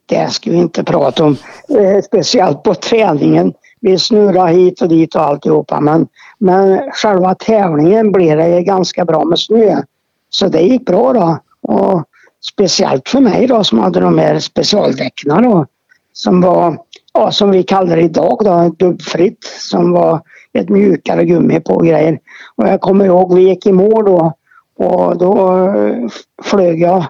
det 0.06 0.32
ska 0.32 0.50
vi 0.50 0.56
inte 0.56 0.84
prata 0.84 1.24
om. 1.24 1.36
Eh, 1.68 2.02
speciellt 2.02 2.62
på 2.62 2.74
träningen. 2.74 3.52
Vi 3.80 3.98
snurrar 3.98 4.48
hit 4.48 4.82
och 4.82 4.88
dit 4.88 5.14
och 5.14 5.22
alltihopa 5.22 5.80
men, 5.80 6.06
men 6.38 6.90
själva 6.92 7.34
tävlingen 7.34 8.12
blev 8.12 8.38
det 8.38 8.62
ganska 8.62 9.04
bra 9.04 9.24
med 9.24 9.38
snö. 9.38 9.82
Så 10.30 10.48
det 10.48 10.60
gick 10.60 10.86
bra 10.86 11.12
då. 11.12 11.38
Och 11.62 12.04
speciellt 12.52 13.08
för 13.08 13.20
mig 13.20 13.46
då 13.46 13.64
som 13.64 13.78
hade 13.78 14.00
de 14.00 14.18
här 14.18 14.38
specialdäckna 14.38 15.40
då. 15.40 15.66
Som 16.12 16.40
var, 16.40 16.78
ja, 17.12 17.30
som 17.30 17.50
vi 17.50 17.62
kallar 17.62 17.96
det 17.96 18.02
idag 18.02 18.38
då, 18.44 18.74
dubbfritt. 18.78 19.44
Som 19.44 19.92
var 19.92 20.20
ett 20.52 20.68
mjukare 20.68 21.24
gummi 21.24 21.60
på 21.60 21.78
grejer. 21.78 22.18
Och 22.56 22.68
jag 22.68 22.80
kommer 22.80 23.04
ihåg, 23.04 23.34
vi 23.34 23.48
gick 23.48 23.66
i 23.66 23.72
mål 23.72 24.04
då 24.04 24.32
och 24.76 25.18
då 25.18 25.64
eh, 25.68 26.08
flög 26.42 26.80
jag 26.80 27.04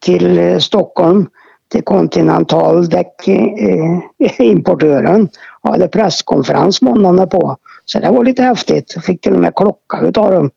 till 0.00 0.38
eh, 0.38 0.58
Stockholm 0.58 1.26
till 1.70 1.82
Continental 1.82 2.88
däckimportören 2.88 5.20
eh, 5.20 5.26
och 5.60 5.70
hade 5.70 5.88
presskonferens 5.88 6.82
måndagen 6.82 7.28
på. 7.28 7.56
Så 7.84 8.00
det 8.00 8.10
var 8.10 8.24
lite 8.24 8.42
häftigt. 8.42 8.92
Jag 8.94 9.04
fick 9.04 9.20
till 9.20 9.34
och 9.34 9.40
med 9.40 9.54
klocka 9.54 10.00
utav 10.00 10.32
dem. 10.32 10.50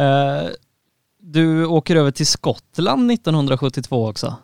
Uh, 0.00 0.48
du 1.20 1.66
åker 1.66 1.96
över 1.96 2.10
till 2.10 2.26
Skottland 2.26 3.10
1972 3.10 4.08
också? 4.08 4.36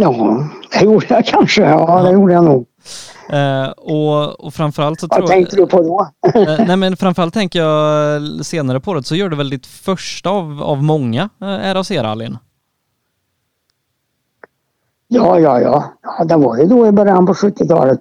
Ja, 0.00 0.48
det 0.72 0.84
gjorde 0.84 1.06
jag 1.08 1.26
kanske. 1.26 1.62
Ja, 1.62 2.02
det 2.02 2.12
gjorde 2.12 2.32
jag 2.32 2.44
nog. 2.44 2.66
Uh, 3.32 3.70
och, 3.70 4.40
och 4.40 4.54
framförallt 4.54 5.00
så 5.00 5.06
Vad 5.06 5.18
tror 5.18 5.28
tänkte 5.28 5.56
du 5.56 5.66
på 5.66 5.76
då? 5.82 6.10
uh, 6.40 6.66
nej 6.66 6.76
men 6.76 6.96
framförallt 6.96 7.34
tänker 7.34 7.58
jag 7.58 8.46
senare 8.46 8.80
på 8.80 8.94
det 8.94 9.02
så 9.02 9.16
gör 9.16 9.28
du 9.28 9.36
väl 9.36 9.50
ditt 9.50 9.66
första 9.66 10.30
av, 10.30 10.62
av 10.62 10.82
många 10.82 11.22
uh, 11.42 11.48
RAC-rallyn? 11.48 12.38
Ja, 15.08 15.38
ja, 15.38 15.60
ja. 15.60 15.84
ja. 16.02 16.24
Det 16.24 16.36
var 16.36 16.56
ju 16.56 16.64
då 16.64 16.86
i 16.86 16.92
början 16.92 17.26
på 17.26 17.32
70-talet. 17.32 18.00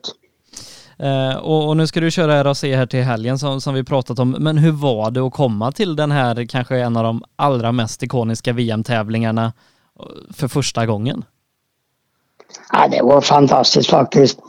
Uh, 1.04 1.38
och, 1.38 1.68
och, 1.68 1.78
nu 1.78 1.88
ska 1.88 2.00
du 2.00 2.12
köra 2.12 2.44
RAC 2.44 2.64
här 2.64 2.86
till 2.86 3.04
helgen 3.04 3.40
som, 3.40 3.62
som 3.62 3.74
vi 3.74 3.84
pratat 3.84 4.20
om. 4.20 4.32
Men 4.32 4.58
hur 4.58 4.72
var 4.72 5.12
det 5.12 5.22
att 5.22 5.34
komma 5.34 5.72
till 5.72 5.96
den 5.96 6.12
här 6.12 6.46
kanske 6.46 6.78
en 6.78 6.98
av 6.98 7.04
de 7.04 7.24
allra 7.36 7.72
mest 7.72 8.04
ikoniska 8.04 8.54
VM-tävlingarna 8.54 9.54
för 10.34 10.48
första 10.48 10.86
gången? 10.86 11.24
Ja, 12.74 12.88
det 12.88 13.02
var 13.02 13.22
fantastiskt 13.22 13.90
faktiskt. 13.90 14.40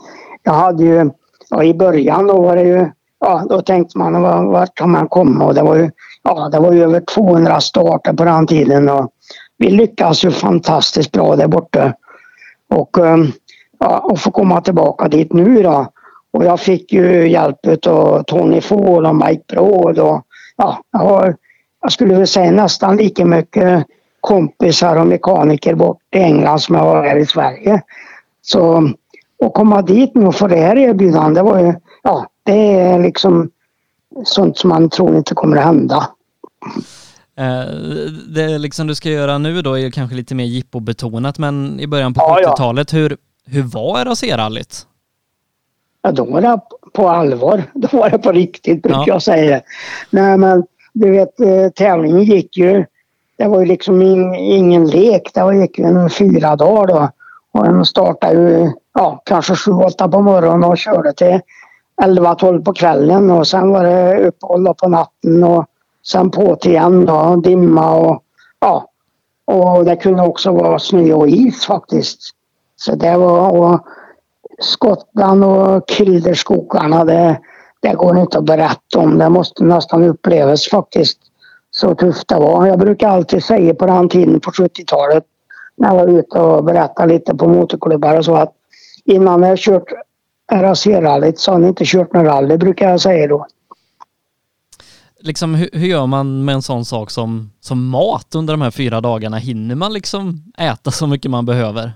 Jag 0.43 0.53
hade 0.53 0.83
ju, 0.83 1.11
ja, 1.49 1.63
i 1.63 1.73
början 1.73 2.27
då 2.27 2.41
var 2.41 2.55
det 2.55 2.63
ju, 2.63 2.91
ja 3.19 3.45
då 3.49 3.61
tänkte 3.61 3.97
man 3.97 4.21
vart 4.51 4.75
kan 4.75 4.91
man 4.91 5.07
komma? 5.07 5.45
och 5.45 5.53
det 5.53 5.61
var 5.61 5.75
ju, 5.75 5.91
ja 6.23 6.49
det 6.49 6.59
var 6.59 6.73
ju 6.73 6.83
över 6.83 6.99
200 6.99 7.61
starter 7.61 8.13
på 8.13 8.23
den 8.23 8.47
tiden 8.47 8.89
och 8.89 9.11
vi 9.57 9.69
lyckades 9.69 10.25
ju 10.25 10.31
fantastiskt 10.31 11.11
bra 11.11 11.35
där 11.35 11.47
borta. 11.47 11.93
Och, 12.69 12.97
ehm, 12.97 13.31
ja, 13.79 13.99
och 13.99 14.19
få 14.19 14.31
komma 14.31 14.61
tillbaka 14.61 15.07
dit 15.07 15.33
nu 15.33 15.63
då. 15.63 15.87
Och 16.31 16.45
jag 16.45 16.59
fick 16.59 16.93
ju 16.93 17.29
hjälp 17.29 17.87
av 17.87 18.23
Tony 18.23 18.61
Fall 18.61 19.05
och 19.05 19.15
Mike 19.15 19.43
Broad 19.47 19.99
och 19.99 20.21
ja, 20.57 20.79
jag 20.91 20.99
har, 20.99 21.35
jag 21.81 21.91
skulle 21.91 22.15
väl 22.15 22.27
säga 22.27 22.51
nästan 22.51 22.97
lika 22.97 23.25
mycket 23.25 23.85
kompisar 24.21 24.95
och 24.95 25.07
mekaniker 25.07 25.75
bort 25.75 25.97
i 26.15 26.17
England 26.17 26.59
som 26.59 26.75
jag 26.75 26.81
har 26.81 27.03
här 27.03 27.17
i 27.17 27.25
Sverige. 27.25 27.81
Så 28.41 28.91
att 29.45 29.53
komma 29.53 29.81
dit 29.81 30.15
nu 30.15 30.25
och 30.25 30.35
få 30.35 30.47
det 30.47 30.55
här 30.55 30.77
erbjudandet, 30.77 31.35
det 31.35 31.41
var 31.51 31.59
ju, 31.59 31.73
ja, 32.03 32.27
det 32.43 32.71
är 32.71 32.99
liksom 32.99 33.49
sånt 34.25 34.57
som 34.57 34.69
man 34.69 34.89
tror 34.89 35.15
inte 35.17 35.35
kommer 35.35 35.57
att 35.57 35.63
hända. 35.63 36.07
Eh, 37.37 37.73
det 38.29 38.57
liksom 38.57 38.87
du 38.87 38.95
ska 38.95 39.09
göra 39.09 39.37
nu 39.37 39.61
då 39.61 39.79
är 39.79 39.91
kanske 39.91 40.15
lite 40.15 40.35
mer 40.35 40.45
jippobetonat 40.45 41.37
men 41.39 41.79
i 41.79 41.87
början 41.87 42.13
på 42.13 42.21
Ja, 42.21 42.39
ja. 42.41 42.49
70-talet, 42.53 42.93
hur, 42.93 43.17
hur 43.45 43.61
var 43.63 44.05
RAC-rallyt? 44.05 44.85
Ja, 46.01 46.11
då 46.11 46.25
var 46.25 46.41
det 46.41 46.59
på 46.93 47.09
allvar. 47.09 47.63
Då 47.73 47.87
var 47.97 48.09
det 48.09 48.17
på 48.17 48.31
riktigt 48.31 48.81
brukar 48.83 48.99
Ja. 48.99 49.05
jag 49.07 49.21
säga. 49.21 49.61
Nej 50.09 50.37
men 50.37 50.63
du 50.93 51.11
vet 51.11 51.39
eh, 51.39 51.69
tävlingen 51.75 52.23
gick 52.23 52.57
ju. 52.57 52.85
Det 53.37 53.47
var 53.47 53.59
ju 53.59 53.65
liksom 53.65 54.01
in, 54.01 54.35
ingen 54.35 54.87
lek. 54.87 55.31
Det 55.33 55.43
var- 55.43 55.53
gick 55.53 55.79
ju 55.79 55.85
en 55.85 56.09
fyra 56.09 56.55
dagar 56.55 56.87
då. 56.87 57.09
Och 57.51 57.63
den 57.63 57.85
startade 57.85 58.33
ju 58.33 58.71
ja, 58.93 59.21
kanske 59.25 59.53
7-8 59.53 60.11
på 60.11 60.21
morgonen 60.21 60.63
och 60.63 60.77
körde 60.77 61.13
till 61.13 61.39
11-12 62.01 62.63
på 62.63 62.73
kvällen 62.73 63.31
och 63.31 63.47
sen 63.47 63.69
var 63.69 63.83
det 63.83 64.27
uppehåll 64.27 64.73
på 64.77 64.89
natten 64.89 65.43
och 65.43 65.65
sen 66.07 66.31
på 66.31 66.55
till 66.55 66.71
igen 66.71 67.05
då, 67.05 67.35
dimma 67.35 67.95
och 67.95 68.23
ja. 68.59 68.85
Och 69.45 69.85
det 69.85 69.95
kunde 69.95 70.23
också 70.23 70.51
vara 70.51 70.79
snö 70.79 71.13
och 71.13 71.27
is 71.27 71.65
faktiskt. 71.65 72.19
Så 72.75 72.95
det 72.95 73.17
var 73.17 73.49
och 73.49 73.79
Skottland 74.59 75.43
och 75.43 75.89
Kilderskogarna 75.89 77.05
det, 77.05 77.39
det 77.81 77.93
går 77.93 78.19
inte 78.19 78.37
att 78.37 78.45
berätta 78.45 78.99
om. 78.99 79.17
Det 79.17 79.29
måste 79.29 79.63
nästan 79.63 80.03
upplevas 80.03 80.69
faktiskt. 80.69 81.19
Så 81.71 81.95
tufft 81.95 82.27
det 82.27 82.35
var. 82.35 82.67
Jag 82.67 82.79
brukar 82.79 83.09
alltid 83.09 83.43
säga 83.43 83.73
på 83.73 83.85
den 83.85 84.09
tiden 84.09 84.39
på 84.39 84.51
70-talet 84.51 85.23
när 85.79 85.95
jag 85.95 85.95
var 85.95 86.19
ute 86.19 86.39
och 86.39 86.63
berättade 86.63 87.13
lite 87.13 87.35
på 87.35 87.47
motorklubbar 87.47 88.17
och 88.17 88.25
så 88.25 88.35
att 88.35 88.53
innan 89.05 89.43
jag 89.43 89.57
kört 89.57 89.93
RAC-rallyt 90.51 91.39
så 91.39 91.51
har 91.51 91.59
ni 91.59 91.67
inte 91.67 91.85
kört 91.85 92.13
någon 92.13 92.25
rally 92.25 92.57
brukar 92.57 92.89
jag 92.89 93.01
säga 93.01 93.27
då. 93.27 93.45
Liksom, 95.21 95.55
hur, 95.55 95.69
hur 95.73 95.87
gör 95.87 96.05
man 96.05 96.45
med 96.45 96.55
en 96.55 96.61
sån 96.61 96.85
sak 96.85 97.11
som, 97.11 97.51
som 97.59 97.87
mat 97.87 98.35
under 98.35 98.53
de 98.53 98.61
här 98.61 98.71
fyra 98.71 99.01
dagarna? 99.01 99.37
Hinner 99.37 99.75
man 99.75 99.93
liksom 99.93 100.43
äta 100.57 100.91
så 100.91 101.07
mycket 101.07 101.31
man 101.31 101.45
behöver? 101.45 101.91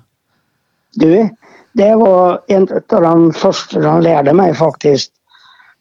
Du, 0.93 1.29
det 1.73 1.95
var 1.95 2.41
en 2.47 2.67
av 2.91 3.01
de 3.01 3.33
första 3.33 3.79
de 3.79 4.01
lärde 4.01 4.33
mig 4.33 4.53
faktiskt. 4.53 5.11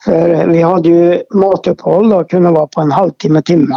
För 0.05 0.47
vi 0.47 0.63
hade 0.63 0.89
ju 0.89 1.23
matuppehåll 1.35 2.13
och 2.13 2.31
kunde 2.31 2.51
vara 2.51 2.67
på 2.67 2.81
en 2.81 2.93
halvtimme, 2.93 3.43
timme. 3.43 3.77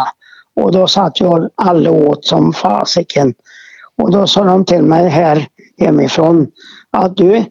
Och 0.56 0.72
då 0.72 0.88
satt 0.88 1.20
jag 1.20 1.50
alla 1.56 1.92
åt 1.92 2.26
som 2.26 2.54
fasiken. 2.54 3.34
Och 3.98 4.12
då 4.12 4.28
sa 4.28 4.44
de 4.44 4.66
till 4.66 4.82
mig 4.82 5.10
här 5.10 5.48
hemifrån 5.78 6.48
att 6.92 7.18
du, 7.18 7.46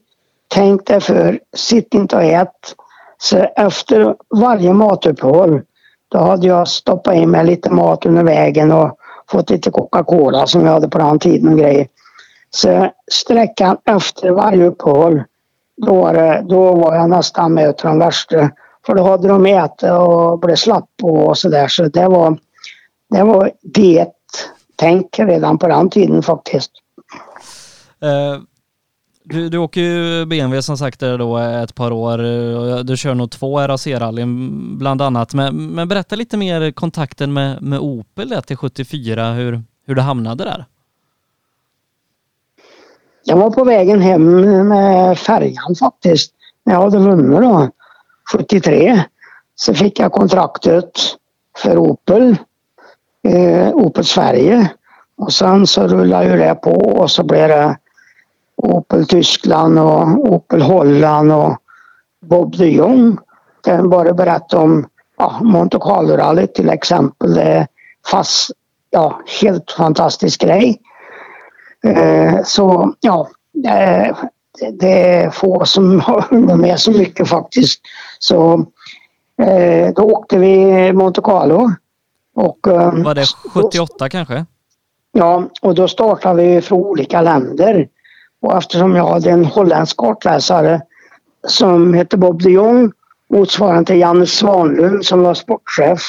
tänk 0.49 0.87
dig 0.87 1.01
för, 1.01 1.41
sitt 1.57 1.95
inte 1.95 2.17
och 2.17 2.23
ät. 2.23 2.75
Så 3.19 3.37
efter 3.57 4.15
varje 4.31 4.73
matuppehåll 4.73 5.63
då 6.09 6.19
hade 6.19 6.47
jag 6.47 6.69
stoppat 6.69 7.15
in 7.15 7.31
mig 7.31 7.47
lite 7.47 7.71
mat 7.71 8.07
under 8.07 8.23
vägen 8.23 8.73
och 8.73 8.99
fått 9.31 9.51
lite 9.51 9.71
Coca-Cola 9.71 10.47
som 10.47 10.67
jag 10.67 10.73
hade 10.73 10.89
på 10.89 10.99
den 10.99 11.19
tiden 11.19 11.53
och 11.53 11.59
grejer. 11.59 11.87
Så 12.51 12.91
sträckan 13.13 13.77
efter 13.85 14.31
varje 14.31 14.67
uppehåll, 14.67 15.23
då 15.77 15.95
var, 15.95 16.15
det, 16.15 16.45
då 16.49 16.75
var 16.75 16.95
jag 16.95 17.11
nästan 17.11 17.55
med 17.55 17.77
till 17.77 17.87
de 17.87 17.99
värsta. 17.99 18.51
För 18.87 18.95
då 18.95 19.03
hade 19.03 19.29
de 19.29 19.47
ätit 19.47 19.91
och 19.91 20.39
blev 20.39 20.57
slapp 20.57 20.91
och 21.03 21.39
sådär. 21.39 21.69
Så 21.69 21.85
det 21.85 22.09
var, 22.09 22.39
det 23.11 23.23
var 23.23 23.51
diet 23.63 24.13
tänk 24.77 25.19
redan 25.19 25.59
på 25.59 25.69
den 25.69 25.91
tiden 25.91 26.23
faktiskt. 26.23 26.71
Eh, 28.01 28.41
du, 29.25 29.49
du 29.49 29.59
åker 29.59 29.81
ju 29.81 30.27
BMW 30.27 30.63
som 30.63 30.79
sagt 30.79 31.01
där 31.01 31.19
då 31.19 31.39
ett 31.39 31.75
par 31.75 31.91
år 31.91 32.19
och 32.55 32.87
du 32.87 32.97
kör 32.97 33.15
nog 33.15 33.31
två 33.31 33.59
RAC-rallyn 33.61 34.79
bland 34.79 35.03
annat. 35.03 35.35
Men, 35.35 35.67
men 35.67 35.89
berätta 35.89 36.17
lite 36.17 36.37
mer 36.37 36.73
kontakten 36.73 37.33
med, 37.33 37.63
med 37.63 37.79
Opel 37.79 38.29
där 38.29 38.41
till 38.41 38.57
74, 38.57 39.33
hur, 39.33 39.63
hur 39.87 39.95
du 39.95 40.03
hamnade 40.03 40.45
där. 40.45 40.65
Jag 43.25 43.37
var 43.37 43.51
på 43.51 43.65
vägen 43.65 44.01
hem 44.01 44.41
med 44.69 45.19
färjan 45.19 45.75
faktiskt. 45.79 46.33
När 46.65 46.75
jag 46.75 46.83
hade 46.83 46.99
vunnit 46.99 47.41
då, 47.41 47.71
73. 48.33 49.05
Så 49.55 49.75
fick 49.75 49.99
jag 49.99 50.13
kontraktet 50.13 50.91
för 51.57 51.79
Opel. 51.79 52.37
Eh, 53.25 53.75
Opel 53.75 54.05
Sverige. 54.05 54.71
Och 55.17 55.33
sen 55.33 55.67
så 55.67 55.87
rullade 55.87 56.25
ju 56.25 56.37
det 56.37 56.55
på 56.55 56.71
och 56.71 57.11
så 57.11 57.23
blev 57.23 57.49
det 57.49 57.77
Opel 58.57 59.07
Tyskland 59.07 59.79
och 59.79 60.09
Opel 60.33 60.63
Holland 60.63 61.33
och 61.33 61.57
Bob 62.27 62.57
de 62.57 62.71
Jong. 62.71 63.19
Jag 63.65 63.77
kan 63.77 63.91
bara 63.91 64.13
berätta 64.13 64.59
om 64.59 64.87
ja, 65.19 65.39
Monte 65.43 65.79
Carlo-rallyt 65.79 66.55
till 66.55 66.71
exempel. 66.71 67.35
Det 67.35 67.43
är 67.43 67.67
fast, 68.11 68.51
ja, 68.91 69.21
helt 69.41 69.71
fantastisk 69.71 70.41
grej. 70.41 70.81
Eh, 71.87 72.43
så 72.45 72.95
ja, 73.01 73.29
eh, 73.67 74.17
det, 74.61 74.71
det 74.71 75.15
är 75.15 75.31
få 75.31 75.65
som 75.65 76.01
har 76.01 76.21
hunnit 76.21 76.57
med 76.57 76.81
så 76.81 76.91
mycket 76.91 77.29
faktiskt. 77.29 77.81
Så 78.19 78.67
eh, 79.43 79.95
då 79.95 80.03
åkte 80.03 80.39
vi 80.39 80.93
Monte 80.93 81.21
Carlo. 81.21 81.71
Och, 82.35 82.69
eh, 82.69 82.95
Var 83.05 83.15
det 83.15 83.25
78 83.55 84.09
kanske? 84.09 84.47
Ja, 85.13 85.45
och 85.63 85.75
då 85.75 85.89
startade 85.89 86.43
vi 86.43 86.61
från 86.61 86.79
olika 86.79 87.21
länder. 87.23 87.89
Och 88.43 88.57
eftersom 88.59 88.95
jag 88.97 89.07
hade 89.09 89.31
en 89.31 89.45
holländsk 89.45 89.97
kartläsare 89.97 90.81
som 91.49 91.95
hette 91.95 92.17
Bob 92.17 92.43
de 92.43 92.51
Jong, 92.51 92.93
motsvarande 93.31 93.85
till 93.85 94.01
Janne 94.01 94.27
Svanlund 94.27 95.05
som 95.05 95.21
var 95.23 95.35
sportchef, 95.35 96.01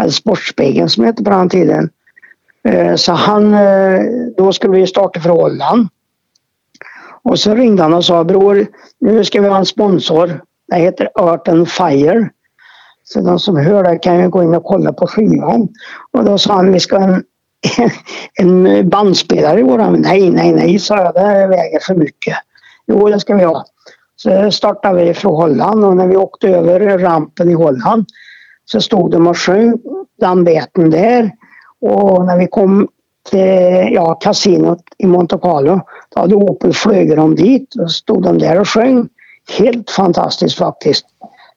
eller 0.00 0.10
Sportspegeln 0.10 0.88
som 0.88 1.04
hette 1.04 1.24
på 1.24 1.30
den 1.30 1.48
tiden. 1.48 1.90
Eh, 2.64 2.94
Så 2.94 3.12
han, 3.12 3.54
eh, 3.54 4.00
då 4.36 4.52
skulle 4.52 4.76
vi 4.76 4.86
starta 4.86 5.20
för 5.20 5.30
Holland. 5.30 5.88
Och 7.22 7.38
så 7.38 7.54
ringde 7.54 7.82
han 7.82 7.94
och 7.94 8.04
sa 8.04 8.24
bror, 8.24 8.66
nu 9.00 9.24
ska 9.24 9.40
vi 9.40 9.48
ha 9.48 9.58
en 9.58 9.66
sponsor. 9.66 10.40
Det 10.68 10.76
heter 10.76 11.08
Earth 11.20 11.50
and 11.50 11.68
Fire. 11.68 12.30
Så 13.12 13.20
de 13.20 13.38
som 13.38 13.56
hör 13.56 13.84
det 13.84 13.98
kan 13.98 14.20
ju 14.20 14.28
gå 14.28 14.42
in 14.42 14.54
och 14.54 14.64
kolla 14.64 14.92
på 14.92 15.06
skivan. 15.06 15.68
Och 16.12 16.24
då 16.24 16.38
sa 16.38 16.54
han, 16.54 16.72
vi 16.72 16.80
ska 16.80 16.98
ha 16.98 17.04
en, 17.04 17.24
en 18.66 18.88
bandspelare 18.88 19.60
i 19.60 19.62
våran. 19.62 19.92
Nej, 19.92 20.30
nej, 20.30 20.52
nej, 20.52 20.78
sa 20.78 20.96
jag, 20.96 21.14
det 21.14 21.46
väger 21.46 21.80
för 21.86 21.94
mycket. 21.94 22.36
Jo, 22.86 23.08
det 23.08 23.20
ska 23.20 23.36
vi 23.36 23.44
ha. 23.44 23.64
Så 24.16 24.50
startade 24.50 25.04
vi 25.04 25.14
från 25.14 25.34
Holland 25.34 25.84
och 25.84 25.96
när 25.96 26.06
vi 26.06 26.16
åkte 26.16 26.48
över 26.48 26.98
rampen 26.98 27.50
i 27.50 27.54
Holland 27.54 28.06
så 28.64 28.80
stod 28.80 29.10
de 29.10 29.26
och 29.26 29.38
sjöng 29.38 29.78
den 30.20 30.44
beten 30.44 30.90
där. 30.90 31.30
Och 31.80 32.24
när 32.24 32.38
vi 32.38 32.46
kom 32.46 32.88
till 33.30 33.88
ja, 33.92 34.14
kasinot 34.14 34.82
i 34.98 35.06
Monte 35.06 35.38
Carlo 35.42 35.80
då 36.08 36.20
hade 36.20 36.34
Opel 36.34 36.72
flugit 36.72 37.16
dem 37.16 37.34
dit 37.34 37.74
och 37.74 37.90
stod 37.90 38.22
de 38.22 38.38
där 38.38 38.60
och 38.60 38.68
sjöng. 38.68 39.08
Helt 39.58 39.90
fantastiskt 39.90 40.58
faktiskt. 40.58 41.06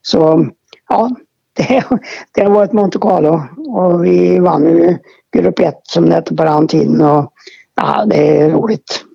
Så 0.01 0.49
ja, 0.89 1.09
det, 1.53 1.83
det 2.31 2.49
var 2.49 2.63
ett 2.63 2.73
Monte 2.73 2.99
Carlo 2.99 3.43
och 3.57 4.05
vi 4.05 4.39
vann 4.39 4.63
ju 4.63 4.97
grupp 5.37 5.59
1 5.59 5.75
som 5.83 6.09
det 6.09 6.15
hette 6.15 6.35
på 6.35 6.43
den 6.43 6.67
tiden 6.67 7.01
och 7.01 7.33
ja, 7.75 8.05
det 8.05 8.39
är 8.39 8.49
roligt. 8.49 9.05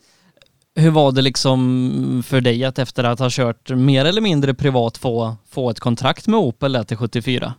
Hur 0.75 0.91
var 0.91 1.13
det 1.13 1.23
liksom 1.23 2.23
för 2.27 2.41
dig 2.41 2.65
att 2.65 2.79
efter 2.79 3.05
att 3.05 3.19
ha 3.19 3.29
kört 3.31 3.71
mer 3.71 4.05
eller 4.05 4.21
mindre 4.21 4.55
privat 4.55 4.99
få, 4.99 5.37
få 5.49 5.71
ett 5.71 5.81
kontrakt 5.81 6.27
med 6.27 6.41
Opel 6.41 6.73
där 6.73 6.83
till 6.83 6.97
74? 6.97 7.55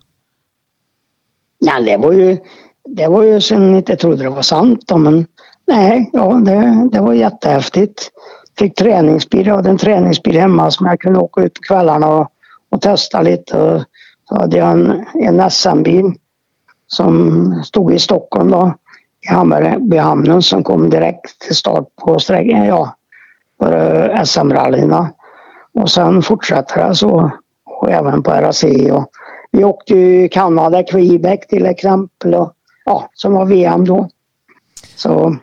Ja, 1.59 1.81
det 1.81 1.97
var 1.97 2.11
ju, 2.11 2.37
det 2.85 3.07
var 3.07 3.23
ju 3.23 3.39
jag 3.49 3.77
inte 3.77 3.95
trodde 3.95 4.23
det 4.23 4.29
var 4.29 4.41
sant 4.41 4.87
då, 4.87 4.97
men 4.97 5.25
nej, 5.67 6.09
ja, 6.13 6.41
det, 6.45 6.89
det 6.91 7.01
var 7.01 7.13
jättehäftigt. 7.13 8.11
Fick 8.57 8.75
träningsbil, 8.75 9.47
jag 9.47 9.55
hade 9.55 9.69
en 9.69 9.77
träningsbil 9.77 10.39
hemma 10.39 10.71
som 10.71 10.85
jag 10.85 10.99
kunde 10.99 11.19
åka 11.19 11.41
ut 11.41 11.53
på 11.53 11.61
kvällarna 11.61 12.07
och, 12.07 12.27
och 12.69 12.81
testa 12.81 13.21
lite. 13.21 13.61
Och 13.61 13.83
så 14.29 14.35
hade 14.35 14.57
jag 14.57 14.71
en, 14.71 15.05
en 15.13 15.51
SM-bil 15.51 16.13
som 16.87 17.63
stod 17.65 17.93
i 17.93 17.99
Stockholm 17.99 18.51
då, 18.51 18.73
i 19.21 19.33
Hammarbyhamnen 19.33 20.41
som 20.41 20.63
kom 20.63 20.89
direkt 20.89 21.39
till 21.39 21.55
start 21.55 21.87
på 21.95 22.19
sträckan, 22.19 22.65
ja, 22.65 22.95
på 23.59 23.65
SM-rallyna. 24.25 25.09
Och 25.73 25.91
sen 25.91 26.21
fortsatte 26.21 26.87
det 26.87 26.95
så, 26.95 27.31
och 27.65 27.91
även 27.91 28.23
på 28.23 28.31
RAC. 28.31 28.63
Och 28.91 29.09
vi 29.51 29.63
åkte 29.63 29.93
ju 29.93 30.29
Kanada, 30.29 30.83
Quebec 30.83 31.39
till 31.47 31.65
exempel, 31.65 32.33
och, 32.33 32.53
ja, 32.85 33.09
som 33.13 33.33
var 33.33 33.45
VM 33.45 33.85
då. 33.85 34.09
Så 34.95 35.35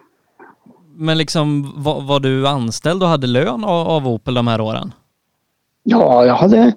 Men 0.96 1.18
liksom 1.18 1.72
var, 1.76 2.00
var 2.00 2.20
du 2.20 2.48
anställd 2.48 3.02
och 3.02 3.08
hade 3.08 3.26
lön 3.26 3.64
av, 3.64 3.88
av 3.88 4.08
Opel 4.08 4.34
de 4.34 4.46
här 4.46 4.60
åren? 4.60 4.92
Ja, 5.82 6.24
jag 6.24 6.34
hade... 6.34 6.72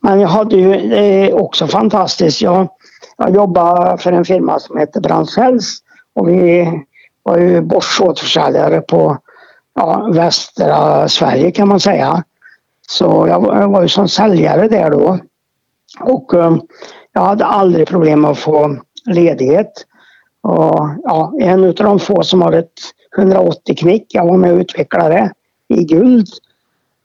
Men 0.00 0.20
jag 0.20 0.28
hade 0.28 0.56
ju 0.56 0.88
det 0.88 0.98
är 0.98 1.42
också 1.42 1.66
fantastiskt. 1.66 2.42
Jag, 2.42 2.68
jag 3.16 3.34
jobbade 3.34 3.98
för 3.98 4.12
en 4.12 4.24
firma 4.24 4.58
som 4.58 4.78
heter 4.78 5.00
Brandsfälls 5.00 5.78
och 6.14 6.28
vi 6.28 6.72
var 7.22 7.38
ju 7.38 7.60
borståterförsäljare 7.60 8.80
på 8.80 9.18
ja, 9.74 10.10
västra 10.12 11.08
Sverige 11.08 11.50
kan 11.50 11.68
man 11.68 11.80
säga. 11.80 12.24
Så 12.88 13.26
jag 13.28 13.40
var, 13.40 13.60
jag 13.60 13.68
var 13.68 13.82
ju 13.82 13.88
som 13.88 14.08
säljare 14.08 14.68
där 14.68 14.90
då. 14.90 15.18
Och 16.00 16.34
eh, 16.34 16.56
jag 17.12 17.20
hade 17.20 17.44
aldrig 17.44 17.88
problem 17.88 18.24
att 18.24 18.38
få 18.38 18.76
ledighet. 19.06 19.72
Och 20.40 20.88
ja, 21.04 21.32
en 21.40 21.64
av 21.64 21.74
de 21.74 21.98
få 21.98 22.22
som 22.22 22.42
har 22.42 22.52
ett 22.52 22.72
180 23.18 23.76
knick, 23.76 24.06
jag 24.08 24.26
var 24.26 24.36
med 24.36 24.52
och 24.52 24.58
utvecklade 24.58 25.32
det 25.68 25.74
i 25.74 25.84
guld. 25.84 26.28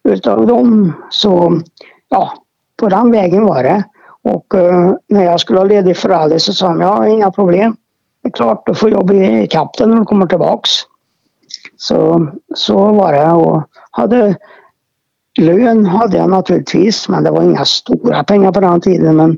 Utav 0.04 0.48
dem 0.48 0.94
så, 1.10 1.62
ja, 2.10 2.34
på 2.84 2.90
den 2.90 3.12
vägen 3.12 3.46
var 3.46 3.64
det. 3.64 3.84
Och 4.22 4.54
uh, 4.56 4.94
när 5.10 5.24
jag 5.24 5.40
skulle 5.40 5.60
ha 5.60 5.66
ledigt 5.66 5.98
för 5.98 6.10
rally 6.10 6.40
så 6.40 6.54
sa 6.54 6.68
de, 6.68 6.82
ja 6.82 7.08
inga 7.08 7.32
problem. 7.32 7.76
Det 8.24 8.30
är 8.30 8.32
klart, 8.32 8.64
du 8.66 8.76
får 8.76 8.90
jobb 8.90 9.12
i 9.12 9.48
kapten 9.48 9.90
när 9.90 9.98
du 9.98 10.06
kommer 10.06 10.26
tillbaks. 10.26 10.72
Så, 11.78 12.28
så 12.56 12.94
var 12.94 13.14
det 13.14 13.32
och 13.32 13.64
hade 13.92 14.36
lön 15.40 15.86
hade 15.86 16.18
jag 16.18 16.30
naturligtvis 16.30 17.10
men 17.10 17.24
det 17.24 17.32
var 17.32 17.44
inga 17.44 17.66
stora 17.66 18.24
pengar 18.24 18.52
på 18.52 18.60
den 18.60 18.82
tiden 18.82 19.16
men 19.16 19.38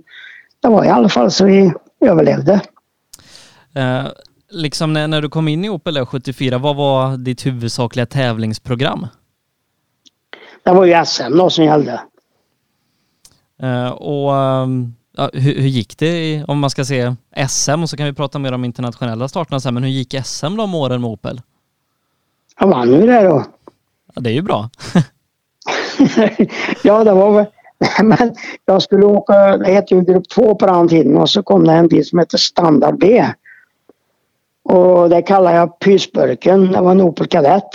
det 0.61 0.67
var 0.67 0.85
i 0.85 0.89
alla 0.89 1.09
fall 1.09 1.31
så 1.31 1.45
vi 1.45 1.73
överlevde. 1.99 2.61
Eh, 3.75 4.05
liksom 4.49 4.93
när, 4.93 5.07
när 5.07 5.21
du 5.21 5.29
kom 5.29 5.47
in 5.47 5.65
i 5.65 5.69
Opel 5.69 6.05
74, 6.05 6.57
vad 6.57 6.75
var 6.75 7.17
ditt 7.17 7.45
huvudsakliga 7.45 8.05
tävlingsprogram? 8.05 9.07
Det 10.63 10.71
var 10.71 10.85
ju 10.85 11.05
SM 11.05 11.37
då 11.37 11.49
som 11.49 11.65
gällde. 11.65 12.01
Eh, 13.61 13.89
och 13.89 14.31
um, 14.31 14.95
ja, 15.17 15.29
hur, 15.33 15.55
hur, 15.55 15.69
gick 15.69 15.97
det 15.97 16.43
om 16.47 16.59
man 16.59 16.69
ska 16.69 16.85
se 16.85 17.15
SM 17.49 17.81
och 17.83 17.89
så 17.89 17.97
kan 17.97 18.05
vi 18.05 18.13
prata 18.13 18.39
mer 18.39 18.51
om 18.51 18.65
internationella 18.65 19.27
starterna 19.27 19.59
sen, 19.59 19.73
men 19.73 19.83
hur 19.83 19.89
gick 19.89 20.15
SM 20.25 20.55
de 20.55 20.75
åren 20.75 21.01
med 21.01 21.09
Opel? 21.09 21.41
Jag 22.59 22.67
vann 22.67 22.93
ju 22.93 23.07
det 23.07 23.23
då. 23.23 23.43
Ja, 24.15 24.21
det 24.21 24.29
är 24.29 24.33
ju 24.33 24.41
bra. 24.41 24.69
ja, 26.83 27.03
det 27.03 27.13
var 27.13 27.31
väl... 27.31 27.45
Men 28.03 28.35
jag 28.65 28.81
skulle 28.81 29.05
åka, 29.05 29.57
det 29.57 29.71
hette 29.71 29.95
ju 29.95 30.01
grupp 30.01 30.29
2 30.29 30.55
på 30.55 30.65
den 30.65 30.87
tiden 30.87 31.17
och 31.17 31.29
så 31.29 31.43
kom 31.43 31.67
det 31.67 31.73
en 31.73 31.87
bil 31.87 32.05
som 32.05 32.19
hette 32.19 32.37
Standard 32.37 32.99
B. 32.99 33.25
Och 34.63 35.09
det 35.09 35.21
kallar 35.21 35.55
jag 35.55 35.79
pysburken. 35.79 36.71
Det 36.71 36.81
var 36.81 36.91
en 36.91 37.01
Opel 37.01 37.27
Kadett 37.27 37.69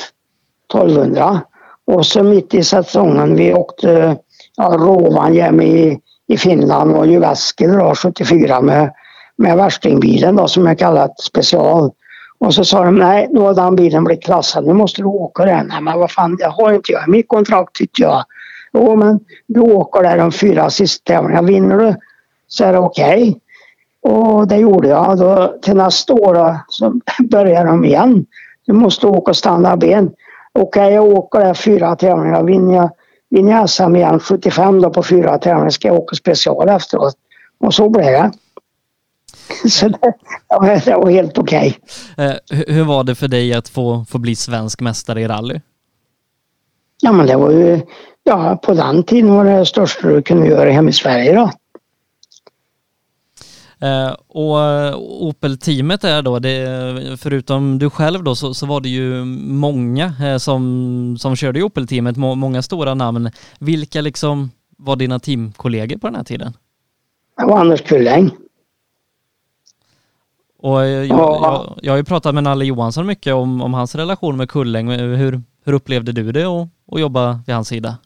1200. 0.74 1.40
Och 1.84 2.06
så 2.06 2.22
mitt 2.22 2.54
i 2.54 2.64
säsongen, 2.64 3.36
vi 3.36 3.54
åkte 3.54 4.16
Rovaniemi 4.68 5.64
i, 5.64 6.00
i 6.28 6.36
Finland 6.36 6.96
och 6.96 7.06
Jyväskylä 7.06 7.94
74 7.94 8.60
med, 8.60 8.92
med 9.36 9.56
värstingbilen 9.56 10.36
då 10.36 10.48
som 10.48 10.66
jag 10.66 10.78
kallar 10.78 11.10
special. 11.22 11.90
Och 12.38 12.54
så 12.54 12.64
sa 12.64 12.84
de 12.84 12.98
nej, 12.98 13.28
nu 13.30 13.40
har 13.40 13.54
den 13.54 13.76
bilen 13.76 14.04
blivit 14.04 14.24
klassad, 14.24 14.66
nu 14.66 14.72
måste 14.72 15.02
du 15.02 15.06
åka 15.06 15.44
den. 15.44 15.66
Nej 15.66 15.80
men 15.80 15.98
vad 15.98 16.10
fan, 16.10 16.36
det 16.36 16.46
har 16.46 16.72
inte 16.72 16.92
jag 16.92 17.08
i 17.08 17.10
mitt 17.10 17.28
kontrakt 17.28 17.74
tyckte 17.74 18.02
jag. 18.02 18.24
Jo 18.72 18.96
men 18.96 19.20
du 19.46 19.60
åker 19.60 20.02
där 20.02 20.18
de 20.18 20.32
fyra 20.32 20.70
sista 20.70 21.12
tävlingarna, 21.12 21.46
vinner 21.46 21.78
du 21.78 21.94
så 22.48 22.64
är 22.64 22.72
det 22.72 22.78
okej. 22.78 23.22
Okay. 23.22 23.34
Och 24.02 24.48
det 24.48 24.56
gjorde 24.56 24.88
jag. 24.88 25.18
Då, 25.18 25.58
till 25.62 25.76
nästa 25.76 26.14
år 26.14 26.34
då, 26.34 26.56
så 26.68 27.00
börjar 27.30 27.64
de 27.64 27.84
igen. 27.84 28.26
Du 28.66 28.72
måste 28.72 29.06
åka 29.06 29.34
standardben. 29.34 30.10
Okej, 30.52 30.84
okay, 30.84 30.94
jag 30.94 31.04
åker 31.04 31.40
där 31.40 31.54
fyra 31.54 31.96
tävlingar. 31.96 32.42
Vinner 32.42 32.74
jag, 32.74 32.90
vinner 33.30 33.52
jag 33.52 33.70
SM 33.70 33.96
igen 33.96 34.20
75 34.20 34.80
då 34.80 34.90
på 34.90 35.02
fyra 35.02 35.38
tävlingar 35.38 35.70
ska 35.70 35.88
jag 35.88 35.96
åka 35.96 36.16
special 36.16 36.68
efteråt. 36.68 37.14
Och 37.60 37.74
så 37.74 37.88
blev 37.88 38.04
det. 38.04 38.32
Så 39.68 39.88
det, 39.88 40.12
det 40.84 40.96
var 40.96 41.10
helt 41.10 41.38
okej. 41.38 41.78
Okay. 42.16 42.26
Eh, 42.26 42.34
hur 42.74 42.84
var 42.84 43.04
det 43.04 43.14
för 43.14 43.28
dig 43.28 43.54
att 43.54 43.68
få, 43.68 44.04
få 44.08 44.18
bli 44.18 44.36
svensk 44.36 44.80
mästare 44.80 45.20
i 45.20 45.28
rally? 45.28 45.60
Ja 47.02 47.12
men 47.12 47.26
det 47.26 47.36
var 47.36 47.50
ju, 47.50 47.80
ja 48.24 48.56
på 48.62 48.74
den 48.74 49.02
tiden 49.02 49.34
var 49.34 49.44
det 49.44 49.66
största 49.66 50.08
du 50.08 50.22
kunde 50.22 50.46
göra 50.46 50.70
hemma 50.70 50.90
i 50.90 50.92
Sverige 50.92 51.34
då. 51.34 51.50
Eh, 53.82 54.12
och 54.28 54.58
Opel-teamet 55.28 56.04
är 56.04 56.22
då, 56.22 56.38
det, 56.38 57.20
förutom 57.20 57.78
du 57.78 57.90
själv 57.90 58.24
då, 58.24 58.34
så, 58.34 58.54
så 58.54 58.66
var 58.66 58.80
det 58.80 58.88
ju 58.88 59.24
många 59.24 60.12
eh, 60.22 60.36
som, 60.36 61.16
som 61.18 61.36
körde 61.36 61.58
i 61.58 61.62
Opel-teamet, 61.62 62.16
må, 62.16 62.34
många 62.34 62.62
stora 62.62 62.94
namn. 62.94 63.30
Vilka 63.58 64.00
liksom 64.00 64.50
var 64.76 64.96
dina 64.96 65.18
teamkollegor 65.18 65.98
på 65.98 66.06
den 66.06 66.16
här 66.16 66.24
tiden? 66.24 66.52
Det 67.36 67.44
var 67.44 67.60
Anders 67.60 67.82
Kulläng. 67.82 68.30
Och 70.58 70.86
jag, 70.86 71.06
jag, 71.06 71.78
jag 71.82 71.92
har 71.92 71.96
ju 71.96 72.04
pratat 72.04 72.34
med 72.34 72.44
Nalle 72.44 72.64
Johansson 72.64 73.06
mycket 73.06 73.34
om, 73.34 73.62
om 73.62 73.74
hans 73.74 73.94
relation 73.94 74.36
med 74.36 74.50
Kulläng. 74.50 74.90
Hur, 74.90 75.42
hur 75.64 75.72
upplevde 75.72 76.12
du 76.12 76.32
det 76.32 76.44
att 76.44 77.00
jobba 77.00 77.40
vid 77.46 77.54
hans 77.54 77.68
sida? 77.68 77.96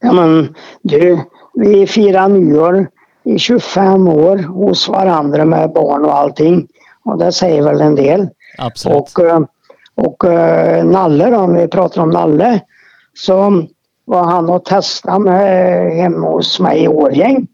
Ja 0.00 0.12
men 0.12 0.54
du, 0.82 1.20
vi 1.54 1.86
firar 1.86 2.28
nyår 2.28 2.88
i 3.24 3.38
25 3.38 4.08
år 4.08 4.36
hos 4.36 4.88
varandra 4.88 5.44
med 5.44 5.72
barn 5.72 6.04
och 6.04 6.16
allting. 6.16 6.68
Och 7.04 7.18
det 7.18 7.32
säger 7.32 7.62
väl 7.62 7.80
en 7.80 7.94
del. 7.94 8.28
Absolut. 8.58 8.96
Och, 8.96 9.24
eh, 9.24 9.40
och 9.94 10.24
uh, 10.24 10.84
Nalle 10.84 11.30
då, 11.30 11.36
om 11.36 11.54
vi 11.54 11.68
pratar 11.68 12.02
om 12.02 12.10
Nalle, 12.10 12.60
så 13.14 13.62
var 14.04 14.24
han 14.24 14.50
och 14.50 14.64
testade 14.64 15.18
med, 15.18 15.92
hemma 15.92 16.28
hos 16.28 16.60
mig 16.60 16.82
i 16.82 16.88
Årgäng. 16.88 17.46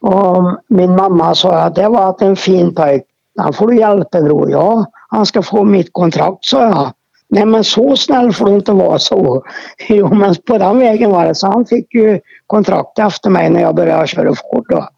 Och 0.00 0.60
min 0.68 0.96
mamma 0.96 1.34
sa 1.34 1.54
att 1.54 1.74
det 1.74 1.88
var 1.88 2.16
en 2.20 2.36
fin 2.36 2.74
pojk. 2.74 3.02
Han 3.38 3.52
får 3.52 3.66
du 3.66 3.76
hjälpa 3.76 4.20
bror. 4.20 4.50
Ja, 4.50 4.84
han 5.08 5.26
ska 5.26 5.42
få 5.42 5.64
mitt 5.64 5.92
kontrakt 5.92 6.44
sa 6.44 6.62
jag. 6.62 6.92
Nej 7.30 7.46
men 7.46 7.64
så 7.64 7.96
snäll 7.96 8.32
får 8.32 8.46
du 8.46 8.54
inte 8.54 8.72
vara 8.72 8.98
så. 8.98 9.44
Jo 9.88 10.14
men 10.14 10.34
på 10.34 10.58
den 10.58 10.78
vägen 10.78 11.10
var 11.10 11.26
det. 11.26 11.34
Så 11.34 11.46
han 11.46 11.66
fick 11.66 11.94
ju 11.94 12.20
kontrakt 12.46 12.98
efter 12.98 13.30
mig 13.30 13.50
när 13.50 13.60
jag 13.60 13.74
började 13.74 14.06
köra 14.06 14.34
Ford 14.34 14.66
då. 14.68 14.88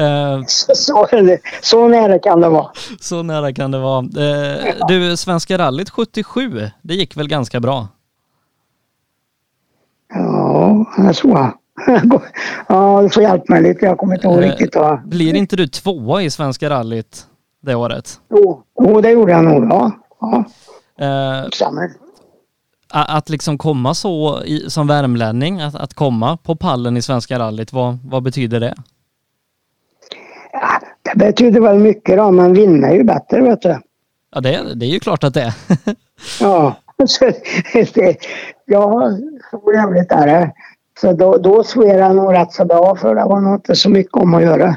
Uh, 0.00 0.44
så, 0.46 0.74
så, 0.74 1.08
så, 1.62 1.88
nära 1.88 2.18
kan 2.18 2.40
det 2.40 2.48
vara. 2.48 2.70
Så 3.00 3.22
nära 3.22 3.52
kan 3.52 3.70
det 3.70 3.78
vara. 3.78 4.04
Uh, 4.16 4.66
ja. 4.78 4.86
Du, 4.88 5.16
Svenska 5.16 5.58
rallyt 5.58 5.90
77, 5.90 6.70
det 6.82 6.94
gick 6.94 7.16
väl 7.16 7.28
ganska 7.28 7.60
bra? 7.60 7.88
Ja, 10.14 10.86
jag 10.96 11.16
tror 11.16 11.52
Ja, 12.68 13.02
du 13.02 13.10
får 13.10 13.22
hjälpa 13.22 13.52
mig 13.52 13.62
lite. 13.62 13.86
Jag 13.86 13.98
kommer 13.98 14.14
inte 14.14 14.26
ihåg 14.26 14.36
uh, 14.36 14.42
riktigt. 14.42 14.76
Va? 14.76 15.02
Blir 15.06 15.34
inte 15.34 15.56
du 15.56 15.66
tvåa 15.66 16.22
i 16.22 16.30
Svenska 16.30 16.70
rallyt 16.70 17.26
det 17.60 17.74
året? 17.74 18.20
Jo, 18.30 18.62
jo 18.80 19.00
det 19.00 19.10
gjorde 19.10 19.32
jag 19.32 19.44
nog. 19.44 19.64
Ja. 19.64 19.90
ja. 20.20 20.44
Eh, 21.02 21.48
att 22.94 23.28
liksom 23.28 23.58
komma 23.58 23.94
så 23.94 24.42
i, 24.44 24.70
som 24.70 24.86
värmlänning, 24.86 25.60
att, 25.60 25.74
att 25.74 25.94
komma 25.94 26.36
på 26.36 26.56
pallen 26.56 26.96
i 26.96 27.02
Svenska 27.02 27.38
rallyt, 27.38 27.72
vad, 27.72 27.98
vad 28.04 28.22
betyder 28.22 28.60
det? 28.60 28.74
Ja, 30.52 30.80
det 31.02 31.18
betyder 31.18 31.60
väl 31.60 31.78
mycket 31.78 32.16
då, 32.16 32.30
men 32.30 32.52
vinna 32.52 32.88
är 32.88 32.94
ju 32.94 33.04
bättre 33.04 33.42
vet 33.42 33.62
du. 33.62 33.80
Ja, 34.34 34.40
det, 34.40 34.74
det 34.74 34.86
är 34.86 34.90
ju 34.90 35.00
klart 35.00 35.24
att 35.24 35.34
det 35.34 35.42
är. 35.42 35.54
ja, 36.40 36.76
så 37.06 37.32
det, 37.94 38.16
ja, 38.64 39.10
så 39.50 39.72
jävligt 39.74 40.12
är 40.12 40.26
det. 40.26 40.52
Så 41.00 41.12
då, 41.12 41.36
då 41.36 41.64
sved 41.64 42.00
jag 42.00 42.16
nog 42.16 42.34
rätt 42.34 42.52
så 42.52 42.64
bra 42.64 42.96
för 42.96 43.14
det 43.14 43.24
var 43.24 43.40
nog 43.40 43.54
inte 43.54 43.74
så 43.76 43.90
mycket 43.90 44.14
om 44.14 44.34
att 44.34 44.42
göra. 44.42 44.76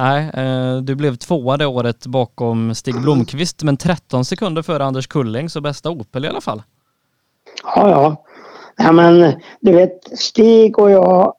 Nej, 0.00 0.30
eh, 0.34 0.76
du 0.76 0.94
blev 0.94 1.16
tvåa 1.16 1.56
det 1.56 1.66
året 1.66 2.06
bakom 2.06 2.74
Stig 2.74 3.00
Blomqvist, 3.00 3.62
men 3.62 3.76
13 3.76 4.24
sekunder 4.24 4.62
före 4.62 4.84
Anders 4.84 5.06
Kulling, 5.06 5.50
så 5.50 5.60
bästa 5.60 5.90
Opel 5.90 6.24
i 6.24 6.28
alla 6.28 6.40
fall. 6.40 6.62
Ja, 7.64 7.90
ja. 7.90 8.24
ja 8.76 8.92
men 8.92 9.34
du 9.60 9.72
vet, 9.72 10.18
Stig 10.18 10.78
och 10.78 10.90
jag, 10.90 11.34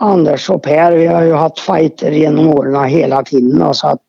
Anders 0.00 0.50
och 0.50 0.62
Per, 0.62 0.92
vi 0.92 1.06
har 1.06 1.22
ju 1.22 1.32
haft 1.32 1.58
fighter 1.58 2.10
genom 2.12 2.48
åren 2.48 2.84
hela 2.84 3.22
tiden. 3.22 3.74
Så 3.74 3.88
att 3.88 4.00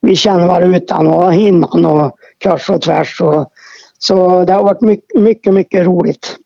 vi 0.00 0.16
känner 0.16 0.46
varandra 0.46 0.76
utan 0.78 1.06
och 1.06 1.34
innan 1.34 1.86
och 1.86 2.16
kors 2.42 2.70
och 2.70 2.82
tvärs. 2.82 3.20
Och, 3.20 3.52
så 3.98 4.44
det 4.44 4.52
har 4.52 4.62
varit 4.62 4.80
mycket, 4.80 5.20
mycket, 5.20 5.54
mycket 5.54 5.86
roligt. 5.86 6.36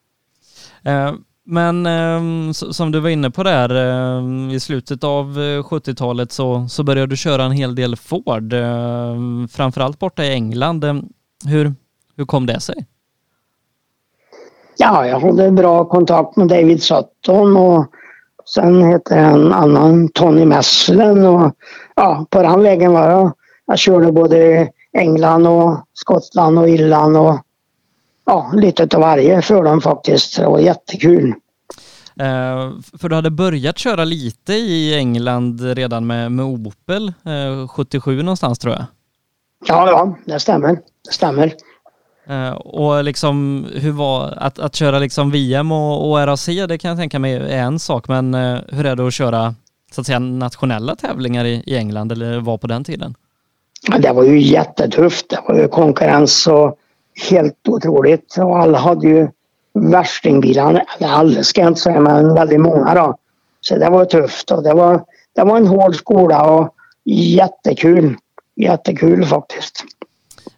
Eh, 0.85 1.13
men 1.45 1.87
eh, 1.87 2.53
som 2.53 2.93
du 2.93 3.01
var 3.01 3.11
inne 3.11 3.31
på 3.31 3.43
där, 3.43 3.71
eh, 3.71 4.55
i 4.55 4.61
slutet 4.61 5.05
av 5.05 5.27
eh, 5.27 5.63
70-talet 5.63 6.33
så, 6.33 6.67
så 6.69 6.83
började 6.85 7.07
du 7.07 7.17
köra 7.17 7.45
en 7.45 7.53
hel 7.53 7.75
del 7.75 7.97
Ford, 7.97 8.53
eh, 8.53 9.17
framförallt 9.51 9.99
borta 9.99 10.25
i 10.25 10.33
England. 10.33 10.85
Ehm, 10.85 11.03
hur, 11.47 11.75
hur 12.17 12.25
kom 12.25 12.47
det 12.47 12.61
sig? 12.61 12.87
Ja, 14.77 15.07
jag 15.07 15.21
hade 15.21 15.51
bra 15.51 15.85
kontakt 15.85 16.37
med 16.37 16.49
David 16.49 16.83
Sutton 16.83 17.57
och 17.57 17.87
sen 18.45 18.83
hette 18.83 19.15
en 19.15 19.53
annan 19.53 20.09
Tony 20.09 20.45
Messlen 20.45 21.27
och 21.27 21.53
ja, 21.97 22.27
på 22.31 22.43
den 22.43 22.63
vägen 22.63 22.93
var 22.93 23.11
jag. 23.11 23.33
Jag 23.67 23.79
körde 23.79 24.13
både 24.13 24.69
England 24.99 25.47
och 25.47 25.87
Skottland 25.95 26.59
och 26.59 26.69
Irland 26.69 27.17
och 27.17 27.39
ja, 28.33 28.51
lite 28.55 28.97
av 28.97 29.01
varje 29.01 29.43
för 29.43 29.63
dem 29.63 29.81
faktiskt. 29.81 30.37
Det 30.37 30.47
var 30.47 30.59
jättekul. 30.59 31.35
Eh, 32.21 32.71
för 32.99 33.09
du 33.09 33.15
hade 33.15 33.31
börjat 33.31 33.79
köra 33.79 34.05
lite 34.05 34.53
i 34.53 34.95
England 34.95 35.61
redan 35.61 36.07
med, 36.07 36.33
med 36.33 36.45
Opel, 36.45 37.09
eh, 37.09 37.69
77 37.69 38.23
någonstans 38.23 38.59
tror 38.59 38.75
jag? 38.75 38.85
Ja, 39.67 39.91
ja, 39.91 40.17
det 40.27 40.41
stämmer. 40.41 40.79
Det 41.07 41.13
stämmer. 41.13 41.53
Eh, 42.27 42.53
och 42.53 43.05
liksom 43.05 43.67
hur 43.75 43.93
var 43.93 44.35
att, 44.37 44.59
att 44.59 44.75
köra 44.75 44.99
liksom 44.99 45.31
VM 45.31 45.73
och, 45.73 46.11
och 46.11 46.27
RAC, 46.27 46.47
det 46.47 46.79
kan 46.79 46.89
jag 46.89 46.99
tänka 46.99 47.19
mig 47.19 47.35
är 47.35 47.41
en 47.41 47.79
sak, 47.79 48.09
men 48.09 48.35
eh, 48.35 48.59
hur 48.69 48.87
är 48.87 48.97
det 48.97 49.07
att 49.07 49.15
köra 49.15 49.55
så 49.95 50.01
att 50.01 50.07
säga 50.07 50.19
nationella 50.19 50.97
tävlingar 50.97 51.45
i, 51.45 51.63
i 51.67 51.77
England 51.77 52.13
eller 52.13 52.41
var 52.41 52.59
på 52.59 52.67
den 52.67 52.85
tiden? 52.85 53.15
Ja, 53.91 53.99
det 53.99 54.13
var 54.13 54.25
ju 54.25 54.41
jättetufft. 54.41 55.29
Det 55.29 55.41
var 55.49 55.55
ju 55.55 55.69
konkurrens 55.69 56.47
och 56.47 56.79
helt 57.31 57.69
otroligt. 57.69 58.37
Och 58.39 58.59
alla 58.59 58.79
hade 58.79 59.07
ju 59.07 59.29
värstingbilar. 59.75 60.85
Eller 60.99 61.09
alla 61.09 61.43
ska 61.43 61.61
jag 61.61 61.71
inte 61.71 61.81
säga, 61.81 62.01
men 62.01 62.35
väldigt 62.35 62.61
många 62.61 62.95
då. 62.95 63.17
Så 63.61 63.79
det 63.79 63.91
var 63.91 64.05
tufft 64.05 64.51
och 64.51 64.63
det 64.63 64.75
var, 64.75 65.05
det 65.35 65.45
var 65.45 65.57
en 65.57 65.67
hård 65.67 65.97
skola 65.97 66.51
och 66.51 66.75
jättekul. 67.05 68.17
Jättekul 68.57 69.27
faktiskt. 69.27 69.85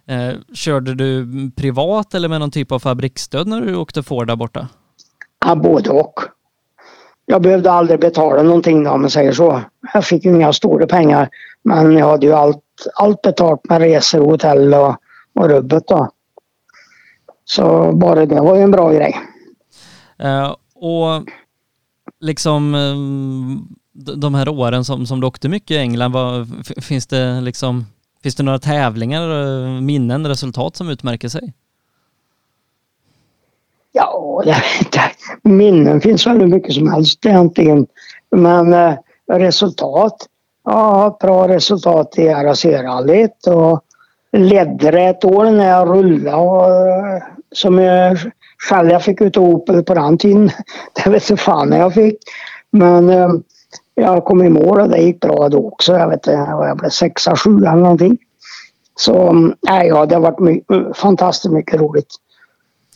Eh, 0.07 0.53
körde 0.53 0.95
du 0.95 1.27
privat 1.55 2.13
eller 2.13 2.29
med 2.29 2.39
någon 2.39 2.51
typ 2.51 2.71
av 2.71 2.79
fabriksstöd 2.79 3.47
när 3.47 3.61
du 3.61 3.75
åkte 3.75 4.03
Ford 4.03 4.27
där 4.27 4.35
borta? 4.35 4.67
Ja, 5.45 5.55
både 5.55 5.89
och. 5.89 6.19
Jag 7.25 7.41
behövde 7.41 7.71
aldrig 7.71 7.99
betala 7.99 8.43
någonting 8.43 8.87
om 8.87 9.01
man 9.01 9.09
säger 9.09 9.31
så. 9.31 9.61
Jag 9.93 10.05
fick 10.05 10.25
ju 10.25 10.35
inga 10.35 10.53
stora 10.53 10.87
pengar. 10.87 11.29
Men 11.63 11.93
jag 11.93 12.07
hade 12.07 12.25
ju 12.25 12.33
allt, 12.33 12.63
allt 12.95 13.21
betalt 13.21 13.69
med 13.69 13.81
resor, 13.81 14.19
hotell 14.19 14.73
och, 14.73 14.95
och 15.35 15.49
rubbet 15.49 15.87
då. 15.87 16.09
Så 17.45 17.91
bara 17.91 18.25
det 18.25 18.41
var 18.41 18.55
ju 18.55 18.61
en 18.61 18.71
bra 18.71 18.91
grej. 18.91 19.15
Eh, 20.19 20.55
och 20.75 21.29
liksom 22.19 22.75
eh, 22.75 22.95
de 24.15 24.35
här 24.35 24.49
åren 24.49 24.85
som, 24.85 25.05
som 25.05 25.19
du 25.19 25.27
åkte 25.27 25.49
mycket 25.49 25.71
i 25.71 25.77
England, 25.77 26.11
vad, 26.11 26.47
finns 26.81 27.07
det 27.07 27.41
liksom 27.41 27.85
Finns 28.25 28.35
det 28.35 28.43
några 28.43 28.59
tävlingar, 28.59 29.21
eh, 29.21 29.81
minnen, 29.81 30.27
resultat 30.27 30.75
som 30.75 30.89
utmärker 30.89 31.29
sig? 31.29 31.53
Ja, 33.91 34.41
det, 34.45 34.55
det, 34.91 35.49
minnen 35.49 36.01
finns 36.01 36.27
väl 36.27 36.39
hur 36.39 36.47
mycket 36.47 36.73
som 36.73 36.91
helst 36.91 37.25
egentligen. 37.25 37.87
Men 38.31 38.73
eh, 38.73 38.93
resultat? 39.31 40.27
Ja, 40.63 41.17
bra 41.21 41.47
resultat 41.47 42.17
i 42.17 42.27
RAC-rallyt 42.27 43.47
och 43.47 43.83
ledde 44.37 44.91
det 44.91 45.01
ett 45.01 45.25
år 45.25 45.45
när 45.45 45.69
jag 45.69 45.89
rullade 45.89 46.35
och, 46.37 46.65
eh, 46.65 47.23
som 47.51 47.79
jag 47.79 48.17
själv 48.69 48.89
jag 48.89 49.03
fick 49.03 49.21
ut 49.21 49.37
Opel 49.37 49.83
på 49.83 49.93
den 49.93 50.17
tiden. 50.17 50.49
Det 51.03 51.09
vet 51.09 51.29
inte 51.29 51.43
fan 51.43 51.71
jag 51.71 51.93
fick. 51.93 52.17
Men 52.71 53.09
eh, 53.09 53.29
jag 53.95 54.25
kom 54.25 54.43
i 54.43 54.49
mål 54.49 54.79
och 54.79 54.89
det 54.89 54.97
gick 54.97 55.19
bra 55.19 55.49
då 55.49 55.67
också. 55.67 55.93
Jag 55.93 56.09
vet 56.09 56.27
inte, 56.27 56.31
jag 56.31 56.77
blev 56.77 56.89
sexa, 56.89 57.35
sjua 57.35 57.71
eller 57.71 57.81
någonting. 57.81 58.17
Så 58.95 59.33
nej, 59.61 59.87
ja, 59.87 60.05
det 60.05 60.15
har 60.15 60.21
varit 60.21 60.39
mycket, 60.39 60.97
fantastiskt 60.97 61.53
mycket 61.53 61.81
roligt. 61.81 62.15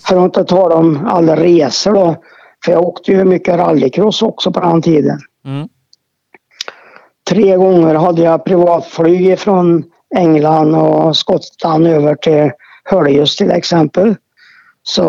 För 0.07 0.17
att 0.17 0.23
inte 0.23 0.43
tala 0.43 0.75
om 0.75 1.07
alla 1.07 1.35
resor 1.35 1.93
då. 1.93 2.15
För 2.65 2.71
jag 2.71 2.83
åkte 2.83 3.11
ju 3.11 3.25
mycket 3.25 3.57
rallycross 3.57 4.21
också 4.21 4.51
på 4.51 4.59
den 4.59 4.81
tiden. 4.81 5.19
Mm. 5.45 5.67
Tre 7.29 7.55
gånger 7.55 7.95
hade 7.95 8.21
jag 8.21 8.45
privatflyg 8.45 9.39
från 9.39 9.83
England 10.15 10.75
och 10.75 11.17
Skottland 11.17 11.87
över 11.87 12.15
till 12.15 12.51
Höljes 12.83 13.35
till 13.35 13.51
exempel. 13.51 14.15
Så 14.83 15.05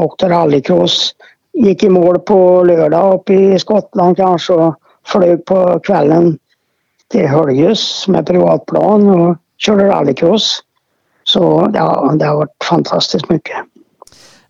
åkte 0.00 0.28
rallycross. 0.28 1.14
Gick 1.52 1.82
i 1.82 1.88
mål 1.88 2.18
på 2.18 2.64
lördag 2.64 3.14
uppe 3.14 3.34
i 3.34 3.58
Skottland 3.58 4.16
kanske 4.16 4.52
och 4.52 4.76
flög 5.06 5.44
på 5.44 5.80
kvällen 5.80 6.38
till 7.10 7.26
Höljes 7.26 8.08
med 8.08 8.26
privatplan 8.26 9.08
och 9.08 9.36
körde 9.58 9.88
rallycross. 9.88 10.62
Så 11.24 11.70
ja, 11.74 12.14
det 12.18 12.24
har 12.24 12.36
varit 12.36 12.64
fantastiskt 12.68 13.28
mycket. 13.28 13.56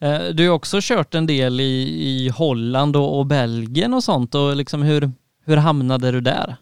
Eh, 0.00 0.20
du 0.34 0.48
har 0.48 0.54
också 0.54 0.78
kört 0.80 1.14
en 1.14 1.26
del 1.26 1.60
i, 1.60 1.82
i 2.06 2.28
Holland 2.28 2.96
och, 2.96 3.18
och 3.18 3.26
Belgien 3.26 3.94
och 3.94 4.04
sånt 4.04 4.34
och 4.34 4.56
liksom 4.56 4.82
hur, 4.82 5.10
hur 5.44 5.56
hamnade 5.56 6.12
du 6.12 6.20
där? 6.20 6.56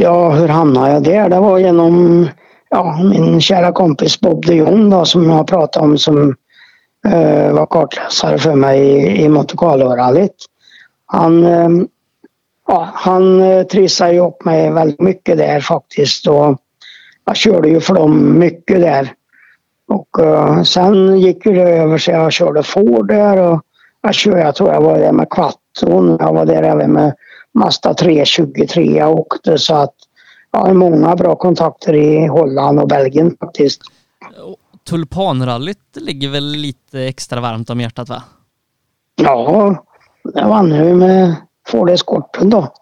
Ja, 0.00 0.30
hur 0.30 0.48
hamnade 0.48 0.92
jag 0.92 1.02
där? 1.02 1.28
Det 1.28 1.40
var 1.40 1.58
genom 1.58 2.28
ja, 2.70 3.00
min 3.02 3.40
kära 3.40 3.72
kompis 3.72 4.20
Bob 4.20 4.46
de 4.46 4.54
Jong 4.54 4.90
då, 4.90 5.04
som 5.04 5.30
jag 5.30 5.46
pratade 5.46 5.86
om 5.86 5.98
som 5.98 6.34
eh, 7.06 7.52
var 7.52 7.66
kartläsare 7.66 8.38
för 8.38 8.54
mig 8.54 8.80
i, 8.80 9.24
i 9.24 9.28
Monte 9.28 9.56
Carlo-rallyt. 9.56 10.44
Han, 11.06 11.44
eh, 11.44 11.68
ja, 12.68 12.88
han 12.94 13.40
eh, 13.40 13.62
trissade 13.62 14.12
ju 14.12 14.20
upp 14.20 14.44
mig 14.44 14.70
väldigt 14.70 15.00
mycket 15.00 15.38
där 15.38 15.60
faktiskt 15.60 16.26
och 16.26 16.58
jag 17.24 17.36
körde 17.36 17.68
ju 17.68 17.80
för 17.80 17.94
dem 17.94 18.38
mycket 18.38 18.80
där. 18.80 19.12
Och 19.88 20.20
eh, 20.24 20.62
sen 20.62 21.20
gick 21.20 21.44
det 21.44 21.62
över 21.62 21.98
så 21.98 22.10
jag 22.10 22.32
körde 22.32 22.62
Ford 22.62 23.08
där 23.08 23.36
och 23.36 23.60
jag, 24.02 24.14
körde, 24.14 24.40
jag 24.40 24.54
tror 24.54 24.72
jag 24.72 24.80
var 24.80 24.98
där 24.98 25.12
med 25.12 25.30
Quattro 25.30 26.16
Jag 26.20 26.32
var 26.32 26.46
där 26.46 26.62
även 26.62 26.92
med 26.92 27.14
Mazda 27.54 27.94
323 27.94 28.98
jag 28.98 29.18
åkte 29.18 29.58
så 29.58 29.74
att 29.74 29.94
jag 30.50 30.60
har 30.60 30.74
många 30.74 31.16
bra 31.16 31.36
kontakter 31.36 31.94
i 31.94 32.26
Holland 32.26 32.80
och 32.80 32.88
Belgien 32.88 33.36
faktiskt. 33.40 33.82
Tulpanrallyt 34.88 35.78
ligger 35.94 36.28
väl 36.28 36.44
lite 36.44 37.00
extra 37.00 37.40
varmt 37.40 37.70
om 37.70 37.80
hjärtat 37.80 38.08
va? 38.08 38.22
Ja, 39.16 39.84
det 40.34 40.44
vann 40.44 40.70
jag 40.70 40.96
med 40.96 41.34
Ford 41.68 41.90
Escorten 41.90 42.50
då. 42.50 42.72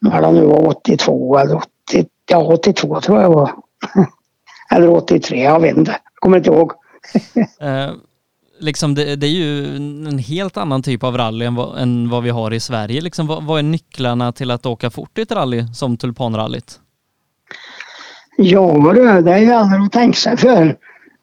När 0.00 0.22
det 0.22 0.32
nu 0.32 0.46
var 0.46 0.66
82 0.66 1.38
eller 1.38 1.56
80, 1.56 2.06
ja 2.30 2.38
82 2.38 3.00
tror 3.00 3.20
jag 3.20 3.30
var. 3.30 3.52
eller 4.70 4.90
83, 4.90 5.42
jag 5.42 5.60
vet 5.60 5.76
inte. 5.76 5.96
Kommer 6.14 6.36
inte 6.36 6.50
ihåg 6.50 6.72
liksom 8.58 8.94
det, 8.94 9.16
det, 9.16 9.26
är 9.26 9.30
ju 9.30 9.76
en 9.76 10.18
helt 10.18 10.56
annan 10.56 10.82
typ 10.82 11.04
av 11.04 11.16
rally 11.16 11.44
än 11.44 11.54
vad, 11.54 11.78
än 11.78 12.10
vad 12.10 12.22
vi 12.22 12.30
har 12.30 12.54
i 12.54 12.60
Sverige. 12.60 13.00
Liksom, 13.00 13.26
vad, 13.26 13.44
vad, 13.44 13.58
är 13.58 13.62
nycklarna 13.62 14.32
till 14.32 14.50
att 14.50 14.66
åka 14.66 14.90
fort 14.90 15.18
i 15.18 15.22
ett 15.22 15.32
rally 15.32 15.64
som 15.74 15.96
Tulpanrallyt? 15.96 16.80
Ja 18.36 18.92
du, 18.94 19.22
det 19.22 19.56
aldrig 19.56 19.82
att 19.82 19.92
tänka 19.92 20.16
sig 20.16 20.36
för. 20.36 20.76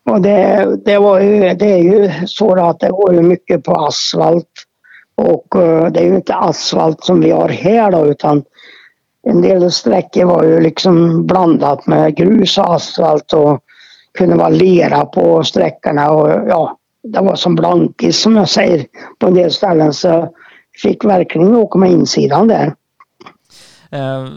Och 0.09 0.21
det, 0.21 0.69
det, 0.85 0.97
var 0.97 1.19
ju, 1.19 1.53
det 1.53 1.71
är 1.71 1.83
ju 1.83 2.27
så 2.27 2.65
att 2.65 2.79
det 2.79 2.89
går 2.89 3.13
ju 3.13 3.21
mycket 3.21 3.63
på 3.63 3.75
asfalt. 3.75 4.47
Och 5.15 5.55
eh, 5.55 5.91
det 5.91 5.99
är 5.99 6.05
ju 6.05 6.15
inte 6.15 6.35
asfalt 6.35 7.03
som 7.03 7.19
vi 7.19 7.31
har 7.31 7.49
här 7.49 7.91
då 7.91 8.05
utan 8.05 8.43
en 9.27 9.41
del 9.41 9.71
sträckor 9.71 10.25
var 10.25 10.43
ju 10.43 10.59
liksom 10.59 11.25
blandat 11.27 11.87
med 11.87 12.15
grus 12.15 12.57
och 12.57 12.75
asfalt 12.75 13.33
och 13.33 13.59
kunde 14.17 14.35
vara 14.35 14.49
lera 14.49 15.05
på 15.05 15.43
sträckorna 15.43 16.11
och 16.11 16.29
ja, 16.49 16.77
det 17.03 17.19
var 17.19 17.35
som 17.35 17.55
blankis 17.55 18.21
som 18.21 18.35
jag 18.35 18.49
säger 18.49 18.85
på 19.19 19.27
en 19.27 19.33
del 19.33 19.51
ställen 19.51 19.93
så 19.93 20.33
fick 20.81 21.05
verkligen 21.05 21.55
åka 21.55 21.79
med 21.79 21.91
insidan 21.91 22.47
där. 22.47 22.65
Uh, 23.93 24.29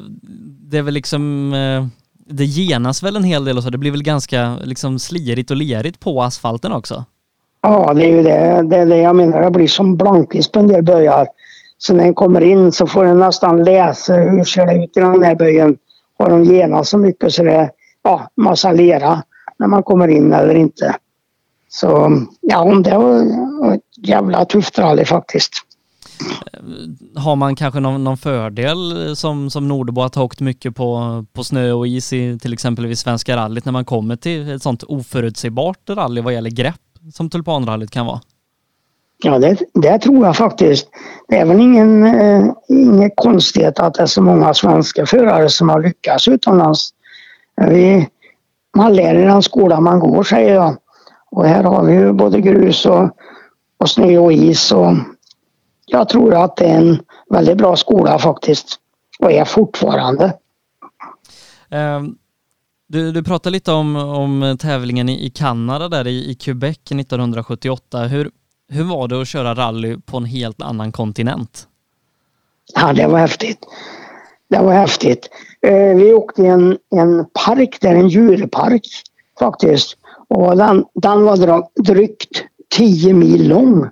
det 0.71 0.79
är 0.79 0.83
väl 0.83 0.95
liksom 0.95 1.53
uh 1.53 1.85
det 2.27 2.45
genas 2.45 3.03
väl 3.03 3.17
en 3.17 3.25
hel 3.25 3.45
del 3.45 3.57
och 3.57 3.63
så, 3.63 3.71
det 3.71 3.79
blir 3.79 3.91
väl 3.91 4.03
ganska 4.03 4.57
liksom 4.65 4.99
slirigt 4.99 5.51
och 5.51 5.57
lerigt 5.57 6.01
på 6.01 6.23
asfalten 6.23 6.73
också? 6.73 7.05
Ja, 7.63 7.95
det 7.95 8.05
är 8.05 8.11
ju 8.17 8.23
det, 8.23 8.63
det, 8.63 8.77
är 8.77 8.87
det 8.87 8.97
jag 8.97 9.17
menar. 9.17 9.43
Det 9.43 9.51
blir 9.51 9.69
som 9.69 9.97
blankis 9.97 10.53
på 10.53 10.61
en 10.61 10.69
del 10.69 10.83
böjar. 10.83 11.27
Så 11.79 11.95
när 11.95 12.05
den 12.05 12.15
kommer 12.15 12.41
in 12.41 12.73
så 12.73 12.87
får 12.87 13.05
den 13.05 13.19
nästan 13.19 13.65
läsa 13.65 14.15
hur 14.15 14.45
ser 14.45 14.67
det 14.67 14.85
ut 14.85 14.97
i 14.97 15.01
den 15.01 15.23
här 15.23 15.35
böjen. 15.35 15.77
Har 16.19 16.31
de 16.31 16.45
genat 16.45 16.87
så 16.87 16.99
mycket 16.99 17.33
så 17.33 17.43
det 17.43 17.53
är 17.53 17.71
ja, 18.03 18.29
massa 18.37 18.73
lera 18.73 19.23
när 19.59 19.67
man 19.67 19.83
kommer 19.83 20.09
in 20.09 20.33
eller 20.33 20.55
inte. 20.55 20.97
Så 21.81 22.21
ja, 22.41 22.75
det 22.75 22.99
var 22.99 23.75
ett 23.75 24.09
jävla 24.09 24.45
tufft 24.45 24.79
rally 24.79 25.05
faktiskt. 25.05 25.53
Har 27.17 27.37
man 27.37 27.57
kanske 27.57 27.81
någon, 27.81 28.05
någon 28.05 28.17
fördel 28.17 29.17
som, 29.17 29.51
som 29.51 29.69
nordbo 29.69 30.03
att 30.03 30.15
ha 30.15 30.23
åkt 30.23 30.41
mycket 30.41 30.77
på, 30.77 31.25
på 31.33 31.45
snö 31.45 31.73
och 31.73 31.87
is 31.87 32.13
i 32.13 32.39
till 32.39 32.53
exempel 32.53 32.87
vid 32.87 32.99
Svenska 32.99 33.37
rallyt 33.37 33.65
när 33.65 33.73
man 33.73 33.85
kommer 33.85 34.17
till 34.17 34.51
ett 34.51 34.63
sånt 34.63 34.83
oförutsägbart 34.83 35.91
rally 35.91 36.21
vad 36.21 36.33
gäller 36.33 36.51
grepp 36.51 36.81
som 37.15 37.31
tulpanrallyt 37.31 37.91
kan 37.91 38.07
vara? 38.07 38.21
Ja, 39.25 39.39
det, 39.39 39.59
det 39.75 39.99
tror 39.99 40.27
jag 40.27 40.37
faktiskt. 40.37 40.89
Det 41.29 41.37
är 41.37 41.47
väl 41.47 41.61
ingen, 41.61 42.07
eh, 42.07 42.45
ingen 42.69 43.11
konstighet 43.17 43.79
att 43.79 43.95
det 43.95 44.03
är 44.03 44.07
så 44.07 44.23
många 44.23 44.55
svenska 44.55 45.07
förare 45.07 45.49
som 45.49 45.69
har 45.69 45.83
lyckats 45.83 46.29
utomlands. 46.29 46.91
Vi, 47.57 48.09
man 48.77 48.93
lär 48.93 49.15
i 49.15 49.25
den 49.25 49.43
skola 49.43 49.81
man 49.81 50.01
går, 50.01 50.23
säger 50.23 50.55
jag. 50.55 50.77
Och 51.35 51.47
här 51.47 51.65
har 51.65 51.85
vi 51.85 51.93
ju 51.93 52.13
både 52.13 52.41
grus 52.41 52.87
och, 52.87 53.11
och 53.79 53.91
snö 53.91 54.19
och 54.19 54.33
is 54.33 54.73
och 54.73 54.93
jag 55.87 56.09
tror 56.09 56.35
att 56.35 56.57
det 56.57 56.65
är 56.65 56.79
en 56.79 57.03
väldigt 57.31 57.59
bra 57.59 57.77
skola 57.77 58.19
faktiskt 58.19 58.81
och 59.19 59.33
är 59.33 59.45
fortfarande. 59.45 60.33
Um. 61.71 62.19
Du, 62.87 63.13
du 63.13 63.23
pratade 63.23 63.53
lite 63.53 63.73
om, 63.73 63.97
om 63.97 64.57
tävlingen 64.61 65.09
i, 65.09 65.27
i 65.27 65.31
Kanada 65.31 65.89
där 65.89 66.07
i, 66.07 66.31
i 66.31 66.35
Quebec 66.35 66.77
1978. 66.77 68.03
Hur, 68.03 68.31
hur 68.69 68.85
var 68.85 69.09
det 69.09 69.21
att 69.21 69.29
köra 69.29 69.55
rally 69.55 69.97
på 69.97 70.17
en 70.17 70.25
helt 70.25 70.63
annan 70.63 70.93
kontinent? 70.93 71.69
Ja, 72.75 72.93
det 72.93 73.07
var 73.07 73.19
häftigt. 73.19 73.59
Det 74.49 74.59
var 74.59 74.73
häftigt. 74.73 75.29
Eh, 75.63 75.97
vi 75.97 76.13
åkte 76.13 76.43
i 76.43 76.47
en, 76.47 76.79
en 76.95 77.27
park 77.47 77.79
där, 77.81 77.95
en 77.95 78.09
djurpark 78.09 78.87
faktiskt. 79.39 79.97
Och 80.29 80.57
den, 80.57 80.85
den 80.95 81.25
var 81.25 81.83
drygt 81.83 82.45
10 82.77 83.15
mil 83.15 83.49
lång. 83.49 83.89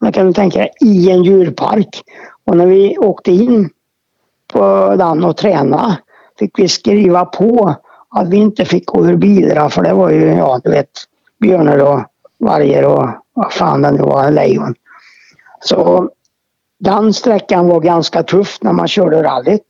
Man 0.00 0.12
kan 0.12 0.26
du 0.26 0.32
tänka 0.32 0.58
dig, 0.58 0.70
i 0.80 1.10
en 1.10 1.22
djurpark. 1.22 2.02
Och 2.44 2.56
när 2.56 2.66
vi 2.66 2.98
åkte 2.98 3.32
in 3.32 3.70
på 4.52 4.94
den 4.98 5.24
och 5.24 5.36
tränade 5.36 5.98
fick 6.38 6.58
vi 6.58 6.68
skriva 6.68 7.24
på 7.24 7.74
att 8.08 8.28
vi 8.28 8.36
inte 8.36 8.64
fick 8.64 8.86
gå 8.86 9.06
ur 9.06 9.16
bilarna 9.16 9.70
för 9.70 9.82
det 9.82 9.94
var 9.94 10.10
ju, 10.10 10.26
ja 10.26 10.60
du 10.64 10.70
vet, 10.70 10.90
björnar 11.40 11.78
och 11.78 12.00
vargar 12.38 12.82
och 12.82 13.08
vad 13.34 13.52
fan 13.52 13.82
det 13.82 13.90
nu 13.90 14.02
var, 14.02 14.30
lejon. 14.30 14.74
Så 15.60 16.10
den 16.78 17.12
sträckan 17.12 17.68
var 17.68 17.80
ganska 17.80 18.22
tuff 18.22 18.58
när 18.60 18.72
man 18.72 18.88
körde 18.88 19.22
rallyt. 19.22 19.66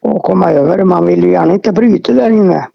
Och 0.00 0.22
komma 0.22 0.50
över. 0.50 0.84
Man 0.84 1.06
ville 1.06 1.26
ju 1.26 1.32
gärna 1.32 1.54
inte 1.54 1.72
bryta 1.72 2.12
där 2.12 2.30
inne. 2.30 2.68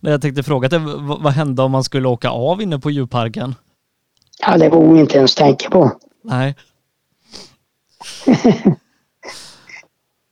Jag 0.00 0.22
tänkte 0.22 0.42
fråga 0.42 0.68
dig, 0.68 0.80
vad 1.20 1.32
hände 1.32 1.62
om 1.62 1.70
man 1.70 1.84
skulle 1.84 2.08
åka 2.08 2.30
av 2.30 2.62
inne 2.62 2.78
på 2.78 2.90
djurparken? 2.90 3.54
Ja, 4.40 4.58
det 4.58 4.68
vågar 4.68 5.00
inte 5.00 5.18
ens 5.18 5.34
tänka 5.34 5.70
på. 5.70 5.92
Nej. 6.24 6.56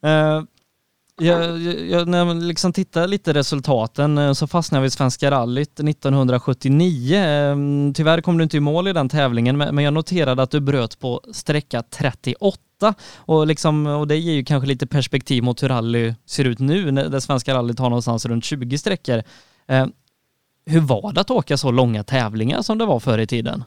uh, 0.05 0.43
jag, 1.19 1.59
jag, 1.89 2.07
när 2.07 2.17
jag 2.17 2.43
liksom 2.43 2.73
tittar 2.73 3.07
lite 3.07 3.33
resultaten 3.33 4.17
eh, 4.17 4.33
så 4.33 4.47
fastnade 4.47 4.79
jag 4.79 4.83
vid 4.83 4.93
Svenska 4.93 5.31
rallyt 5.31 5.79
1979. 5.79 7.17
Ehm, 7.17 7.93
tyvärr 7.93 8.21
kom 8.21 8.37
du 8.37 8.43
inte 8.43 8.57
i 8.57 8.59
mål 8.59 8.87
i 8.87 8.93
den 8.93 9.09
tävlingen 9.09 9.57
men 9.57 9.79
jag 9.79 9.93
noterade 9.93 10.43
att 10.43 10.51
du 10.51 10.59
bröt 10.59 10.99
på 10.99 11.21
sträcka 11.31 11.83
38 11.83 12.57
och, 13.15 13.47
liksom, 13.47 13.87
och 13.87 14.07
det 14.07 14.17
ger 14.17 14.33
ju 14.33 14.43
kanske 14.43 14.67
lite 14.67 14.87
perspektiv 14.87 15.43
mot 15.43 15.63
hur 15.63 15.69
rally 15.69 16.13
ser 16.25 16.45
ut 16.45 16.59
nu 16.59 16.91
när 16.91 17.09
det 17.09 17.21
svenska 17.21 17.53
rallyt 17.53 17.79
har 17.79 17.89
någonstans 17.89 18.25
runt 18.25 18.45
20 18.45 18.77
sträckor. 18.77 19.23
Eh, 19.67 19.85
hur 20.65 20.81
var 20.81 21.13
det 21.13 21.21
att 21.21 21.31
åka 21.31 21.57
så 21.57 21.71
långa 21.71 22.03
tävlingar 22.03 22.61
som 22.61 22.77
det 22.77 22.85
var 22.85 22.99
förr 22.99 23.17
i 23.17 23.27
tiden? 23.27 23.63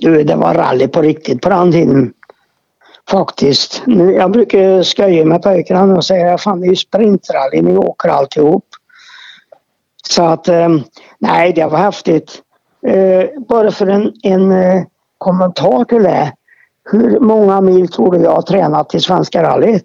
Du, 0.00 0.24
det 0.24 0.36
var 0.36 0.54
rally 0.54 0.88
på 0.88 1.02
riktigt 1.02 1.42
på 1.42 1.48
den 1.48 1.72
tiden. 1.72 2.12
Faktiskt. 3.10 3.82
Jag 4.16 4.32
brukar 4.32 4.82
skoja 4.82 5.24
med 5.24 5.42
pojkarna 5.42 5.96
och 5.96 6.04
säga 6.04 6.34
att 6.34 6.44
det 6.44 6.66
är 6.66 6.70
ju 6.70 6.76
sprintrally, 6.76 7.62
ni 7.62 7.76
åker 7.76 8.08
alltihop. 8.08 8.64
Så 10.08 10.22
att 10.22 10.48
eh, 10.48 10.68
nej, 11.18 11.52
det 11.52 11.66
var 11.66 11.78
häftigt. 11.78 12.42
Eh, 12.86 13.42
bara 13.48 13.70
för 13.70 13.86
en, 13.86 14.12
en 14.22 14.52
eh, 14.52 14.82
kommentar 15.18 15.84
till 15.84 16.02
det. 16.02 16.32
Hur 16.90 17.20
många 17.20 17.60
mil 17.60 17.88
tror 17.88 18.12
du 18.12 18.18
jag 18.18 18.34
har 18.34 18.42
tränat 18.42 18.88
till 18.88 19.00
Svenska 19.00 19.42
rallyt? 19.42 19.84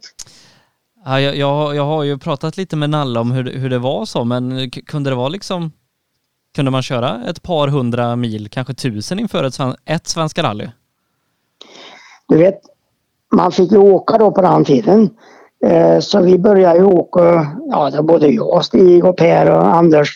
Ja, 1.05 1.21
jag, 1.21 1.35
jag, 1.35 1.75
jag 1.75 1.85
har 1.85 2.03
ju 2.03 2.17
pratat 2.17 2.57
lite 2.57 2.75
med 2.75 2.89
Nalle 2.89 3.19
om 3.19 3.31
hur, 3.31 3.53
hur 3.53 3.69
det 3.69 3.79
var 3.79 4.05
så, 4.05 4.23
men 4.23 4.71
kunde 4.71 5.09
det 5.09 5.15
vara 5.15 5.29
liksom 5.29 5.71
kunde 6.55 6.71
man 6.71 6.81
köra 6.81 7.21
ett 7.29 7.43
par 7.43 7.67
hundra 7.67 8.15
mil, 8.15 8.49
kanske 8.49 8.73
tusen 8.73 9.19
inför 9.19 9.43
ett, 9.43 9.57
ett 9.85 10.07
Svenska 10.07 10.43
rally? 10.43 10.69
Du 12.27 12.37
vet, 12.37 12.59
man 13.31 13.51
fick 13.51 13.71
ju 13.71 13.77
åka 13.77 14.17
då 14.17 14.31
på 14.31 14.41
den 14.41 14.65
tiden. 14.65 15.09
Eh, 15.65 15.99
så 15.99 16.21
vi 16.21 16.39
började 16.39 16.79
ju 16.79 16.85
åka, 16.85 17.47
ja 17.69 17.89
det 17.89 18.03
både 18.03 18.27
jag, 18.27 18.65
Stig 18.65 19.05
och 19.05 19.17
Per 19.17 19.51
och 19.51 19.75
Anders 19.75 20.15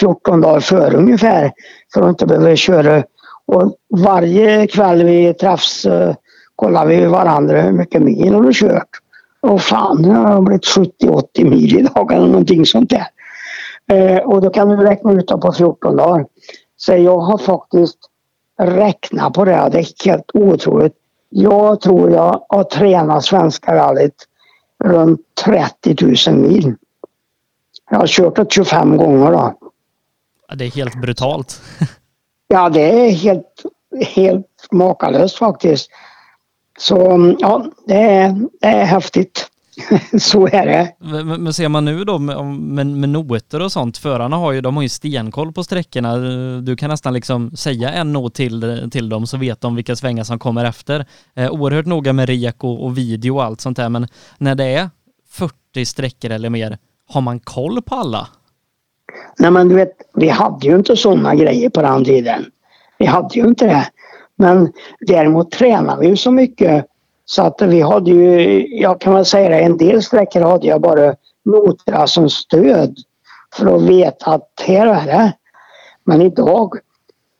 14 0.00 0.40
dagar 0.40 0.60
före 0.60 0.96
ungefär 0.96 1.52
för 1.94 2.02
att 2.02 2.08
inte 2.08 2.26
behöva 2.26 2.56
köra. 2.56 3.02
Och 3.50 3.76
varje 3.88 4.66
kväll 4.66 5.04
vi 5.04 5.34
träffs 5.34 5.86
uh, 5.86 6.14
kollar 6.56 6.86
vi 6.86 7.06
varandra 7.06 7.60
hur 7.60 7.72
mycket 7.72 8.02
mil 8.02 8.34
har 8.34 8.42
du 8.42 8.52
kört? 8.52 8.88
Och 9.40 9.62
fan, 9.62 10.04
jag 10.04 10.14
har 10.14 10.42
blivit 10.42 10.66
70-80 10.66 11.50
mil 11.50 11.78
idag 11.78 12.12
eller 12.12 12.26
någonting 12.26 12.66
sånt 12.66 12.90
där. 12.90 13.06
Uh, 13.92 14.18
och 14.18 14.42
då 14.42 14.50
kan 14.50 14.68
du 14.68 14.76
räkna 14.76 15.12
ut 15.12 15.28
det 15.28 15.36
på 15.36 15.52
14 15.52 15.96
dagar. 15.96 16.26
Så 16.76 16.92
jag 16.92 17.18
har 17.18 17.38
faktiskt 17.38 17.98
räknat 18.62 19.32
på 19.32 19.44
det. 19.44 19.68
Det 19.72 19.78
är 19.78 20.04
helt 20.04 20.30
otroligt. 20.34 20.94
Jag 21.28 21.80
tror 21.80 22.10
jag 22.10 22.44
har 22.48 22.64
tränat 22.64 23.24
Svenska 23.24 23.74
rallyt 23.74 24.26
runt 24.84 25.20
30 25.44 26.30
000 26.30 26.36
mil. 26.36 26.74
Jag 27.90 27.98
har 27.98 28.06
kört 28.06 28.36
det 28.36 28.52
25 28.52 28.96
gånger 28.96 29.30
då. 29.30 29.54
Det 30.54 30.64
är 30.64 30.70
helt 30.70 31.00
brutalt. 31.00 31.62
ja, 32.50 32.68
det 32.68 32.80
är 32.80 33.10
helt, 33.10 33.62
helt 34.14 34.68
makalöst 34.70 35.38
faktiskt. 35.38 35.90
Så 36.78 36.96
ja, 37.38 37.66
det 37.86 37.94
är, 37.94 38.48
det 38.60 38.66
är 38.66 38.84
häftigt. 38.84 39.46
så 40.20 40.46
är 40.46 40.66
det. 40.66 40.92
Men, 40.98 41.42
men 41.42 41.52
ser 41.52 41.68
man 41.68 41.84
nu 41.84 42.04
då 42.04 42.18
med, 42.18 42.44
med, 42.46 42.86
med 42.86 43.08
noter 43.08 43.62
och 43.62 43.72
sånt, 43.72 43.98
förarna 43.98 44.36
har 44.36 44.52
ju, 44.52 44.60
de 44.60 44.76
har 44.76 44.82
ju 44.82 44.88
stenkoll 44.88 45.52
på 45.52 45.64
sträckorna. 45.64 46.16
Du 46.60 46.76
kan 46.76 46.90
nästan 46.90 47.14
liksom 47.14 47.56
säga 47.56 47.90
en 47.90 48.12
not 48.12 48.34
till, 48.34 48.88
till 48.92 49.08
dem 49.08 49.26
så 49.26 49.36
vet 49.36 49.60
de 49.60 49.74
vilka 49.74 49.96
svängar 49.96 50.24
som 50.24 50.38
kommer 50.38 50.64
efter. 50.64 51.06
Eh, 51.34 51.50
oerhört 51.50 51.86
noga 51.86 52.12
med 52.12 52.28
rek 52.28 52.64
och, 52.64 52.84
och 52.84 52.98
video 52.98 53.34
och 53.34 53.44
allt 53.44 53.60
sånt 53.60 53.76
där, 53.76 53.88
men 53.88 54.08
när 54.38 54.54
det 54.54 54.64
är 54.64 54.90
40 55.30 55.84
sträckor 55.84 56.30
eller 56.30 56.50
mer, 56.50 56.78
har 57.08 57.20
man 57.20 57.40
koll 57.40 57.82
på 57.82 57.94
alla? 57.94 58.28
Nej 59.38 59.50
men 59.50 59.68
du 59.68 59.74
vet, 59.74 59.92
vi 60.14 60.28
hade 60.28 60.66
ju 60.66 60.76
inte 60.76 60.96
sådana 60.96 61.34
grejer 61.34 61.70
på 61.70 61.82
den 61.82 62.04
tiden. 62.04 62.44
Vi 62.98 63.06
hade 63.06 63.34
ju 63.34 63.46
inte 63.46 63.66
det. 63.66 63.86
Men 64.36 64.72
däremot 65.00 65.50
tränade 65.50 66.00
vi 66.00 66.06
ju 66.06 66.16
så 66.16 66.30
mycket 66.30 66.86
så 67.24 67.42
att 67.42 67.62
vi 67.62 67.80
hade 67.80 68.10
ju, 68.10 68.66
jag 68.80 69.00
kan 69.00 69.14
väl 69.14 69.24
säga 69.24 69.48
det, 69.48 69.60
en 69.60 69.76
del 69.76 70.02
sträckor 70.02 70.40
hade 70.40 70.66
jag 70.66 70.80
bara 70.80 71.14
noterna 71.44 72.06
som 72.06 72.30
stöd 72.30 72.96
för 73.54 73.76
att 73.76 73.82
veta 73.82 74.30
att 74.30 74.48
här 74.66 74.86
är 74.86 75.06
det. 75.06 75.32
Men 76.04 76.22
idag 76.22 76.74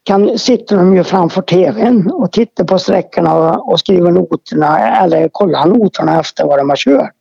kan, 0.03 0.39
sitter 0.39 0.77
de 0.77 0.95
ju 0.95 1.03
framför 1.03 1.41
tvn 1.41 2.11
och 2.11 2.31
tittar 2.31 2.63
på 2.63 2.79
sträckorna 2.79 3.57
och 3.57 3.79
skriver 3.79 4.11
noterna 4.11 4.89
eller 4.89 5.29
kollar 5.29 5.65
noterna 5.65 6.19
efter 6.19 6.45
vad 6.45 6.59
de 6.59 6.69
har 6.69 6.77
kört. 6.77 7.15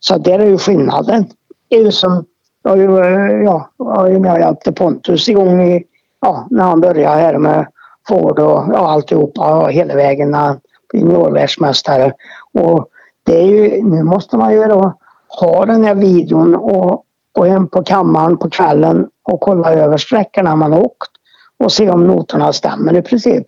Så 0.00 0.18
där 0.18 0.38
är 0.38 0.46
ju 0.46 0.58
skillnaden. 0.58 1.26
Det 1.68 1.76
är 1.76 1.84
ju 1.84 1.92
som, 1.92 2.24
jag, 2.64 3.66
ja, 3.78 4.08
jag 4.08 4.40
hjälpte 4.40 4.72
Pontus 4.72 5.28
igång 5.28 5.62
i, 5.62 5.84
ja, 6.20 6.46
när 6.50 6.64
han 6.64 6.80
började 6.80 7.16
här 7.16 7.38
med 7.38 7.66
Ford 8.08 8.38
och 8.38 8.64
ja, 8.72 8.90
alltihopa 8.90 9.66
hela 9.66 9.94
vägen 9.94 10.30
när 10.30 10.38
han 10.38 10.60
juniorvärldsmästare. 10.94 12.12
Och 12.52 12.88
det 13.24 13.42
är 13.42 13.46
ju, 13.46 13.82
nu 13.82 14.02
måste 14.02 14.36
man 14.36 14.52
ju 14.52 14.64
då 14.64 14.92
ha 15.40 15.66
den 15.66 15.84
här 15.84 15.94
videon 15.94 16.54
och 16.54 17.04
gå 17.32 17.44
hem 17.44 17.68
på 17.68 17.82
kammaren 17.82 18.36
på 18.36 18.50
kvällen 18.50 19.08
och 19.22 19.40
kolla 19.40 19.74
över 19.74 19.96
sträckorna 19.96 20.56
man 20.56 20.72
har 20.72 20.80
åkt 20.80 21.10
och 21.58 21.72
se 21.72 21.90
om 21.90 22.06
noterna 22.06 22.52
stämmer 22.52 22.96
i 22.96 23.02
princip. 23.02 23.44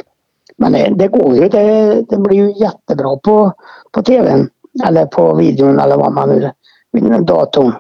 Men 0.56 0.72
det, 0.72 0.92
det 0.96 1.08
går 1.08 1.36
ju, 1.36 1.48
det, 1.48 2.02
det, 2.08 2.16
blir 2.16 2.36
ju 2.36 2.52
jättebra 2.52 3.16
på, 3.16 3.52
på 3.92 4.02
tvn 4.02 4.48
eller 4.86 5.06
på 5.06 5.34
videon 5.34 5.78
eller 5.78 5.96
vad 5.96 6.12
man 6.12 6.28
nu 6.28 6.50
vill, 6.92 7.26
datorn. 7.26 7.72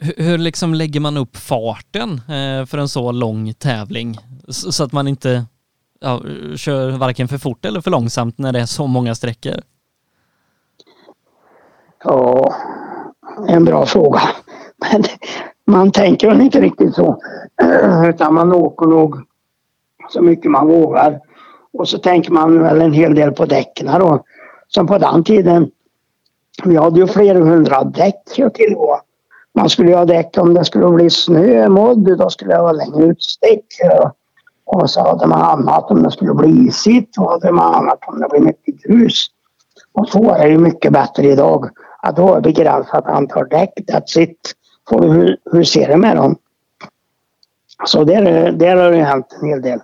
Hur, 0.00 0.14
hur 0.16 0.38
liksom 0.38 0.74
lägger 0.74 1.00
man 1.00 1.16
upp 1.16 1.36
farten 1.36 2.10
eh, 2.12 2.66
för 2.66 2.78
en 2.78 2.88
så 2.88 3.12
lång 3.12 3.54
tävling 3.54 4.16
så 4.48 4.84
att 4.84 4.92
man 4.92 5.08
inte 5.08 5.44
ja, 6.00 6.20
kör 6.56 6.90
varken 6.90 7.28
för 7.28 7.38
fort 7.38 7.64
eller 7.64 7.80
för 7.80 7.90
långsamt 7.90 8.38
när 8.38 8.52
det 8.52 8.60
är 8.60 8.66
så 8.66 8.86
många 8.86 9.14
sträckor? 9.14 9.54
Ja, 12.04 12.54
en 13.48 13.64
bra 13.64 13.86
fråga. 13.86 14.20
Men 14.76 15.04
man 15.64 15.92
tänker 15.92 16.28
väl 16.28 16.40
inte 16.40 16.60
riktigt 16.60 16.94
så. 16.94 17.22
Utan 18.08 18.34
man 18.34 18.52
åker 18.52 18.86
nog 18.86 19.16
så 20.10 20.22
mycket 20.22 20.50
man 20.50 20.68
vågar. 20.68 21.20
Och 21.72 21.88
så 21.88 21.98
tänker 21.98 22.32
man 22.32 22.62
väl 22.62 22.80
en 22.80 22.92
hel 22.92 23.14
del 23.14 23.32
på 23.32 23.46
däcken 23.46 23.86
då. 23.86 24.24
Som 24.68 24.86
på 24.86 24.98
den 24.98 25.24
tiden. 25.24 25.70
Vi 26.64 26.76
hade 26.76 27.00
ju 27.00 27.06
flera 27.06 27.38
hundra 27.38 27.84
däck 27.84 28.38
att 28.38 28.54
tillgå. 28.54 29.00
Man 29.60 29.70
skulle 29.70 29.88
ju 29.88 29.96
ha 29.96 30.04
däck 30.04 30.38
om 30.38 30.54
det 30.54 30.64
skulle 30.64 30.90
bli 30.90 31.10
snömodd. 31.10 32.18
då 32.18 32.30
skulle 32.30 32.52
jag 32.52 32.62
vara 32.62 32.72
längre 32.72 33.04
utstick. 33.04 33.64
Och 34.64 34.90
så 34.90 35.00
hade 35.00 35.26
man 35.26 35.42
annat 35.42 35.90
om 35.90 36.02
det 36.02 36.10
skulle 36.10 36.34
bli 36.34 36.66
isigt 36.66 37.18
och 37.18 37.30
hade 37.30 37.52
man 37.52 37.74
annat 37.74 37.98
om 38.06 38.20
det 38.20 38.28
blir 38.30 38.40
mycket 38.40 38.82
grus. 38.82 39.26
Och 39.92 40.08
så 40.08 40.30
är 40.30 40.44
det 40.44 40.50
ju 40.50 40.58
mycket 40.58 40.92
bättre 40.92 41.26
idag. 41.26 41.68
Att 42.02 42.16
då 42.16 42.34
är 42.34 42.40
begränsat 42.40 43.06
antal 43.06 43.48
däck, 43.48 43.72
that's 43.88 44.18
it. 44.18 44.52
Får 44.88 45.00
du 45.00 45.08
hur, 45.08 45.36
hur 45.52 45.64
ser 45.64 45.88
det 45.88 45.96
med 45.96 46.16
dem? 46.16 46.36
Så 47.84 48.04
där, 48.04 48.52
där 48.52 48.76
har 48.76 48.90
det 48.90 49.02
hänt 49.02 49.38
en 49.40 49.48
hel 49.48 49.62
del. 49.62 49.80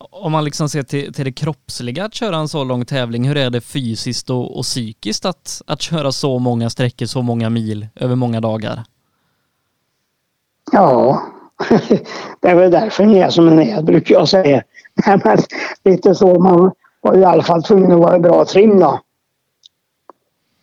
Om 0.00 0.32
man 0.32 0.44
liksom 0.44 0.68
ser 0.68 0.82
till, 0.82 1.14
till 1.14 1.24
det 1.24 1.32
kroppsliga 1.32 2.04
att 2.04 2.14
köra 2.14 2.36
en 2.36 2.48
så 2.48 2.64
lång 2.64 2.84
tävling, 2.84 3.28
hur 3.28 3.36
är 3.36 3.50
det 3.50 3.60
fysiskt 3.60 4.30
och, 4.30 4.58
och 4.58 4.64
psykiskt 4.64 5.24
att, 5.24 5.62
att 5.66 5.82
köra 5.82 6.12
så 6.12 6.38
många 6.38 6.70
sträckor, 6.70 7.06
så 7.06 7.22
många 7.22 7.50
mil 7.50 7.86
över 7.96 8.14
många 8.14 8.40
dagar? 8.40 8.84
Ja, 10.72 11.22
det 12.40 12.48
är 12.48 12.54
väl 12.54 12.70
därför 12.70 13.04
ni 13.04 13.18
är 13.18 13.30
som 13.30 13.56
ni 13.56 13.70
är, 13.70 13.82
brukar 13.82 14.14
jag 14.14 14.28
säga. 14.28 14.62
Nej 15.06 15.20
Men 15.24 15.38
lite 15.84 16.14
så, 16.14 16.40
man 16.40 16.70
var 17.00 17.16
i 17.16 17.24
alla 17.24 17.42
fall 17.42 17.62
tvungen 17.62 17.92
att 17.92 17.98
vara 17.98 18.16
i 18.16 18.20
bra 18.20 18.44
trim 18.44 18.80
då. 18.80 19.00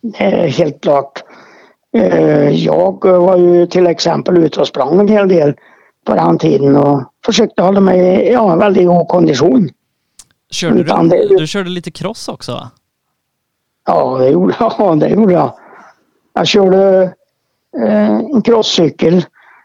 Det 0.00 0.24
är 0.24 0.48
helt 0.48 0.80
klart. 0.80 1.24
Eh, 1.92 2.48
jag 2.48 3.04
var 3.04 3.36
ju 3.36 3.66
till 3.66 3.86
exempel 3.86 4.38
ute 4.38 4.60
och 4.60 4.68
sprang 4.68 5.00
en 5.00 5.08
hel 5.08 5.28
del 5.28 5.54
på 6.08 6.14
den 6.14 6.38
tiden 6.38 6.76
och 6.76 7.12
försökte 7.24 7.62
hålla 7.62 7.80
mig 7.80 8.00
i 8.00 8.32
ja, 8.32 8.56
väldigt 8.56 8.86
god 8.86 9.08
kondition. 9.08 9.68
Körde 10.50 10.82
du, 10.82 11.36
du 11.36 11.46
körde 11.46 11.70
lite 11.70 11.90
cross 11.90 12.28
också 12.28 12.52
va? 12.52 12.70
Ja, 13.86 14.18
det 14.18 14.28
gjorde, 14.28 14.54
ja, 14.60 14.94
det 15.00 15.08
gjorde 15.08 15.32
jag. 15.32 15.54
Jag 16.32 16.46
körde 16.46 17.02
eh, 17.78 18.18
en 18.18 18.42
crosscykel 18.42 19.24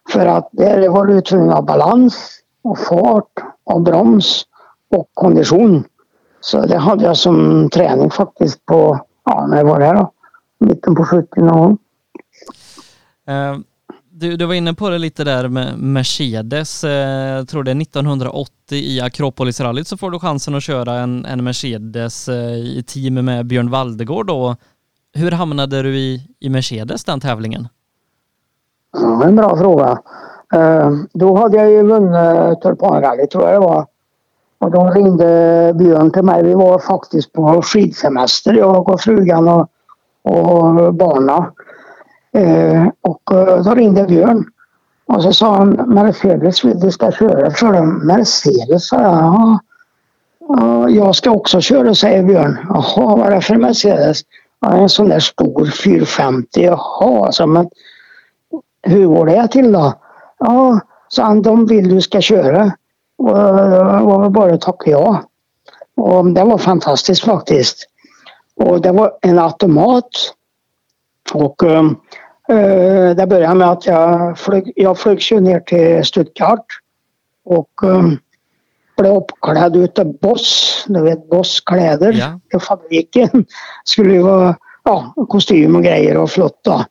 för 0.10 0.26
att 0.26 0.50
där 0.52 0.90
var 0.90 1.06
du 1.06 1.22
tvungen 1.22 1.50
att 1.50 1.56
ha 1.56 1.62
balans 1.62 2.40
och 2.64 2.80
fart 2.80 3.34
och 3.64 3.82
broms 3.82 4.44
och 4.90 5.10
kondition. 5.14 5.84
Så 6.42 6.66
det 6.66 6.78
hade 6.78 7.06
jag 7.06 7.18
som 7.18 7.70
träning 7.70 8.12
faktiskt 8.12 8.66
på, 8.66 9.06
ja 9.26 9.48
när 9.48 9.64
var 9.64 9.80
det 9.80 9.94
då? 9.94 10.12
Mitten 10.60 10.96
på 10.96 11.06
70 11.06 11.42
någon 11.42 11.78
Eh, 13.28 13.58
du, 14.24 14.38
du 14.38 14.46
var 14.46 14.54
inne 14.54 14.74
på 14.74 14.90
det 14.90 14.98
lite 14.98 15.24
där 15.24 15.48
med 15.48 15.80
Mercedes. 15.80 16.84
Eh, 16.84 16.92
jag 17.36 17.48
tror 17.48 17.64
det 17.64 17.72
är 17.72 17.82
1980 17.82 18.52
i 18.72 19.02
Akropolisrallyt 19.02 19.88
så 19.88 19.98
får 19.98 20.12
du 20.12 20.20
chansen 20.20 20.56
att 20.56 20.64
köra 20.64 20.94
en, 20.94 21.26
en 21.26 21.44
Mercedes 21.44 22.30
eh, 22.30 22.56
i 22.56 22.84
team 22.88 23.14
med 23.14 23.46
Björn 23.46 23.70
Valdegård 23.70 24.28
då. 24.28 24.56
Hur 25.14 25.32
hamnade 25.32 25.82
du 25.82 25.98
i, 25.98 26.22
i 26.40 26.50
Mercedes 26.50 27.04
den 27.04 27.20
tävlingen? 27.20 27.68
Ja, 28.94 29.24
en 29.24 29.36
bra 29.36 29.58
fråga. 29.58 30.00
Eh, 30.56 30.92
då 31.14 31.38
hade 31.38 31.58
jag 31.58 31.72
ju 31.72 31.84
vunnit 31.84 32.62
Tulpanrallyt 32.62 33.32
tror 33.32 33.44
jag 33.44 33.54
det 33.54 33.68
var. 33.68 33.86
Och 34.60 34.72
då 34.72 34.90
ringde 34.90 35.74
Björn 35.76 36.12
till 36.12 36.24
mig. 36.24 36.44
Vi 36.44 36.54
var 36.54 36.80
faktiskt 36.80 37.34
på 37.34 37.62
skidsemester 37.62 38.54
jag 38.54 38.90
och 38.90 39.02
frugan 39.02 39.48
och, 39.48 39.70
och 40.24 40.94
barnen. 40.94 41.44
Eh, 42.34 42.88
och 43.02 43.32
eh, 43.32 43.64
då 43.64 43.76
ringde 43.76 44.04
Björn. 44.04 44.46
Och 45.06 45.24
så 45.24 45.34
sa 45.34 45.56
han 45.56 45.70
Mercedes 45.70 46.66
vill 46.66 46.80
du 46.80 46.92
ska 46.92 47.12
köra 47.12 47.52
för 47.52 47.74
dem. 47.74 48.08
Mercedes 48.08 48.88
sa 48.88 49.02
jag. 49.02 49.14
Ja. 49.14 49.60
Jag 50.90 51.16
ska 51.16 51.32
också 51.32 51.62
köra 51.62 51.96
säger 51.96 52.24
Björn. 52.24 52.58
Jaha 52.70 53.16
vad 53.16 53.28
är 53.28 53.36
det 53.36 53.42
för 53.42 53.56
Mercedes? 53.56 54.22
Ja, 54.60 54.74
en 54.74 54.90
sån 54.90 55.10
där 55.10 55.20
stor 55.20 55.66
450. 55.66 56.62
Jaha 56.62 57.26
alltså, 57.26 57.48
men 57.48 57.70
hur 58.84 59.08
går 59.08 59.26
det 59.26 59.48
till 59.48 59.72
då? 59.72 59.94
Ja, 60.40 60.80
sa 61.08 61.24
han, 61.24 61.42
de 61.42 61.66
vill 61.66 61.90
du 61.90 62.02
ska 62.02 62.22
köra. 62.22 62.72
Och 63.18 63.40
eh, 63.40 63.98
det 63.98 64.06
var 64.06 64.30
bara 64.30 64.54
att 64.54 64.62
tacka 64.62 64.92
ja. 64.92 65.24
Och 65.96 66.26
det 66.26 66.44
var 66.44 66.58
fantastiskt 66.58 67.24
faktiskt. 67.24 67.90
Och 68.56 68.82
det 68.82 68.92
var 68.92 69.18
en 69.22 69.40
automat. 69.40 70.10
Och 71.34 71.64
um, 71.64 71.96
det 73.16 73.28
började 73.30 73.56
med 73.56 73.70
att 73.72 73.86
jag 73.86 74.38
flög, 74.38 74.74
jag 74.76 74.98
flög 74.98 75.22
ner 75.42 75.60
till 75.60 76.06
Stuttgart. 76.06 76.66
Och 77.46 77.84
um, 77.84 78.18
blev 78.98 79.14
uppklädd 79.16 79.76
utav 79.76 80.18
Boss, 80.22 80.84
du 80.88 81.02
vet 81.04 81.30
Boss 81.30 81.62
kläder 81.62 82.14
Ja. 82.14 82.58
i 82.58 82.60
fabriken. 82.62 83.46
Skulle 83.84 84.14
ju 84.14 84.22
vara 84.22 84.56
ja, 84.84 85.14
kostym 85.30 85.76
och 85.76 85.84
grejer 85.84 86.18
och 86.18 86.30
flott 86.32 86.60
då. 86.64 86.86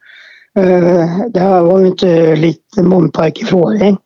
Eh, 0.60 1.06
Det 1.28 1.40
var 1.60 1.78
ju 1.80 1.86
inte 1.86 2.36
lite 2.36 2.82
munpojk 2.82 3.42
i 3.42 3.44
frågan. 3.44 3.96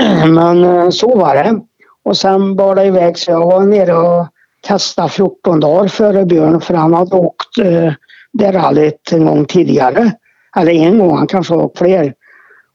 Men 0.34 0.64
eh, 0.64 0.90
så 0.90 1.16
var 1.16 1.34
det. 1.34 1.60
Och 2.02 2.16
sen 2.16 2.56
bar 2.56 2.74
det 2.74 2.84
iväg 2.84 3.18
så 3.18 3.30
jag 3.30 3.46
var 3.46 3.60
nere 3.60 3.92
och 3.94 4.26
kastade 4.60 5.08
14 5.08 5.60
dagar 5.60 5.88
före 5.88 6.24
Björn 6.24 6.60
för 6.60 6.74
han 6.74 6.94
hade 6.94 7.16
åkt 7.16 7.58
eh, 7.58 7.92
det 8.32 8.52
rallyt 8.52 9.12
en 9.12 9.26
gång 9.26 9.44
tidigare. 9.44 10.12
Eller 10.56 10.72
en 10.72 10.98
gång, 10.98 11.16
han 11.16 11.26
kanske 11.26 11.54
har 11.54 11.62
åkt 11.62 11.78
fler. 11.78 12.14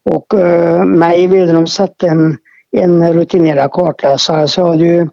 Och 0.09 0.39
eh, 0.39 0.85
mig 0.85 1.27
ville 1.27 1.51
de 1.51 1.67
sätta 1.67 2.07
en, 2.07 2.37
en 2.71 3.13
rutinerad 3.13 3.71
kartläsare 3.71 4.47
så 4.47 4.61
jag 4.61 4.67
hade 4.67 4.85
ju 4.85 5.07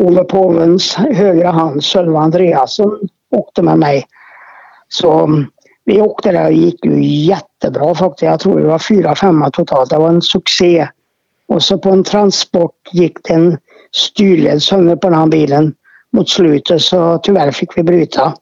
Ove 0.00 0.24
Påvens 0.24 0.94
högra 0.94 1.50
hand 1.50 1.84
Sölve 1.84 2.18
Andreasson 2.18 3.08
åkte 3.30 3.62
med 3.62 3.78
mig. 3.78 4.04
Så 4.88 5.24
mm, 5.24 5.46
vi 5.84 6.00
åkte 6.00 6.32
där 6.32 6.46
och 6.46 6.52
gick 6.52 6.84
ju 6.84 7.04
jättebra 7.04 7.94
faktiskt. 7.94 8.22
Jag 8.22 8.40
tror 8.40 8.60
det 8.60 8.66
var 8.66 8.78
fyra, 8.78 9.14
femma 9.14 9.50
totalt. 9.50 9.90
Det 9.90 9.98
var 9.98 10.08
en 10.08 10.22
succé. 10.22 10.88
Och 11.48 11.62
så 11.62 11.78
på 11.78 11.90
en 11.90 12.04
transport 12.04 12.76
gick 12.92 13.18
det 13.24 13.34
en 13.34 13.58
styrled 13.92 14.62
sönder 14.62 14.96
på 14.96 15.08
den 15.08 15.18
här 15.18 15.26
bilen 15.26 15.74
mot 16.12 16.28
slutet 16.28 16.82
så 16.82 17.18
tyvärr 17.18 17.50
fick 17.50 17.78
vi 17.78 17.82
bryta. 17.82 18.34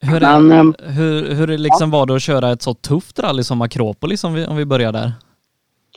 Hur, 0.00 0.20
Men 0.20 0.52
ehm, 0.52 0.74
hur, 0.78 1.34
hur 1.34 1.46
det 1.46 1.58
liksom 1.58 1.90
var 1.90 2.06
det 2.06 2.14
att 2.14 2.22
köra 2.22 2.52
ett 2.52 2.62
så 2.62 2.74
tufft 2.74 3.18
rally 3.18 3.44
som 3.44 3.62
Akropolis 3.62 4.24
om 4.24 4.34
vi, 4.34 4.46
om 4.46 4.56
vi 4.56 4.64
börjar 4.64 4.92
där? 4.92 5.12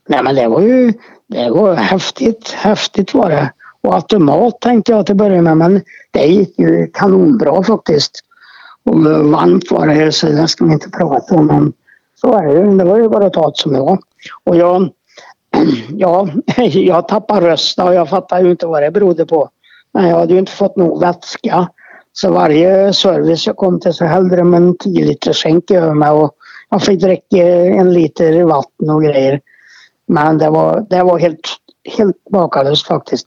nej 0.10 0.24
men 0.24 0.36
det 0.36 0.48
var 0.48 0.62
ju 0.62 0.94
det 1.28 1.50
var 1.50 1.76
häftigt. 1.76 2.52
Häftigt 2.52 3.14
var 3.14 3.30
det. 3.30 3.54
Och 3.82 3.96
automat 3.96 4.62
tänkte 4.62 4.92
jag 4.92 5.06
till 5.06 5.14
att 5.14 5.18
börja 5.18 5.42
med 5.42 5.58
men 5.58 5.82
det 6.12 6.26
gick 6.26 6.60
ju 6.60 6.88
kanonbra 6.94 7.64
faktiskt. 7.64 8.12
Och 8.86 9.00
varmt 9.04 9.72
var 9.72 9.88
det 9.88 10.12
så 10.12 10.28
det 10.28 10.48
ska 10.48 10.66
vi 10.66 10.74
inte 10.74 10.90
prata 10.90 11.36
om. 11.36 11.48
Men 11.48 11.74
så 12.22 12.34
är 12.34 12.48
det 12.48 12.54
ju. 12.54 12.78
Det 12.78 12.84
var 12.84 12.98
ju 12.98 13.10
bara 13.10 13.26
att 13.26 13.34
ta 13.34 13.48
det 13.48 13.58
som 13.58 13.74
det 13.74 13.80
var. 13.80 14.00
Och 14.44 14.56
jag, 14.56 14.90
ja, 15.90 16.28
jag 16.74 17.08
tappade 17.08 17.48
rösten 17.48 17.88
och 17.88 17.94
jag 17.94 18.10
fattade 18.10 18.42
ju 18.42 18.52
inte 18.52 18.68
vad 18.68 18.84
det 18.84 18.92
berodde 18.92 19.26
på. 19.26 19.50
Men 19.94 20.08
jag 20.08 20.20
hade 20.20 20.34
ju 20.34 20.40
inte 20.40 20.52
fått 20.52 20.76
nog 20.76 21.00
vätska. 21.00 21.70
Så 22.14 22.32
varje 22.32 22.94
service 22.94 23.48
jag 23.48 23.58
kom 23.58 23.80
till 23.80 23.94
så 23.94 24.06
hällde 24.06 24.36
de 24.36 24.54
en 24.54 24.78
10 24.78 25.06
liters 25.06 25.44
skänk 25.44 25.72
över 25.72 25.94
mig 25.94 26.10
och 26.10 26.36
jag 26.70 26.84
fick 26.84 27.02
dricka 27.02 27.38
en 27.66 27.94
liter 27.94 28.44
vatten 28.44 28.90
och 28.90 29.04
grejer. 29.04 29.42
Men 30.08 30.38
det 30.38 30.50
var, 30.50 30.88
det 30.90 31.04
var 31.04 31.20
helt, 31.20 31.48
helt 31.98 32.18
makalöst 32.32 32.88
faktiskt. 32.88 33.26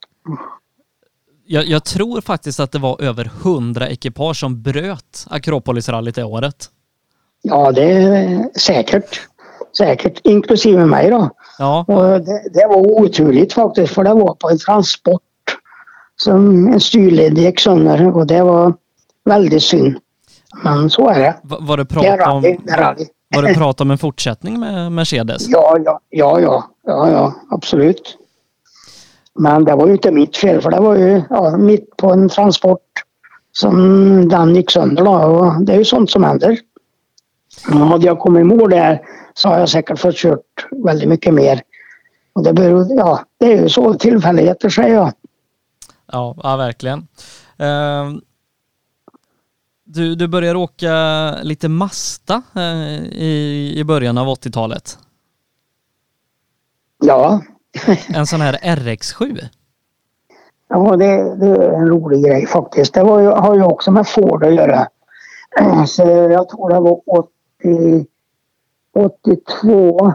Jag, 1.47 1.65
jag 1.65 1.85
tror 1.85 2.21
faktiskt 2.21 2.61
att 2.61 2.73
det 2.73 2.79
var 2.79 3.03
över 3.03 3.31
100 3.43 3.89
ekipage 3.89 4.37
som 4.37 4.63
bröt 4.63 5.27
Akropolisrallyt 5.31 6.15
det 6.15 6.25
året. 6.25 6.67
Ja, 7.43 7.73
det 7.73 7.93
är 7.93 8.59
säkert. 8.59 9.21
Säkert, 9.79 10.21
inklusive 10.25 10.87
mig 10.87 11.11
då. 11.11 11.31
Ja, 11.59 11.85
Och 11.89 12.21
det, 12.21 12.49
det 12.53 12.67
var 12.69 12.77
oturligt 12.77 13.53
faktiskt 13.53 13.95
för 13.95 14.05
det 14.05 14.15
var 14.15 14.35
på 14.35 14.51
en 14.51 14.59
transport 14.59 15.23
som 16.25 16.69
en 16.69 16.81
styrled 16.81 17.39
gick 17.39 17.61
sönder 17.61 18.17
och 18.17 18.27
det 18.27 18.43
var 18.43 18.75
väldigt 19.25 19.63
synd. 19.63 19.97
Men 20.65 20.91
så 20.91 21.09
är 21.09 21.19
det. 21.19 21.37
va- 21.43 21.59
var 21.61 21.77
det 21.77 21.85
prat 21.85 22.29
om. 22.33 22.43
Det 22.43 23.37
var 23.37 23.43
det 23.43 23.55
prat 23.55 23.81
om 23.81 23.91
en 23.91 23.99
fortsättning 23.99 24.61
med 24.61 24.93
Mercedes? 24.93 25.49
Ja, 25.49 25.79
ja, 25.85 26.01
ja, 26.11 26.41
ja, 26.41 26.65
ja, 26.87 27.11
ja, 27.11 27.35
absolut. 27.51 28.19
Men 29.35 29.65
det 29.65 29.75
var 29.75 29.87
ju 29.87 29.93
inte 29.93 30.11
mitt 30.13 30.37
fel 30.37 30.61
för 30.61 30.71
det 30.71 30.81
var 30.81 30.97
ju 30.97 31.23
ja, 31.31 31.57
mitt 31.57 31.97
på 31.97 32.13
en 32.13 32.29
transport 32.29 32.81
som 33.53 34.29
den 34.29 34.55
gick 34.57 34.71
sönder 34.71 35.05
då. 35.05 35.13
Och 35.13 35.65
det 35.65 35.73
är 35.73 35.79
ju 35.79 35.85
sånt 35.85 36.11
som 36.11 36.25
händer. 36.25 36.59
Och 37.69 37.75
hade 37.79 38.07
jag 38.07 38.19
kommit 38.19 38.41
i 38.41 38.45
mål 38.45 38.71
där 38.71 39.01
så 39.35 39.49
har 39.49 39.59
jag 39.59 39.69
säkert 39.69 39.99
fått 39.99 40.17
kört 40.17 40.67
väldigt 40.85 41.09
mycket 41.09 41.35
mer. 41.35 41.63
Och 42.33 42.43
det 42.45 42.53
beror, 42.53 42.87
ja, 42.91 43.21
det 43.39 43.53
är 43.53 43.63
ju 43.63 43.69
så 43.69 43.95
tillfälligheter 43.95 44.69
säger 44.69 44.95
jag. 44.95 45.13
Ja, 46.13 46.35
ja 46.43 46.57
verkligen. 46.57 47.09
Ehm, 47.59 48.21
Du, 49.85 50.15
du 50.15 50.29
började 50.29 50.59
åka 50.59 50.93
lite 51.43 51.69
Masta 51.69 52.43
eh, 52.57 53.03
i, 53.03 53.75
i 53.77 53.85
början 53.85 54.19
av 54.19 54.27
80-talet. 54.27 54.99
Ja, 57.05 57.41
En 58.15 58.27
sån 58.27 58.41
här 58.41 58.53
RX7. 58.63 59.39
Ja, 60.69 60.97
det, 60.97 61.37
det 61.37 61.47
är 61.47 61.73
en 61.73 61.89
rolig 61.89 62.25
grej 62.25 62.47
faktiskt. 62.47 62.95
Det 62.95 63.03
var 63.03 63.21
ju, 63.21 63.29
har 63.29 63.55
ju 63.55 63.63
också 63.63 63.91
med 63.91 64.09
Ford 64.09 64.45
att 64.45 64.55
göra. 64.55 64.89
Så 65.87 66.03
jag 66.03 66.49
tror 66.49 66.71
det 66.71 66.81
var 66.81 67.01
80, 67.07 68.07
82 68.95 70.13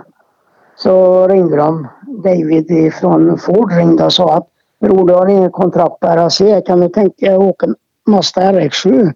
så 0.76 1.28
ringde 1.28 1.58
de. 1.58 1.88
David 2.24 2.93
från 2.93 3.38
Ford 3.39 3.72
ringde 3.72 4.06
och 4.06 4.14
sa 4.14 4.38
att 4.38 4.48
Bror, 4.80 5.07
du 5.07 5.13
har 5.13 5.28
inget 5.28 5.51
kontrakt 5.51 5.99
på 5.99 6.07
RAC. 6.07 6.41
Kan 6.65 6.80
du 6.80 6.89
tänka 6.89 7.25
dig 7.25 7.36
att 7.36 7.41
åka 7.41 7.67
Mazda 8.07 8.51
RX7? 8.51 9.13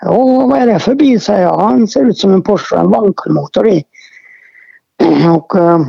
Ja, 0.00 0.46
vad 0.46 0.58
är 0.58 0.66
det 0.66 0.78
för 0.78 0.94
bil? 0.94 1.20
säger 1.20 1.42
jag. 1.42 1.58
Han 1.58 1.88
ser 1.88 2.04
ut 2.04 2.18
som 2.18 2.34
en 2.34 2.42
Porsche, 2.42 2.76
en 2.76 2.90
vankelmotor 2.90 3.68
i. 3.68 3.84
Och 5.36 5.56
eh, 5.56 5.80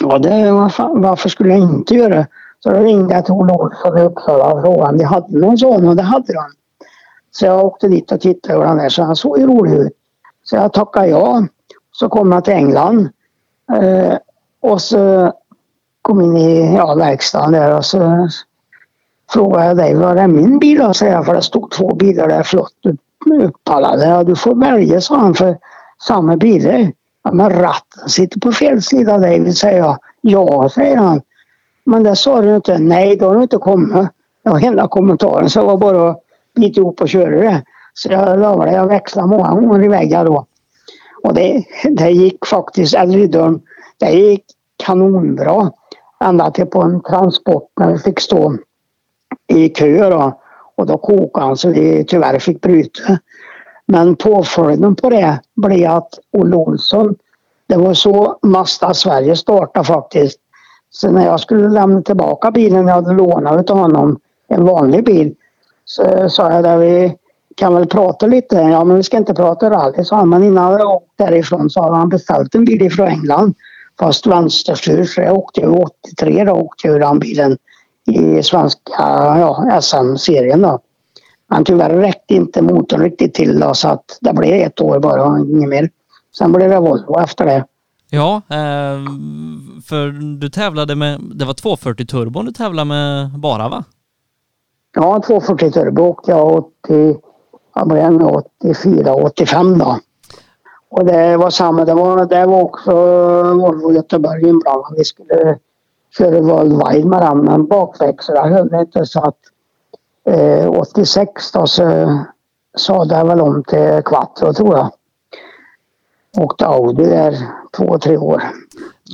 ja, 0.00 0.18
det, 0.18 0.52
varför 0.90 1.28
skulle 1.28 1.50
jag 1.50 1.58
inte 1.58 1.94
göra 1.94 2.14
det? 2.14 2.26
Så 2.60 2.70
då 2.70 2.80
ringde 2.80 3.14
jag 3.14 3.24
till 3.24 3.34
Olle 3.34 3.52
Olsson 3.52 3.98
i 3.98 4.00
Uppsala 4.00 4.52
och 4.52 4.62
frågade 4.62 4.90
om 4.90 4.98
de 4.98 5.04
hade 5.04 5.38
någon 5.38 5.58
sån 5.58 5.88
och 5.88 5.96
det 5.96 6.02
hade 6.02 6.32
de. 6.32 6.44
Så 7.30 7.46
jag 7.46 7.64
åkte 7.64 7.88
dit 7.88 8.12
och 8.12 8.20
tittade 8.20 8.58
hur 8.58 8.64
den 8.64 8.80
är, 8.80 8.88
så 8.88 9.02
han 9.02 9.16
såg 9.16 9.38
ju 9.38 9.46
rolig 9.46 9.72
ut. 9.72 9.92
Så 10.42 10.56
jag 10.56 10.72
tackade 10.72 11.06
ja. 11.06 11.46
Så 11.92 12.08
kom 12.08 12.32
jag 12.32 12.44
till 12.44 12.54
England. 12.54 13.08
Eh, 13.72 14.16
och 14.60 14.82
så 14.82 15.32
kom 16.06 16.20
in 16.20 16.36
i 16.36 16.74
ja, 16.76 16.94
verkstaden 16.94 17.52
där 17.52 17.76
och 17.76 17.84
så 17.84 18.28
frågade 19.32 19.66
jag 19.66 19.76
dig, 19.76 19.94
var 19.94 20.16
är 20.16 20.26
min 20.26 20.58
bil 20.58 20.78
då? 20.78 20.94
säger 20.94 21.12
jag, 21.12 21.26
för 21.26 21.34
det 21.34 21.42
stod 21.42 21.70
två 21.70 21.94
bilar 21.94 22.28
där 22.28 22.42
flott 22.42 22.72
uppallade. 23.42 24.06
Ja, 24.06 24.24
du 24.24 24.36
får 24.36 24.54
välja, 24.54 25.00
sa 25.00 25.16
han, 25.16 25.34
för 25.34 25.58
samma 26.06 26.36
bilar. 26.36 26.92
Ja, 27.24 27.32
men 27.32 27.50
ratten 27.50 28.08
sitter 28.08 28.40
på 28.40 28.52
fel 28.52 28.82
sida 28.82 29.18
David, 29.18 29.56
säger 29.56 29.78
jag. 29.78 29.98
Ja, 30.20 30.68
säger 30.74 30.96
han. 30.96 31.20
Men 31.84 32.02
det 32.02 32.16
sa 32.16 32.40
du 32.40 32.56
inte. 32.56 32.78
Nej, 32.78 33.16
då 33.16 33.26
har 33.26 33.36
du 33.36 33.42
inte 33.42 33.56
kommit. 33.56 34.08
Det 34.44 34.50
var 34.50 34.58
hela 34.58 34.88
kommentaren, 34.88 35.50
så 35.50 35.60
det 35.60 35.66
var 35.66 35.76
bara 35.76 36.10
att 36.10 36.20
bita 36.54 36.80
ihop 36.80 37.00
och 37.00 37.08
köra 37.08 37.30
det. 37.30 37.62
Så 37.94 38.12
jag 38.12 38.38
lovade 38.38 38.72
jag 38.72 38.86
växlade 38.86 39.28
många 39.28 39.50
gånger 39.50 39.84
i 39.84 39.88
väggar 39.88 40.24
då. 40.24 40.46
Och 41.22 41.34
det, 41.34 41.64
det 41.90 42.10
gick 42.10 42.46
faktiskt, 42.46 42.94
eller 42.94 43.18
i 43.18 43.26
dörren. 43.26 43.60
det 43.98 44.10
gick 44.10 44.44
kanonbra. 44.76 45.72
Ända 46.24 46.50
till 46.50 46.66
på 46.66 46.82
en 46.82 47.02
transport 47.02 47.70
när 47.80 47.92
vi 47.92 47.98
fick 47.98 48.20
stå 48.20 48.56
i 49.46 49.68
kö 49.68 50.10
då. 50.10 50.40
Och 50.76 50.86
då 50.86 50.98
kokade 50.98 51.46
han 51.46 51.56
så 51.56 51.68
vi 51.68 52.04
tyvärr 52.04 52.38
fick 52.38 52.60
bryta. 52.60 53.18
Men 53.86 54.16
påföljden 54.16 54.94
på 54.94 55.10
det 55.10 55.40
blev 55.56 55.90
att 55.90 56.18
Olle 56.32 56.56
Olsson, 56.56 57.14
det 57.66 57.76
var 57.76 57.94
så 57.94 58.38
Mazda 58.42 58.94
Sverige 58.94 59.36
startade 59.36 59.86
faktiskt. 59.86 60.40
Så 60.90 61.10
när 61.10 61.26
jag 61.26 61.40
skulle 61.40 61.68
lämna 61.68 62.02
tillbaka 62.02 62.50
bilen 62.50 62.86
jag 62.86 62.94
hade 62.94 63.12
lånat 63.12 63.70
av 63.70 63.78
honom, 63.78 64.18
en 64.48 64.64
vanlig 64.64 65.04
bil, 65.04 65.34
så 65.84 66.28
sa 66.28 66.52
jag 66.52 66.64
där 66.64 66.78
vi 66.78 67.16
kan 67.56 67.74
väl 67.74 67.86
prata 67.86 68.26
lite. 68.26 68.56
Ja 68.56 68.84
men 68.84 68.96
vi 68.96 69.02
ska 69.02 69.16
inte 69.16 69.34
prata 69.34 69.70
rally 69.70 70.04
sa 70.04 70.16
han. 70.16 70.28
Men 70.28 70.44
innan 70.44 70.72
jag 70.72 70.90
åkte 70.90 71.24
därifrån 71.24 71.70
så 71.70 71.82
hade 71.82 71.96
han 71.96 72.08
beställt 72.08 72.54
en 72.54 72.64
bil 72.64 72.82
ifrån 72.82 73.08
England. 73.08 73.54
Fast 73.98 74.26
vänsterstyr 74.26 75.04
så 75.04 75.20
jag 75.20 75.36
åkte 75.36 75.60
ju 75.60 75.66
83 75.66 76.44
då 76.44 76.52
åkte 76.52 76.88
jag 76.88 77.00
den 77.00 77.18
bilen 77.18 77.58
i 78.06 78.42
svenska 78.42 78.80
ja, 79.38 79.80
SM-serien 79.82 80.62
då. 80.62 80.80
Men 81.48 81.64
tyvärr 81.64 81.90
räckte 81.90 82.34
inte 82.34 82.62
motorn 82.62 83.00
riktigt 83.00 83.34
till 83.34 83.60
då, 83.60 83.74
så 83.74 83.88
att 83.88 84.18
det 84.20 84.32
blev 84.32 84.66
ett 84.66 84.80
år 84.80 84.98
bara 84.98 85.24
och 85.24 85.38
inget 85.38 85.68
mer. 85.68 85.90
Sen 86.38 86.52
blev 86.52 86.70
det 86.70 86.80
Volvo 86.80 87.20
efter 87.20 87.44
det. 87.44 87.64
Ja, 88.10 88.42
eh, 88.50 88.98
för 89.88 90.08
du 90.38 90.48
tävlade 90.50 90.94
med, 90.94 91.20
det 91.34 91.44
var 91.44 91.54
240 91.54 92.06
turbon 92.06 92.46
du 92.46 92.52
tävlade 92.52 92.88
med 92.88 93.30
bara 93.30 93.68
va? 93.68 93.84
Ja, 94.94 95.22
240 95.26 95.70
turbo 95.70 96.02
åkte 96.02 96.30
jag 96.30 96.52
80, 96.52 97.16
jag 97.74 97.88
blev 97.88 98.26
84, 98.62 99.14
85 99.14 99.78
då. 99.78 99.98
Och 100.88 101.04
det 101.04 101.36
var 101.36 101.50
samma, 101.50 101.84
det 101.84 101.94
var, 101.94 102.26
det 102.26 102.46
var 102.46 102.62
också 102.62 102.90
eh, 102.90 103.54
Volvo 103.54 103.92
Göteborg 103.92 104.48
inblandat. 104.48 104.92
Vi 104.96 105.04
skulle 105.04 105.58
köra 106.18 106.40
worldwide 106.40 107.08
med 107.08 107.22
den 107.22 107.38
men 107.38 107.66
bakväxlarna 107.66 108.56
höll 108.56 108.74
inte 108.74 109.06
så 109.06 109.20
att 109.20 109.38
eh, 110.24 110.68
86 110.68 111.52
då 111.52 111.66
så 111.66 112.08
sa 112.76 113.04
jag 113.04 113.26
väl 113.26 113.40
om 113.40 113.64
till 113.64 114.02
Quattro 114.04 114.52
tror 114.52 114.76
jag. 114.76 114.92
Åkte 116.38 116.66
Audi 116.66 117.04
där 117.04 117.38
två, 117.76 117.98
tre 117.98 118.16
år. 118.16 118.42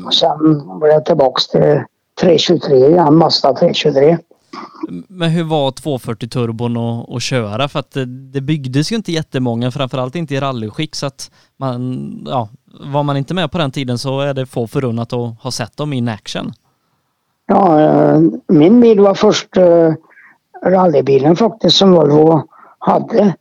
Och 0.06 0.14
sen 0.14 0.78
blev 0.78 0.92
jag 0.92 1.04
tillbaks 1.04 1.48
till 1.48 1.82
323 2.20 2.76
igen, 2.76 3.16
Mazda 3.16 3.54
323. 3.54 4.18
Men 5.08 5.30
hur 5.30 5.44
var 5.44 5.70
240 5.70 6.28
turbon 6.28 6.76
att, 6.76 7.10
att 7.10 7.22
köra? 7.22 7.68
För 7.68 7.78
att 7.78 7.90
det, 7.90 8.04
det 8.04 8.40
byggdes 8.40 8.92
ju 8.92 8.96
inte 8.96 9.12
jättemånga, 9.12 9.70
framförallt 9.70 10.14
inte 10.14 10.34
i 10.34 10.40
rallyskick 10.40 10.94
så 10.94 11.06
att 11.06 11.30
man, 11.56 12.12
ja, 12.26 12.48
var 12.84 13.02
man 13.02 13.16
inte 13.16 13.34
med 13.34 13.50
på 13.50 13.58
den 13.58 13.70
tiden 13.70 13.98
så 13.98 14.20
är 14.20 14.34
det 14.34 14.46
få 14.46 14.66
förunnat 14.66 15.12
att 15.12 15.42
ha 15.42 15.50
sett 15.50 15.76
dem 15.76 15.92
in 15.92 16.08
action. 16.08 16.52
Ja, 17.46 17.80
eh, 17.80 18.20
min 18.48 18.80
bil 18.80 19.00
var 19.00 19.14
först 19.14 19.56
eh, 19.56 19.92
rallybilen 20.64 21.36
faktiskt 21.36 21.76
som 21.76 21.92
Volvo 21.92 22.48
hade 22.78 23.34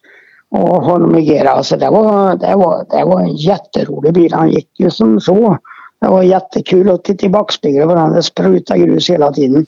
och 0.52 0.84
honom 0.84 1.18
i 1.18 1.22
Gera. 1.22 1.50
Alltså 1.50 1.78
det 1.78 1.90
var, 1.90 2.36
det, 2.36 2.56
var, 2.56 2.86
det 2.90 3.06
var 3.06 3.22
en 3.22 3.36
jätterolig 3.36 4.14
bil. 4.14 4.34
Han 4.34 4.52
gick 4.52 4.80
ju 4.80 4.90
som 4.90 5.20
så. 5.20 5.58
Det 6.02 6.08
var 6.08 6.24
jättekul 6.24 6.90
att 6.90 7.04
titta 7.04 7.26
i 7.26 7.30
backspegeln 7.30 7.90
på 7.90 7.96
den. 7.96 8.14
Det 8.14 8.24
sprutade 8.24 8.80
grus 8.80 9.10
hela 9.10 9.34
tiden. 9.34 9.66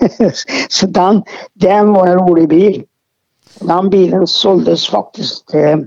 så 0.68 0.86
den, 0.86 1.22
den 1.52 1.92
var 1.92 2.06
en 2.06 2.18
rolig 2.18 2.48
bil. 2.48 2.84
Den 3.60 3.90
bilen 3.90 4.26
såldes 4.26 4.88
faktiskt 4.88 5.48
till 5.48 5.86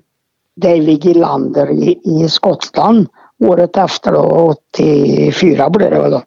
David 0.56 1.06
Gillander 1.06 1.72
i, 1.72 2.00
i 2.04 2.30
Skottland 2.30 3.08
året 3.40 3.78
efter 3.78 4.12
då, 4.12 4.56
84 4.72 5.70
blev 5.70 5.92
det 5.92 6.00
väl 6.00 6.12
då. 6.12 6.24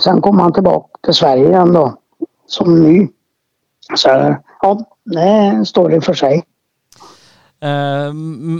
Sen 0.00 0.20
kom 0.20 0.38
han 0.38 0.52
tillbaka 0.52 0.98
till 1.04 1.14
Sverige 1.14 1.48
igen 1.48 1.72
då, 1.72 1.98
som 2.46 2.82
ny. 2.82 3.08
Så 3.94 4.36
ja, 4.60 4.84
det 5.04 5.66
står 5.66 5.90
det 5.90 6.00
för 6.00 6.14
sig. 6.14 6.44
Eh, 7.60 8.12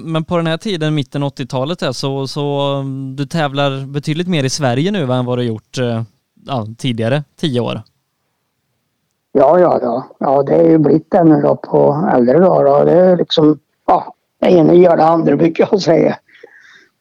men 0.04 0.24
på 0.24 0.36
den 0.36 0.46
här 0.46 0.56
tiden, 0.56 0.94
mitten 0.94 1.24
80-talet, 1.24 1.96
så, 1.96 2.26
så 2.26 2.82
du 3.16 3.26
tävlar 3.26 3.86
betydligt 3.86 4.28
mer 4.28 4.44
i 4.44 4.50
Sverige 4.50 4.90
nu 4.90 5.12
än 5.12 5.24
vad 5.24 5.38
du 5.38 5.42
gjort 5.42 5.78
eh, 5.78 6.02
ja, 6.46 6.66
tidigare 6.78 7.24
tio 7.36 7.60
år? 7.60 7.82
Ja, 9.36 9.58
ja, 9.58 9.78
ja. 9.82 10.06
Ja, 10.18 10.42
det 10.42 10.54
är 10.54 10.68
ju 10.70 10.78
blivit 10.78 11.10
det 11.10 11.24
nu 11.24 11.40
då 11.42 11.56
på 11.56 12.10
äldre 12.14 12.38
dagar. 12.38 12.84
Det 12.84 12.92
är 12.92 13.16
liksom, 13.16 13.58
ja, 13.86 14.14
det 14.40 14.50
ena 14.50 14.74
gör 14.74 14.96
det 14.96 15.04
andra 15.04 15.36
brukar 15.36 15.68
jag 15.70 15.80
säga. 15.80 16.18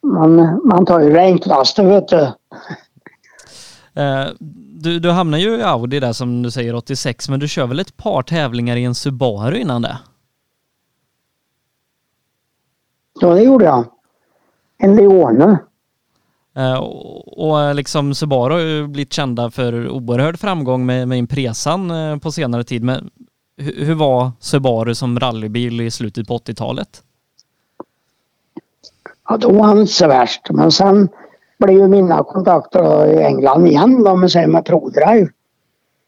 Man, 0.04 0.62
man 0.66 0.86
tar 0.86 1.00
ju 1.00 1.14
det 1.14 1.20
enklaste 1.20 1.84
vet 1.84 2.08
du. 2.08 2.22
Eh, 4.02 4.26
du, 4.84 5.00
du 5.00 5.12
hamnar 5.12 5.38
ju 5.38 5.58
i 5.58 5.64
Audi 5.64 6.00
där 6.00 6.14
som 6.14 6.44
du 6.44 6.52
säger 6.52 6.76
86, 6.76 7.30
men 7.30 7.40
du 7.40 7.48
kör 7.48 7.68
väl 7.68 7.80
ett 7.80 7.98
par 7.98 8.22
tävlingar 8.22 8.76
i 8.76 8.84
en 8.84 8.96
Subaru 8.96 9.58
innan 9.58 9.82
det? 9.82 9.98
Ja, 13.20 13.34
det 13.34 13.44
gjorde 13.44 13.66
jag. 13.66 13.86
En 14.78 14.96
Leone. 14.96 15.58
Eh, 16.56 16.78
och 17.26 17.76
liksom 17.76 18.16
Subaru 18.16 18.54
har 18.54 18.60
ju 18.60 18.88
blivit 18.88 19.14
kända 19.14 19.52
för 19.52 19.90
oerhörd 19.90 20.40
framgång 20.40 20.86
med, 20.86 21.08
med 21.08 21.18
Impresan 21.18 21.92
eh, 21.92 22.18
på 22.18 22.32
senare 22.32 22.64
tid. 22.64 22.84
Men 22.84 23.10
hur, 23.58 23.86
hur 23.86 23.96
var 23.96 24.32
Subaru 24.40 24.96
som 24.96 25.20
rallybil 25.20 25.82
i 25.82 25.92
slutet 25.92 26.28
på 26.28 26.38
80-talet? 26.38 27.02
Ja, 29.30 29.38
då 29.38 29.52
var 29.52 29.64
han 29.64 29.80
inte 29.80 29.94
så 29.94 30.08
värst. 30.08 30.42
Men 30.50 30.72
sen 30.72 31.10
blev 31.60 31.78
ju 31.78 31.88
mina 31.88 32.24
kontakter 32.24 33.06
i 33.06 33.24
England 33.24 33.68
igen, 33.68 34.04
då, 34.04 34.16
man 34.16 34.30
säger, 34.30 34.48
med 34.48 34.66
ProDrive. 34.66 35.28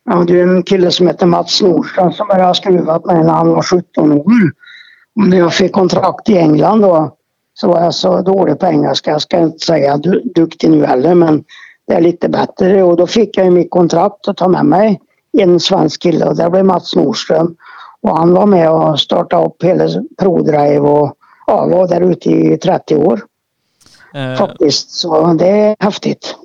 Jag 0.06 0.14
hade 0.14 0.34
ju 0.34 0.42
en 0.42 0.64
kille 0.64 0.92
som 0.92 1.08
hette 1.08 1.26
Mats 1.26 1.62
Nordström 1.62 2.14
som 2.14 2.28
började 2.28 2.56
skruva 2.56 3.00
på 3.00 3.08
mig 3.08 3.24
när 3.24 3.34
han 3.34 3.50
var 3.50 3.62
17 3.62 4.12
år. 4.12 4.26
Och 5.16 5.28
när 5.28 5.38
jag 5.38 5.54
fick 5.54 5.72
kontrakt 5.72 6.30
i 6.30 6.38
England 6.38 6.82
då 6.82 7.18
så 7.56 7.68
var 7.68 7.82
jag 7.82 7.94
så 7.94 8.22
dålig 8.22 8.60
på 8.60 8.66
engelska. 8.66 9.12
Jag 9.12 9.22
ska 9.22 9.40
inte 9.40 9.66
säga 9.66 9.98
du, 9.98 10.22
duktig 10.36 10.70
nu 10.70 10.86
heller 10.86 11.16
men 11.16 11.44
det 11.88 11.94
är 11.94 12.02
lite 12.02 12.30
bättre 12.30 12.84
och 12.84 12.98
då 12.98 13.08
fick 13.08 13.38
jag 13.38 13.54
mitt 13.54 13.72
kontrakt 13.72 14.28
att 14.28 14.38
ta 14.38 14.48
med 14.48 14.66
mig 14.66 15.00
en 15.38 15.60
svensk 15.60 16.02
kille 16.02 16.26
och 16.26 16.36
det 16.36 16.50
blev 16.50 16.66
Mats 16.66 16.96
Nordström. 16.96 17.56
Och 18.02 18.18
han 18.18 18.34
var 18.34 18.46
med 18.46 18.72
och 18.72 19.00
startade 19.00 19.46
upp 19.46 19.64
hela 19.64 19.88
ProDrive 20.18 20.80
och 20.80 21.14
ja, 21.48 21.66
var 21.66 21.88
där 21.88 22.02
ute 22.02 22.30
i 22.30 22.58
30 22.58 22.96
år. 22.96 23.22
Eh, 24.14 24.38
Faktiskt, 24.38 24.92
så 24.92 25.34
det 25.34 25.48
är 25.48 25.76
häftigt. 25.80 26.36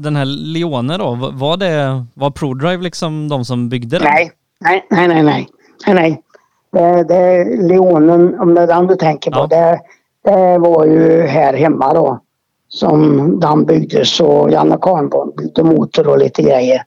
Den 0.00 0.16
här 0.16 0.24
Leone 0.24 0.98
då, 0.98 1.14
var 1.32 1.56
det, 1.56 2.04
var 2.14 2.30
ProDrive 2.30 2.82
liksom 2.82 3.28
de 3.28 3.44
som 3.44 3.68
byggde 3.68 3.98
den? 3.98 4.04
Nej, 4.04 4.32
nej, 4.60 4.86
nej, 4.90 5.08
nej, 5.08 5.22
nej. 5.22 5.94
nej. 5.94 6.22
Det, 6.72 7.04
det 7.04 7.14
är 7.14 7.68
Leonen, 7.68 8.40
om 8.40 8.54
det 8.54 8.60
är 8.60 8.66
den 8.66 8.86
du 8.86 8.96
tänker 8.96 9.30
på. 9.30 9.38
Ja. 9.38 9.46
Det, 9.46 9.80
det 10.24 10.58
var 10.58 10.84
ju 10.84 11.22
här 11.22 11.54
hemma 11.54 11.94
då 11.94 12.20
som 12.68 13.40
den 13.40 13.64
byggdes 13.64 14.20
och 14.20 14.50
Janne 14.50 14.78
Karnborn 14.80 15.32
byggde 15.36 15.64
motor 15.64 16.08
och 16.08 16.18
lite 16.18 16.42
grejer. 16.42 16.82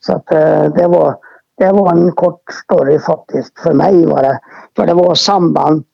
Så 0.00 0.12
att 0.12 0.32
eh, 0.32 0.64
det 0.64 0.86
var, 0.86 1.16
det 1.58 1.72
var 1.72 1.92
en 1.92 2.12
kort 2.12 2.42
story 2.64 2.98
faktiskt 2.98 3.58
för 3.58 3.72
mig 3.72 4.06
var 4.06 4.22
det. 4.22 4.40
För 4.76 4.86
det 4.86 4.94
var 4.94 5.14
samband 5.14 5.84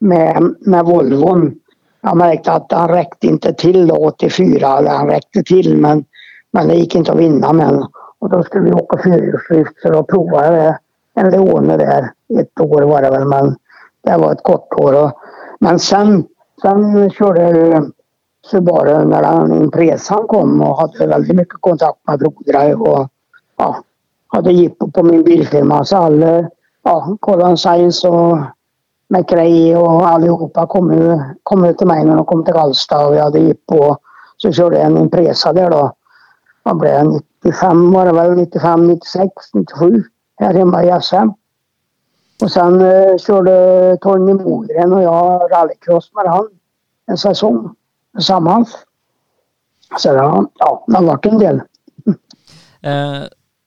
med, 0.00 0.54
med 0.60 0.84
Volvon. 0.84 1.54
Jag 2.00 2.16
märkte 2.16 2.52
att 2.52 2.72
han 2.72 2.88
räckte 2.88 3.26
inte 3.26 3.52
till 3.52 3.86
då 3.86 3.94
84, 3.94 4.78
eller 4.78 4.90
han 4.90 5.08
räckte 5.08 5.42
till 5.42 5.76
men, 5.76 6.04
men 6.50 6.68
det 6.68 6.74
gick 6.74 6.94
inte 6.94 7.12
att 7.12 7.18
vinna 7.18 7.52
med 7.52 7.86
Och 8.18 8.30
då 8.30 8.42
skulle 8.42 8.64
vi 8.64 8.72
åka 8.72 9.02
fyrhjulsdrift 9.02 9.80
så 9.82 9.90
då 9.90 10.02
provade 10.02 10.56
jag 10.56 10.74
en 11.14 11.30
Leone 11.30 11.76
där. 11.76 12.10
Ett 12.40 12.60
år 12.60 12.82
var 12.82 13.02
det 13.02 13.10
väl 13.10 13.24
men 13.24 13.56
det 14.04 14.16
var 14.16 14.32
ett 14.32 14.42
kort 14.42 14.72
år. 14.72 15.04
Och, 15.04 15.12
men 15.60 15.78
sen 15.78 16.24
Sen 16.62 17.10
körde 17.10 17.42
jag 17.42 17.92
Subaru 18.50 19.04
när 19.04 19.22
den 19.22 19.62
Impresan 19.62 20.26
kom 20.26 20.62
och 20.62 20.80
hade 20.80 21.06
väldigt 21.06 21.36
mycket 21.36 21.60
kontakt 21.60 21.98
med 22.06 22.18
Brodrive 22.18 22.74
och 22.74 23.08
ja, 23.56 23.76
hade 24.28 24.52
jippo 24.52 24.90
på 24.90 25.02
min 25.02 25.22
bilfirma. 25.22 25.84
Så 25.84 25.96
alla, 25.96 26.48
ja, 26.82 27.16
Colin 27.20 27.56
Science 27.56 28.08
och 28.08 28.38
McRae 29.08 29.76
och 29.76 30.08
allihopa 30.08 30.66
kom 30.66 30.92
ju, 30.92 31.18
kom 31.42 31.64
ju 31.64 31.72
till 31.72 31.86
mig 31.86 32.04
när 32.04 32.16
de 32.16 32.24
kom 32.24 32.44
till 32.44 32.54
Karlstad 32.54 33.06
och 33.06 33.14
vi 33.14 33.18
hade 33.18 33.38
jippo. 33.38 33.96
Så 34.36 34.52
körde 34.52 34.76
jag 34.76 34.86
en 34.86 34.98
Impresa 34.98 35.52
där 35.52 35.70
då. 35.70 35.92
Vad 36.62 36.76
blev 36.76 37.04
det? 37.04 37.20
95 37.44 37.92
var 37.92 38.06
det 38.06 38.12
väl? 38.12 38.36
95, 38.36 38.86
96, 38.86 39.28
97 39.54 40.02
här 40.36 40.54
hemma 40.54 40.84
i 40.84 41.00
SM. 41.02 41.28
Och 42.42 42.50
sen 42.50 42.80
eh, 42.80 43.18
körde 43.18 43.96
Torgny 44.00 44.34
Mogren 44.34 44.92
och 44.92 45.02
jag 45.02 45.52
rallycross 45.52 46.10
med 46.14 46.32
han 46.32 46.48
en 47.06 47.18
säsong 47.18 47.74
tillsammans. 48.16 48.76
Så 49.98 50.08
ja, 50.08 50.50
ja 50.58 50.84
det 50.86 50.96
har 50.96 51.04
varit 51.04 51.26
en 51.26 51.38
del. 51.38 51.60
Eh, 52.84 53.22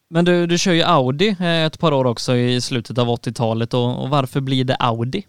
men 0.09 0.25
du, 0.25 0.47
du 0.47 0.57
kör 0.57 0.71
ju 0.71 0.81
Audi 0.81 1.37
eh, 1.39 1.65
ett 1.65 1.79
par 1.79 1.91
år 1.91 2.05
också 2.05 2.35
i 2.35 2.61
slutet 2.61 2.97
av 2.97 3.07
80-talet 3.07 3.73
och, 3.73 4.03
och 4.03 4.09
varför 4.09 4.41
blir 4.41 4.63
det 4.63 4.75
Audi? 4.75 5.25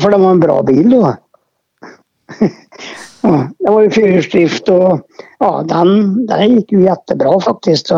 För 0.00 0.10
det 0.10 0.18
var 0.18 0.30
en 0.30 0.40
bra 0.40 0.62
bil 0.62 0.90
då. 0.90 1.16
ja, 3.22 3.48
det 3.58 3.70
var 3.70 3.80
ju 3.80 3.90
fyrhjulsdrift 3.90 4.68
och 4.68 5.00
ja, 5.38 5.64
den, 5.68 6.26
den 6.26 6.54
gick 6.54 6.72
ju 6.72 6.82
jättebra 6.82 7.40
faktiskt. 7.40 7.90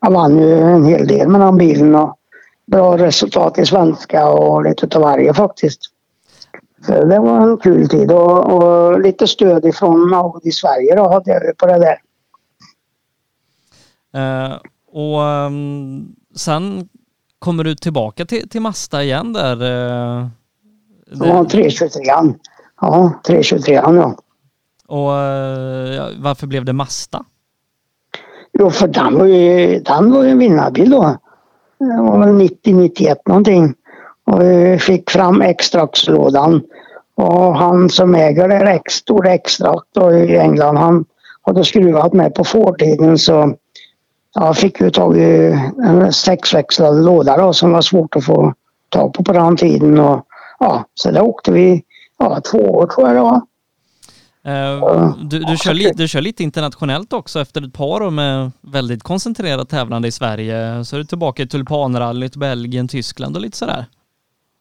Jag 0.00 0.10
vann 0.10 0.38
ju 0.38 0.60
en 0.60 0.84
hel 0.84 1.06
del 1.06 1.28
med 1.28 1.40
den 1.40 1.56
bilen 1.56 1.94
och 1.94 2.17
bra 2.70 2.98
resultat 2.98 3.58
i 3.58 3.66
svenska 3.66 4.28
och 4.28 4.64
lite 4.64 4.86
utav 4.86 5.02
varje 5.02 5.34
faktiskt. 5.34 5.80
Så 6.86 7.04
det 7.04 7.18
var 7.18 7.40
en 7.40 7.56
kul 7.56 7.88
tid 7.88 8.12
och, 8.12 8.52
och 8.52 9.00
lite 9.00 9.26
stöd 9.26 9.64
ifrån 9.64 10.14
Audi 10.14 10.50
Sverige 10.50 10.96
då 10.96 11.08
hade 11.08 11.30
jag 11.30 11.56
på 11.56 11.66
det 11.66 11.78
där. 11.78 11.98
Eh, 14.14 14.56
och 14.92 15.20
um, 15.20 16.16
sen 16.36 16.88
kommer 17.38 17.64
du 17.64 17.74
tillbaka 17.74 18.24
till, 18.24 18.48
till 18.48 18.60
Mazda 18.60 19.02
igen 19.02 19.32
där? 19.32 19.62
Uh, 19.62 20.26
Ja, 21.10 21.44
323 21.50 22.02
Ja, 22.80 23.20
323 23.26 23.74
ja. 23.74 24.16
Och 24.86 25.10
uh, 25.10 26.22
varför 26.22 26.46
blev 26.46 26.64
det 26.64 26.72
Mazda? 26.72 27.24
Jo, 28.52 28.70
för 28.70 28.88
den 28.88 29.18
var 29.18 29.26
ju, 29.26 29.80
den 29.80 30.12
var 30.12 30.24
ju 30.24 30.30
en 30.30 30.38
vinnarbil 30.38 30.90
då. 30.90 31.16
Det 31.78 32.02
var 32.02 32.18
väl 32.18 32.40
90-91 32.40 33.16
någonting. 33.26 33.74
Och 34.24 34.40
vi 34.42 34.78
fick 34.78 35.10
fram 35.10 35.42
extraktslådan. 35.42 36.62
Och 37.14 37.56
han 37.56 37.90
som 37.90 38.14
äger 38.14 38.48
det 38.48 38.70
ex, 38.70 38.92
stora 38.92 39.34
extrakt 39.34 39.86
då 39.94 40.12
i 40.12 40.36
England, 40.36 40.76
han 40.76 41.04
hade 41.42 41.64
skruvat 41.64 42.12
med 42.12 42.34
på 42.34 42.44
Ford-tiden 42.44 43.18
så 43.18 43.54
jag 44.34 44.56
fick 44.56 44.80
ju 44.80 44.90
tag 44.90 45.16
i 45.16 45.60
en 45.84 46.12
sexväxlad 46.12 47.04
låda 47.04 47.36
då, 47.36 47.52
som 47.52 47.72
var 47.72 47.80
svårt 47.80 48.16
att 48.16 48.24
få 48.24 48.52
tag 48.88 49.12
på 49.12 49.24
på 49.24 49.32
den 49.32 49.56
tiden. 49.56 49.98
Och, 49.98 50.26
ja, 50.58 50.84
så 50.94 51.10
där 51.10 51.22
åkte 51.22 51.52
vi 51.52 51.82
ja, 52.18 52.40
två 52.40 52.58
år 52.58 52.86
tror 52.86 53.06
jag 53.06 53.16
det 53.16 53.22
var. 53.22 53.40
Uh, 54.46 55.16
du, 55.22 55.38
du, 55.38 55.56
kör 55.56 55.74
li, 55.74 55.92
du 55.94 56.08
kör 56.08 56.20
lite 56.20 56.42
internationellt 56.42 57.12
också 57.12 57.40
efter 57.40 57.66
ett 57.66 57.72
par 57.72 58.02
år 58.02 58.10
med 58.10 58.50
väldigt 58.60 59.02
koncentrerat 59.02 59.68
tävlande 59.68 60.08
i 60.08 60.12
Sverige. 60.12 60.84
Så 60.84 60.96
är 60.96 60.98
du 60.98 61.04
tillbaka 61.04 61.42
i 61.42 61.46
Tulpanrallyt, 61.46 62.36
Belgien, 62.36 62.88
Tyskland 62.88 63.36
och 63.36 63.42
lite 63.42 63.56
sådär. 63.56 63.86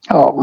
Ja, 0.10 0.36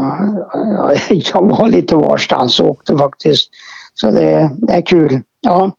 jag 1.33 1.41
var 1.41 1.69
lite 1.69 1.95
varstans 1.95 2.59
och 2.59 2.69
åkte 2.69 2.97
faktiskt. 2.97 3.49
Så 3.93 4.11
det, 4.11 4.51
det 4.57 4.73
är 4.73 4.81
kul. 4.81 5.21
Ja. 5.41 5.71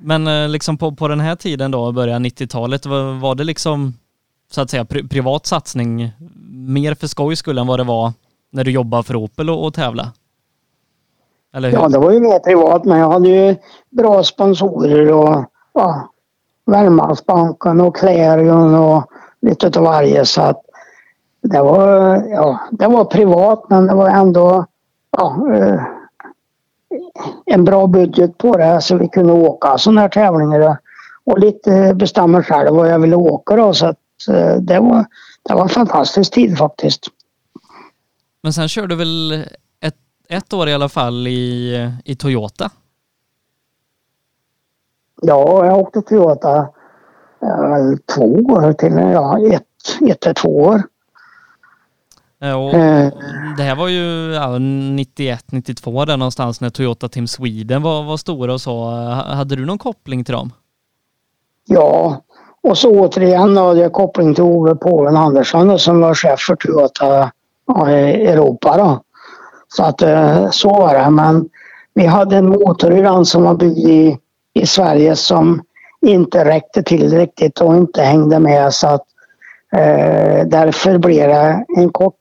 Men 0.00 0.26
eh, 0.26 0.48
liksom 0.48 0.78
på, 0.78 0.92
på 0.92 1.08
den 1.08 1.20
här 1.20 1.36
tiden 1.36 1.70
då, 1.70 1.92
början 1.92 2.26
90-talet, 2.26 2.86
var, 2.86 3.20
var 3.20 3.34
det 3.34 3.44
liksom 3.44 3.94
så 4.50 4.60
att 4.60 4.70
säga 4.70 4.84
pri, 4.84 5.08
privat 5.08 5.46
satsning 5.46 6.12
mer 6.50 6.94
för 6.94 7.06
skojs 7.06 7.38
skull 7.38 7.58
än 7.58 7.66
vad 7.66 7.80
det 7.80 7.84
var 7.84 8.12
när 8.50 8.64
du 8.64 8.70
jobbade 8.70 9.02
för 9.02 9.16
Opel 9.16 9.50
och, 9.50 9.66
och 9.66 9.74
tävla? 9.74 10.12
Eller 11.54 11.70
hur? 11.70 11.78
Ja, 11.78 11.88
det 11.88 11.98
var 11.98 12.12
ju 12.12 12.20
mer 12.20 12.38
privat 12.38 12.84
men 12.84 12.98
jag 12.98 13.10
hade 13.10 13.28
ju 13.28 13.56
bra 13.90 14.22
sponsorer 14.22 15.12
och 15.12 15.44
ja, 15.74 16.08
Värmlandsbanken 16.66 17.80
och 17.80 17.96
Clarion 17.96 18.74
och 18.74 19.04
lite 19.40 19.78
av 19.78 19.84
varje 19.84 20.24
så 20.24 20.42
att 20.42 20.60
det 21.42 21.62
var, 21.62 22.16
ja, 22.30 22.60
det 22.70 22.86
var 22.86 23.04
privat 23.04 23.66
men 23.68 23.86
det 23.86 23.94
var 23.94 24.08
ändå 24.08 24.66
ja, 25.16 25.54
eh, 25.54 25.80
en 27.46 27.64
bra 27.64 27.86
budget 27.86 28.38
på 28.38 28.56
det 28.56 28.80
så 28.80 28.96
vi 28.96 29.08
kunde 29.08 29.32
åka 29.32 29.78
sådana 29.78 30.00
här 30.00 30.08
tävlingar 30.08 30.78
och 31.24 31.38
lite 31.38 31.94
bestämma 31.94 32.42
själv 32.42 32.74
vad 32.74 32.88
jag 32.88 32.98
ville 32.98 33.16
åka 33.16 33.56
då 33.56 33.74
så 33.74 33.86
att 33.86 33.98
eh, 34.28 34.56
det 34.56 34.80
var, 34.80 35.06
det 35.42 35.54
var 35.54 35.62
en 35.62 35.68
fantastisk 35.68 36.32
tid 36.32 36.58
faktiskt. 36.58 37.06
Men 38.42 38.52
sen 38.52 38.68
körde 38.68 38.88
du 38.88 38.96
väl 38.96 39.44
ett, 40.28 40.52
år 40.52 40.68
i 40.68 40.74
alla 40.74 40.88
fall 40.88 41.26
i, 41.26 41.90
i 42.04 42.16
Toyota? 42.16 42.70
Ja, 45.22 45.66
jag 45.66 45.78
åkte 45.78 46.02
Toyota 46.02 46.58
äh, 47.42 47.98
två 48.14 48.24
år 48.24 48.72
till, 48.72 48.92
ja 48.92 49.38
ett, 49.38 49.62
ett 50.10 50.24
eller 50.24 50.34
två 50.34 50.56
år. 50.56 50.82
Och 52.40 52.74
eh. 52.74 53.12
det 53.56 53.62
här 53.62 53.76
var 53.76 53.88
ju 53.88 54.32
ja, 54.34 54.58
91, 54.58 55.44
92 55.52 56.04
där 56.04 56.16
någonstans 56.16 56.60
när 56.60 56.70
Toyota 56.70 57.08
Team 57.08 57.26
Sweden 57.26 57.82
var, 57.82 58.02
var 58.02 58.16
stora 58.16 58.52
och 58.52 58.60
så. 58.60 58.90
Hade 59.10 59.56
du 59.56 59.64
någon 59.64 59.78
koppling 59.78 60.24
till 60.24 60.34
dem? 60.34 60.52
Ja, 61.66 62.22
och 62.62 62.78
så 62.78 62.90
återigen 62.90 63.56
hade 63.56 63.80
jag 63.80 63.92
koppling 63.92 64.34
till 64.34 64.44
Ove 64.44 64.74
Påven 64.74 65.16
Andersson 65.16 65.78
som 65.78 66.00
var 66.00 66.14
chef 66.14 66.40
för 66.40 66.56
Toyota 66.56 67.30
Europa 67.68 68.76
då. 68.76 69.02
Så 69.76 69.82
att 69.82 70.02
eh, 70.02 70.50
så 70.50 70.68
var 70.68 70.94
det. 70.94 71.10
Men 71.10 71.48
vi 71.94 72.06
hade 72.06 72.36
en 72.36 72.48
motor 72.48 72.92
i 72.92 73.00
den 73.00 73.24
som 73.24 73.42
var 73.42 73.54
byggd 73.54 73.88
i, 73.88 74.18
i 74.54 74.66
Sverige 74.66 75.16
som 75.16 75.62
inte 76.06 76.44
räckte 76.44 76.82
till 76.82 77.18
riktigt 77.18 77.60
och 77.60 77.76
inte 77.76 78.02
hängde 78.02 78.38
med 78.38 78.74
så 78.74 78.86
att 78.86 79.04
Eh, 79.74 80.46
därför 80.46 80.98
blev 80.98 81.28
det 81.28 81.64
en 81.76 81.90
kort 81.90 82.14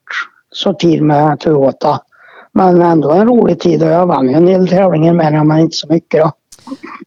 tid 0.80 1.02
med 1.02 1.40
Toyota. 1.40 2.00
Men 2.52 2.82
ändå 2.82 3.12
en 3.12 3.28
rolig 3.28 3.60
tid 3.60 3.84
och 3.84 3.90
jag 3.90 4.06
vann 4.06 4.30
ju 4.30 4.36
en 4.36 4.46
del 4.46 4.68
tävlingar 4.68 5.14
med 5.14 5.34
den 5.34 5.48
men 5.48 5.60
inte 5.60 5.76
så 5.76 5.88
mycket 5.88 6.22
då. 6.22 6.32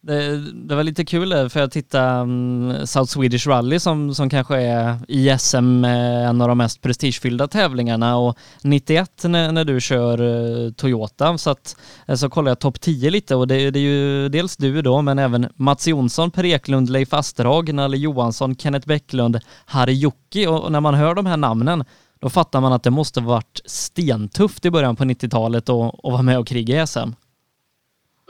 Det, 0.01 0.37
det, 0.53 0.75
var 0.75 0.83
lite 0.83 1.05
kul 1.05 1.33
eh, 1.33 1.47
för 1.47 1.59
jag 1.59 1.71
tittade 1.71 2.21
um, 2.21 2.73
South 2.85 3.11
Swedish 3.11 3.47
Rally 3.47 3.79
som, 3.79 4.15
som 4.15 4.29
kanske 4.29 4.57
är 4.57 4.99
i 5.07 5.37
SM 5.39 5.85
eh, 5.85 6.29
en 6.29 6.41
av 6.41 6.47
de 6.47 6.57
mest 6.57 6.81
prestigefyllda 6.81 7.47
tävlingarna. 7.47 8.17
Och 8.17 8.37
91 8.61 9.23
när, 9.23 9.51
när 9.51 9.65
du 9.65 9.81
kör 9.81 10.21
uh, 10.21 10.71
Toyota. 10.71 11.37
Så 11.37 11.49
att 11.49 11.75
så 12.15 12.29
kollar 12.29 12.51
jag 12.51 12.59
topp 12.59 12.81
10 12.81 13.09
lite. 13.09 13.35
Och 13.35 13.47
det, 13.47 13.71
det, 13.71 13.79
är 13.79 13.83
ju 13.83 14.29
dels 14.29 14.57
du 14.57 14.81
då 14.81 15.01
men 15.01 15.19
även 15.19 15.47
Mats 15.55 15.87
Jonsson, 15.87 16.31
Per 16.31 16.45
Eklund, 16.45 16.89
Leif 16.89 17.13
Asterhag, 17.13 17.73
Nalle 17.73 17.97
Johansson, 17.97 18.55
Kenneth 18.55 18.87
Bäcklund, 18.87 19.39
Harry 19.65 19.93
Jocki 19.93 20.47
och, 20.47 20.63
och 20.63 20.71
när 20.71 20.81
man 20.81 20.93
hör 20.93 21.15
de 21.15 21.25
här 21.25 21.37
namnen 21.37 21.83
då 22.19 22.29
fattar 22.29 22.61
man 22.61 22.73
att 22.73 22.83
det 22.83 22.89
måste 22.89 23.21
varit 23.21 23.61
stentufft 23.65 24.65
i 24.65 24.71
början 24.71 24.95
på 24.95 25.03
90-talet 25.03 25.69
att 25.69 25.91
vara 26.03 26.21
med 26.21 26.39
och 26.39 26.47
kriga 26.47 26.83
i 26.83 26.87
SM. 26.87 27.11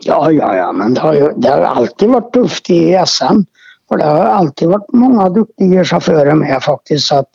Ja, 0.02 0.32
ja, 0.32 0.56
ja, 0.56 0.72
men 0.72 0.93
det 0.93 1.02
har, 1.02 1.14
ju, 1.14 1.34
det 1.36 1.50
har 1.50 1.62
alltid 1.62 2.10
varit 2.10 2.34
tufft 2.34 2.70
i 2.70 3.04
SM. 3.08 3.41
För 3.89 3.98
det 3.98 4.06
har 4.06 4.26
alltid 4.26 4.68
varit 4.68 4.93
många 4.93 5.30
duktiga 5.30 5.86
chaufförer 5.86 6.36
med 6.36 6.64
faktiskt. 6.64 7.08
Så 7.08 7.16
att, 7.16 7.30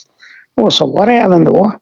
och 0.55 0.73
så 0.73 0.87
var 0.87 1.07
det 1.07 1.13
även 1.13 1.45
då. 1.45 1.73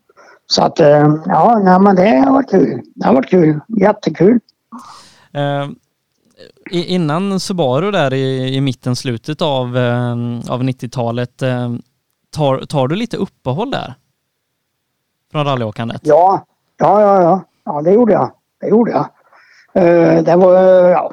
Så 0.47 0.63
att 0.63 0.81
eh, 0.81 1.15
ja, 1.27 1.61
nej, 1.65 1.81
men 1.81 1.97
det 1.97 2.09
har 2.09 2.33
varit 2.33 2.51
kul. 2.51 2.83
Det 2.95 3.07
har 3.07 3.15
varit 3.15 3.31
kul. 3.31 3.61
Jättekul. 3.81 4.41
Uh, 5.37 5.71
innan 6.71 7.41
Subaru 7.41 7.91
där 7.91 8.15
i, 8.15 8.55
i 8.57 8.61
mitten, 8.61 8.97
slutet 8.97 9.43
av, 9.43 9.77
uh, 9.77 10.51
av 10.51 10.63
90-talet, 10.63 11.43
uh, 11.43 11.77
tar, 12.31 12.59
tar 12.59 12.89
du 12.89 12.97
lite 12.97 13.17
uppehåll 13.17 13.71
där? 13.71 13.95
Från 15.33 15.45
rallyåkandet? 15.45 16.01
Ja, 16.05 16.45
ja, 16.77 17.01
ja, 17.01 17.23
ja. 17.23 17.45
Ja, 17.65 17.83
det 17.83 17.93
gjorde 17.93 18.13
jag. 18.13 18.33
Det 18.61 18.69
gjorde 18.69 18.91
jag. 18.91 19.09
Eh, 19.73 20.23
det 20.23 20.37
var, 20.37 20.55
ja. 20.91 21.13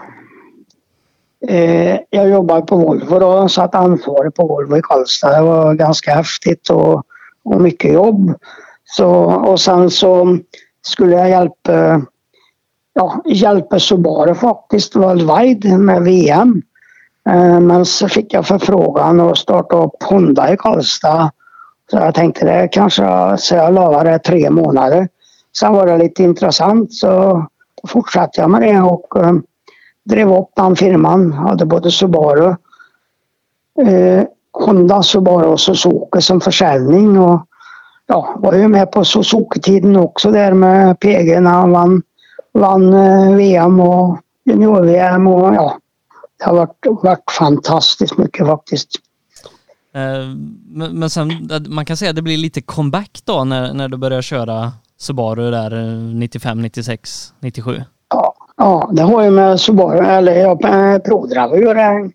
Eh, 1.47 1.99
jag 2.09 2.29
jobbade 2.29 2.61
på 2.61 2.77
Volvo 2.77 3.19
då, 3.19 3.49
satt 3.49 3.75
ansvarig 3.75 4.35
på 4.35 4.47
Volvo 4.47 4.77
i 4.77 4.81
Karlstad. 4.81 5.31
Det 5.31 5.41
var 5.41 5.73
ganska 5.73 6.11
häftigt 6.11 6.69
och, 6.69 7.03
och 7.43 7.61
mycket 7.61 7.93
jobb. 7.93 8.33
Så, 8.85 9.09
och 9.23 9.59
sen 9.59 9.89
så 9.89 10.37
skulle 10.81 11.15
jag 11.15 11.29
hjälpa, 11.29 12.01
ja, 12.93 13.21
hjälpa 13.25 13.79
Subaru 13.79 14.35
faktiskt 14.35 14.95
worldwide 14.95 15.77
med 15.77 16.03
VM. 16.03 16.61
Eh, 17.29 17.59
men 17.59 17.85
så 17.85 18.09
fick 18.09 18.33
jag 18.33 18.47
förfrågan 18.47 19.19
att 19.19 19.37
starta 19.37 19.83
upp 19.83 20.03
Honda 20.03 20.53
i 20.53 20.57
Karlstad. 20.57 21.31
Så 21.91 21.97
jag 21.97 22.15
tänkte 22.15 22.45
det 22.45 22.67
kanske, 22.67 23.03
så 23.37 23.55
jag 23.55 23.73
lovade 23.73 24.19
tre 24.19 24.49
månader. 24.49 25.07
Sen 25.59 25.73
var 25.73 25.87
det 25.87 25.97
lite 25.97 26.23
intressant 26.23 26.93
så 26.93 27.45
fortsatte 27.87 28.41
jag 28.41 28.49
med 28.49 28.61
det 28.61 28.81
och 28.81 29.23
eh, 29.23 29.33
drev 30.03 30.33
upp 30.33 30.49
den 30.55 30.75
firman. 30.75 31.33
Hade 31.33 31.65
både 31.65 31.91
Subaru, 31.91 32.55
eh, 33.81 34.23
Honda, 34.53 35.03
Subaru 35.03 35.45
och 35.45 35.59
Suzuki 35.59 36.21
som 36.21 36.41
försäljning. 36.41 37.19
Och, 37.19 37.45
ja, 38.07 38.35
var 38.37 38.53
ju 38.53 38.67
med 38.67 38.91
på 38.91 39.05
Suzuki-tiden 39.05 39.95
också 39.95 40.31
där 40.31 40.53
med 40.53 40.99
PG 40.99 41.41
när 41.41 41.51
han 41.51 41.71
vann, 41.71 42.01
vann 42.53 42.93
eh, 42.93 43.35
VM 43.35 43.79
och 43.79 44.19
junior-VM. 44.45 45.27
Och, 45.27 45.55
ja, 45.55 45.77
det 46.39 46.45
har 46.45 46.55
varit, 46.55 47.03
varit 47.03 47.31
fantastiskt 47.39 48.17
mycket 48.17 48.47
faktiskt. 48.47 48.89
Eh, 49.93 50.35
men 50.91 51.09
sen, 51.09 51.31
eh, 51.51 51.59
man 51.67 51.85
kan 51.85 51.97
säga 51.97 52.09
att 52.09 52.15
det 52.15 52.21
blir 52.21 52.37
lite 52.37 52.61
comeback 52.61 53.21
då 53.23 53.43
när, 53.43 53.73
när 53.73 53.87
du 53.87 53.97
börjar 53.97 54.21
köra 54.21 54.71
Subaru 54.97 55.51
där 55.51 55.97
95, 56.15 56.61
96, 56.61 57.33
97? 57.39 57.83
Ja, 58.09 58.33
ja 58.57 58.89
det 58.93 59.01
har 59.01 59.23
ju 59.23 59.31
med 59.31 59.59
Subaru, 59.59 60.05
eller 60.05 60.31
jag 60.31 60.61
provdrev 61.03 61.53
att 61.53 61.59
göra. 61.59 62.09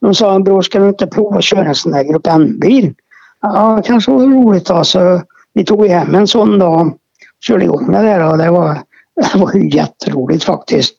De 0.00 0.14
sa 0.14 0.40
bror 0.40 0.62
ska 0.62 0.78
du 0.78 0.88
inte 0.88 1.06
prova 1.06 1.38
att 1.38 1.44
köra 1.44 1.68
en 1.68 1.74
sån 1.74 1.92
där 1.92 2.04
grupp 2.04 2.26
N-bil? 2.26 2.94
Ja, 3.40 3.82
kanske 3.84 4.10
var 4.10 4.20
roligt 4.20 4.66
då 4.66 4.84
så 4.84 5.22
vi 5.52 5.64
tog 5.64 5.86
hem 5.86 6.14
en 6.14 6.26
sån 6.26 6.58
då 6.58 6.92
körde 7.40 7.64
igång 7.64 7.92
det 7.92 8.02
där 8.02 8.30
och 8.30 8.38
det 8.38 8.50
var, 8.50 8.78
det 9.32 9.38
var 9.38 9.54
ju 9.54 9.70
jätteroligt 9.70 10.44
faktiskt. 10.44 10.96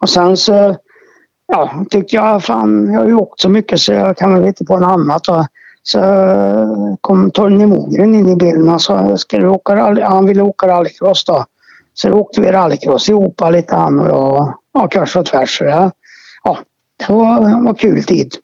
Och 0.00 0.08
sen 0.08 0.36
så 0.36 0.76
ja, 1.46 1.84
tyckte 1.90 2.16
jag 2.16 2.44
fan, 2.44 2.92
jag 2.92 3.00
har 3.00 3.06
ju 3.06 3.14
åkt 3.14 3.40
så 3.40 3.48
mycket 3.48 3.80
så 3.80 3.92
jag 3.92 4.16
kan 4.16 4.34
väl 4.34 4.44
hitta 4.44 4.64
på 4.64 4.78
något 4.78 4.92
annat. 4.92 5.24
Då. 5.24 5.46
Så 5.92 6.00
kom 7.00 7.30
Torgny 7.30 7.66
Mogren 7.66 8.14
in 8.14 8.28
i 8.28 8.36
bilden 8.36 8.68
och 8.68 8.82
sa, 8.82 9.16
ska 9.16 9.38
du 9.38 9.48
åka 9.48 9.76
rally? 9.76 10.02
Han 10.02 10.26
ville 10.26 10.42
åka 10.42 10.68
rallycross 10.68 11.24
då. 11.24 11.44
Så 11.94 12.08
då 12.08 12.14
åkte 12.14 12.40
vi 12.40 12.52
rallycross 12.52 13.08
ihop 13.08 13.42
lite 13.52 13.76
han 13.76 14.00
och 14.00 14.08
jag, 14.08 14.54
ja, 14.72 14.88
kors 14.88 15.16
och 15.16 15.26
tvärs. 15.26 15.58
Det, 15.58 15.90
ja, 16.44 16.58
det 16.96 17.12
var, 17.12 17.64
var 17.64 17.74
kul 17.74 18.04
tid. 18.04 18.34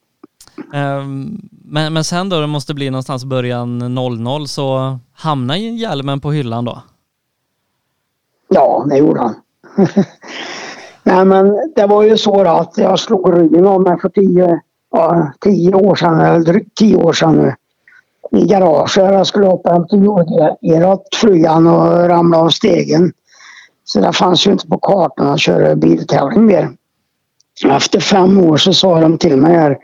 Ehm, 0.72 1.40
men, 1.64 1.92
men 1.92 2.04
sen 2.04 2.28
då, 2.28 2.40
det 2.40 2.46
måste 2.46 2.74
bli 2.74 2.90
någonstans 2.90 3.24
början 3.24 3.78
00, 3.78 4.48
så 4.48 4.98
hamnar 5.12 5.56
ju 5.56 5.70
hjälmen 5.70 6.20
på 6.20 6.32
hyllan 6.32 6.64
då? 6.64 6.82
Ja, 8.48 8.86
det 8.90 8.96
gjorde 8.98 9.20
han. 9.20 9.34
Nej 11.02 11.24
men 11.24 11.72
det 11.76 11.86
var 11.86 12.02
ju 12.02 12.16
så 12.16 12.42
att 12.42 12.78
jag 12.78 12.98
slog 12.98 13.38
ryggen 13.38 13.66
av 13.66 13.82
mig 13.82 14.00
för 14.00 14.08
tio, 14.08 14.60
ja, 14.96 15.32
tio 15.40 15.74
år 15.74 15.94
sedan, 15.94 16.20
eller 16.20 16.40
drygt 16.40 16.76
tio 16.76 16.96
år 16.96 17.12
sedan 17.12 17.36
nu. 17.36 17.54
I 18.40 18.46
garaget. 18.46 18.96
Jag 18.96 19.26
skulle 19.26 19.46
hoppa 19.46 19.72
hem 19.72 19.86
till 19.88 20.04
jordgerat 20.04 21.02
flygan 21.20 21.66
och 21.66 22.08
ramla 22.08 22.38
av 22.38 22.48
stegen. 22.48 23.12
Så 23.84 24.00
det 24.00 24.12
fanns 24.12 24.46
ju 24.46 24.52
inte 24.52 24.66
på 24.66 24.78
kartan 24.78 25.26
att 25.26 25.40
köra 25.40 25.74
biltävling 25.74 26.46
mer. 26.46 26.70
Efter 27.70 28.00
fem 28.00 28.40
år 28.40 28.56
så 28.56 28.72
sa 28.72 29.00
de 29.00 29.18
till 29.18 29.36
mig 29.36 29.56
här, 29.56 29.78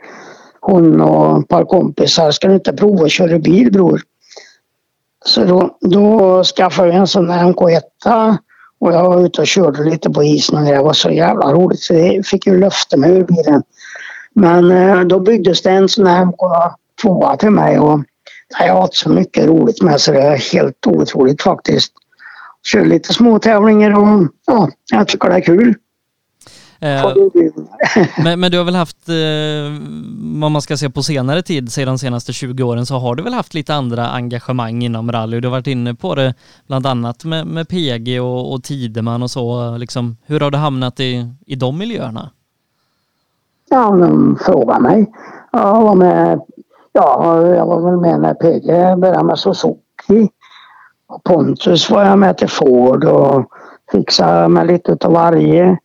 hon 0.61 1.01
och 1.01 1.39
ett 1.39 1.47
par 1.47 1.65
kompisar, 1.65 2.31
ska 2.31 2.47
du 2.47 2.53
inte 2.53 2.73
prova 2.73 3.05
att 3.05 3.11
köra 3.11 3.39
bil 3.39 3.71
bror? 3.71 4.01
Så 5.25 5.45
då, 5.45 5.77
då 5.81 6.43
skaffade 6.43 6.87
jag 6.87 6.97
en 6.97 7.07
sån 7.07 7.27
där 7.27 7.43
MK1 7.43 8.37
och 8.79 8.93
jag 8.93 9.09
var 9.09 9.25
ute 9.25 9.41
och 9.41 9.47
körde 9.47 9.83
lite 9.83 10.09
på 10.09 10.23
isen 10.23 10.57
och 10.57 10.65
det 10.65 10.81
var 10.81 10.93
så 10.93 11.09
jävla 11.09 11.53
roligt 11.53 11.79
så 11.79 11.93
det 11.93 12.27
fick 12.27 12.47
ju 12.47 12.59
löfte 12.59 12.97
mig 12.97 13.11
ur 13.11 13.23
bilen. 13.23 13.63
Men 14.35 14.71
eh, 14.71 15.01
då 15.01 15.19
byggdes 15.19 15.61
det 15.61 15.71
en 15.71 15.89
sån 15.89 16.07
här 16.07 16.25
MK2 16.25 17.37
till 17.37 17.49
mig 17.49 17.79
och 17.79 17.99
jag 18.59 18.73
har 18.73 18.81
haft 18.81 18.95
så 18.95 19.09
mycket 19.09 19.45
roligt 19.45 19.81
med 19.81 20.01
så 20.01 20.11
det 20.11 20.21
är 20.21 20.53
helt 20.53 20.87
otroligt 20.87 21.41
faktiskt. 21.41 21.93
Kör 22.63 22.85
lite 22.85 23.13
små 23.13 23.39
tävlingar 23.39 23.91
och 23.91 24.27
ja, 24.47 24.69
jag 24.91 25.07
tycker 25.07 25.29
det 25.29 25.35
är 25.35 25.41
kul. 25.41 25.75
Eh, 26.83 27.13
men, 28.23 28.39
men, 28.39 28.51
du 28.51 28.57
har 28.57 28.65
väl 28.65 28.75
haft, 28.75 29.09
eh, 29.09 30.45
om 30.45 30.51
man 30.51 30.61
ska 30.61 30.77
se 30.77 30.89
på 30.89 31.03
senare 31.03 31.41
tid, 31.41 31.71
sedan 31.71 31.87
de 31.87 31.99
senaste 31.99 32.33
20 32.33 32.63
åren, 32.63 32.85
så 32.85 32.95
har 32.95 33.15
du 33.15 33.23
väl 33.23 33.33
haft 33.33 33.53
lite 33.53 33.75
andra 33.75 34.09
engagemang 34.09 34.83
inom 34.83 35.11
rally. 35.11 35.39
Du 35.39 35.47
har 35.47 35.51
varit 35.51 35.67
inne 35.67 35.95
på 35.95 36.15
det 36.15 36.33
bland 36.67 36.85
annat 36.85 37.23
med, 37.23 37.47
med 37.47 37.69
PG 37.69 38.21
och, 38.21 38.53
och 38.53 38.63
Tideman 38.63 39.23
och 39.23 39.31
så. 39.31 39.77
Liksom, 39.77 40.17
hur 40.25 40.39
har 40.39 40.51
du 40.51 40.57
hamnat 40.57 40.99
i, 40.99 41.27
i 41.45 41.55
de 41.55 41.77
miljöerna? 41.77 42.29
Ja, 43.73 43.91
de 43.91 44.37
frågar 44.45 44.79
mig. 44.79 45.11
Jag 45.51 45.81
var 45.81 45.95
med, 45.95 46.39
ja, 46.91 47.47
jag 47.47 47.65
var 47.65 47.81
väl 47.81 47.97
med 47.97 48.19
när 48.21 48.33
PG 48.33 48.99
började 49.01 49.23
med 49.23 49.39
Suzuki. 49.39 50.29
Och 51.07 51.23
Pontus 51.23 51.89
var 51.89 52.05
jag 52.05 52.19
med 52.19 52.37
till 52.37 52.49
Ford 52.49 53.03
och 53.03 53.45
fixade 53.91 54.47
med 54.47 54.67
lite 54.67 54.97
av 55.01 55.13
varje. 55.13 55.77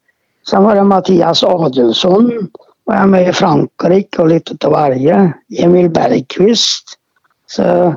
Sen 0.50 0.64
var 0.64 0.74
det 0.74 0.82
Mattias 0.82 1.44
Adelsson. 1.44 2.48
Var 2.84 2.94
jag 2.94 3.08
med 3.08 3.28
i 3.28 3.32
Frankrike 3.32 4.22
och 4.22 4.28
lite 4.28 4.66
av 4.66 4.72
varje. 4.72 5.32
Emil 5.58 5.90
Bergqvist. 5.90 6.84
Så, 7.46 7.94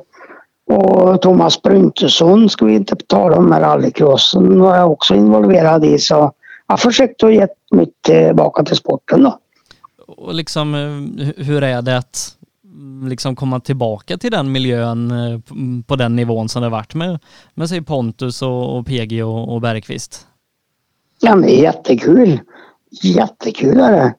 och 0.67 1.21
Thomas 1.21 1.61
Bryntesson 1.61 2.49
ska 2.49 2.65
vi 2.65 2.75
inte 2.75 2.95
tala 2.95 3.37
om 3.37 3.45
med 3.45 3.61
rallycrossen 3.61 4.59
var 4.59 4.75
jag 4.75 4.91
också 4.91 5.15
involverad 5.15 5.85
i. 5.85 5.99
Så 5.99 6.31
jag 6.67 6.79
försökte 6.79 7.25
att 7.25 7.33
ge 7.33 7.47
mitt 7.71 8.01
tillbaka 8.01 8.63
till 8.63 8.75
sporten 8.75 9.23
då. 9.23 9.39
Och 10.19 10.33
liksom, 10.33 10.75
eh, 10.75 11.27
hur 11.45 11.63
är 11.63 11.81
det 11.81 11.97
att 11.97 12.37
mm, 12.63 13.07
liksom 13.07 13.35
komma 13.35 13.59
tillbaka 13.59 14.17
till 14.17 14.31
den 14.31 14.51
miljön 14.51 15.11
eh, 15.11 15.39
mm, 15.51 15.83
på 15.83 15.95
den 15.95 16.15
nivån 16.15 16.49
som 16.49 16.61
det 16.61 16.69
varit 16.69 16.93
med, 16.93 17.19
med 17.53 17.69
sig 17.69 17.81
Pontus 17.81 18.41
och, 18.41 18.77
och 18.77 18.85
PG 18.85 19.23
och, 19.23 19.53
och 19.53 19.61
Bergqvist? 19.61 20.27
Ja, 21.19 21.35
det 21.35 21.59
är 21.59 21.63
jättekul. 21.63 22.39
Jättekul 23.01 23.79
är 23.79 23.91
det. 23.91 24.13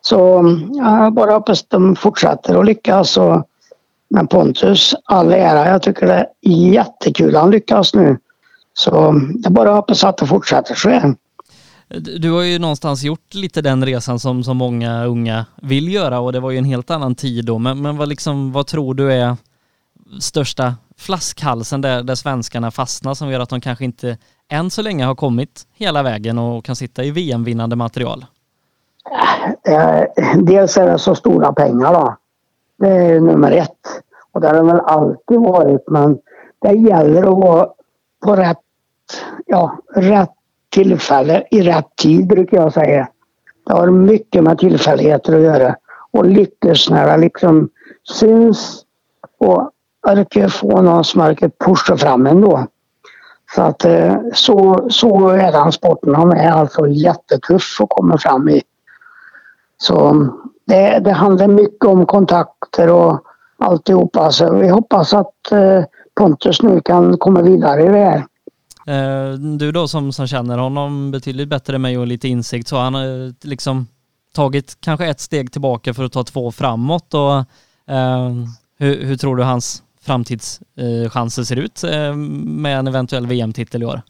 Så 0.00 0.44
jag 0.72 1.14
bara 1.14 1.32
hoppas 1.32 1.68
de 1.68 1.96
fortsätter 1.96 2.58
att 2.58 2.66
lyckas. 2.66 3.16
Och, 3.16 3.48
men 4.10 4.26
Pontus, 4.26 4.94
all 5.04 5.32
ära. 5.32 5.68
Jag 5.68 5.82
tycker 5.82 6.06
det 6.06 6.26
är 6.42 6.72
jättekul 6.72 7.36
att 7.36 7.42
han 7.42 7.50
lyckas 7.50 7.94
nu. 7.94 8.18
Så 8.72 9.20
jag 9.42 9.52
bara 9.52 9.74
hoppas 9.74 10.04
att 10.04 10.16
det 10.16 10.26
fortsätter 10.26 10.74
så 10.74 10.88
här. 10.88 11.14
Du 12.20 12.32
har 12.32 12.42
ju 12.42 12.58
någonstans 12.58 13.02
gjort 13.02 13.34
lite 13.34 13.62
den 13.62 13.86
resan 13.86 14.18
som, 14.18 14.44
som 14.44 14.56
många 14.56 15.04
unga 15.04 15.46
vill 15.62 15.94
göra 15.94 16.20
och 16.20 16.32
det 16.32 16.40
var 16.40 16.50
ju 16.50 16.58
en 16.58 16.64
helt 16.64 16.90
annan 16.90 17.14
tid 17.14 17.44
då. 17.44 17.58
Men, 17.58 17.82
men 17.82 17.96
vad, 17.96 18.08
liksom, 18.08 18.52
vad 18.52 18.66
tror 18.66 18.94
du 18.94 19.12
är 19.12 19.36
största 20.20 20.74
flaskhalsen 20.96 21.80
där, 21.80 22.02
där 22.02 22.14
svenskarna 22.14 22.70
fastnar 22.70 23.14
som 23.14 23.30
gör 23.30 23.40
att 23.40 23.48
de 23.48 23.60
kanske 23.60 23.84
inte 23.84 24.18
än 24.48 24.70
så 24.70 24.82
länge 24.82 25.04
har 25.04 25.14
kommit 25.14 25.66
hela 25.74 26.02
vägen 26.02 26.38
och 26.38 26.64
kan 26.64 26.76
sitta 26.76 27.04
i 27.04 27.10
VM-vinnande 27.10 27.76
material? 27.76 28.26
Dels 30.42 30.76
är 30.76 30.86
det 30.86 30.98
så 30.98 31.14
stora 31.14 31.52
pengar 31.52 31.92
då. 31.92 32.16
Det 32.78 32.88
är 32.88 33.20
nummer 33.20 33.52
ett. 33.52 34.02
Och 34.32 34.40
det 34.40 34.46
har 34.46 34.54
det 34.54 34.62
väl 34.62 34.80
alltid 34.80 35.40
varit 35.40 35.84
men 35.88 36.18
det 36.60 36.72
gäller 36.72 37.22
att 37.22 37.38
vara 37.38 37.68
på 38.24 38.36
rätt, 38.36 38.58
ja, 39.46 39.78
rätt 39.94 40.30
tillfälle 40.74 41.44
i 41.50 41.62
rätt 41.62 41.96
tid 41.96 42.26
brukar 42.26 42.56
jag 42.56 42.72
säga. 42.72 43.08
Det 43.66 43.72
har 43.72 43.90
mycket 43.90 44.44
med 44.44 44.58
tillfälligheter 44.58 45.36
att 45.36 45.42
göra. 45.42 45.76
Och 46.10 46.24
lyckas 46.24 46.90
när 46.90 47.06
det 47.06 47.16
liksom 47.16 47.68
syns 48.08 48.82
och 49.38 49.70
orkar 50.06 50.48
få 50.48 50.82
någon 50.82 51.04
som 51.04 51.20
orkar 51.20 51.50
pusha 51.66 51.96
fram 51.96 52.26
ändå. 52.26 52.66
Så 53.54 53.62
att 53.62 53.84
eh, 53.84 54.16
så, 54.34 54.86
så 54.90 55.28
är 55.28 55.52
den 55.52 55.72
sporten. 55.72 56.14
Han 56.14 56.32
är 56.32 56.50
alltså 56.50 56.86
jättetuff 56.86 57.80
att 57.80 57.88
komma 57.88 58.18
fram 58.18 58.48
i. 58.48 58.62
Så 59.76 60.28
det, 60.66 60.98
det 60.98 61.12
handlar 61.12 61.48
mycket 61.48 61.84
om 61.84 62.06
kontakter 62.06 62.90
och 62.90 63.20
alltihopa. 63.58 64.30
Så 64.30 64.54
vi 64.54 64.68
hoppas 64.68 65.14
att 65.14 65.52
eh, 65.52 65.84
Pontus 66.14 66.62
nu 66.62 66.80
kan 66.80 67.18
komma 67.18 67.42
vidare 67.42 67.82
i 67.82 67.88
det 67.88 67.98
här. 67.98 68.24
Eh, 68.86 69.32
du 69.32 69.72
då 69.72 69.88
som, 69.88 70.12
som 70.12 70.26
känner 70.26 70.58
honom 70.58 71.10
betydligt 71.10 71.48
bättre 71.48 71.74
än 71.74 71.82
mig 71.82 71.98
och 71.98 72.06
lite 72.06 72.28
insikt 72.28 72.68
så 72.68 72.76
han 72.76 72.94
har 72.94 73.46
liksom 73.46 73.86
tagit 74.34 74.76
kanske 74.80 75.06
ett 75.06 75.20
steg 75.20 75.52
tillbaka 75.52 75.94
för 75.94 76.04
att 76.04 76.12
ta 76.12 76.24
två 76.24 76.52
framåt 76.52 77.14
och 77.14 77.36
eh, 77.94 78.30
hur, 78.78 79.04
hur 79.04 79.16
tror 79.16 79.36
du 79.36 79.42
hans 79.42 79.82
framtidschanser 80.00 81.42
eh, 81.42 81.44
ser 81.44 81.56
ut 81.56 81.82
med 82.44 82.78
en 82.78 82.88
eventuell 82.88 83.26
VM-titel 83.26 83.82
i 83.82 83.86
år? 83.86 84.02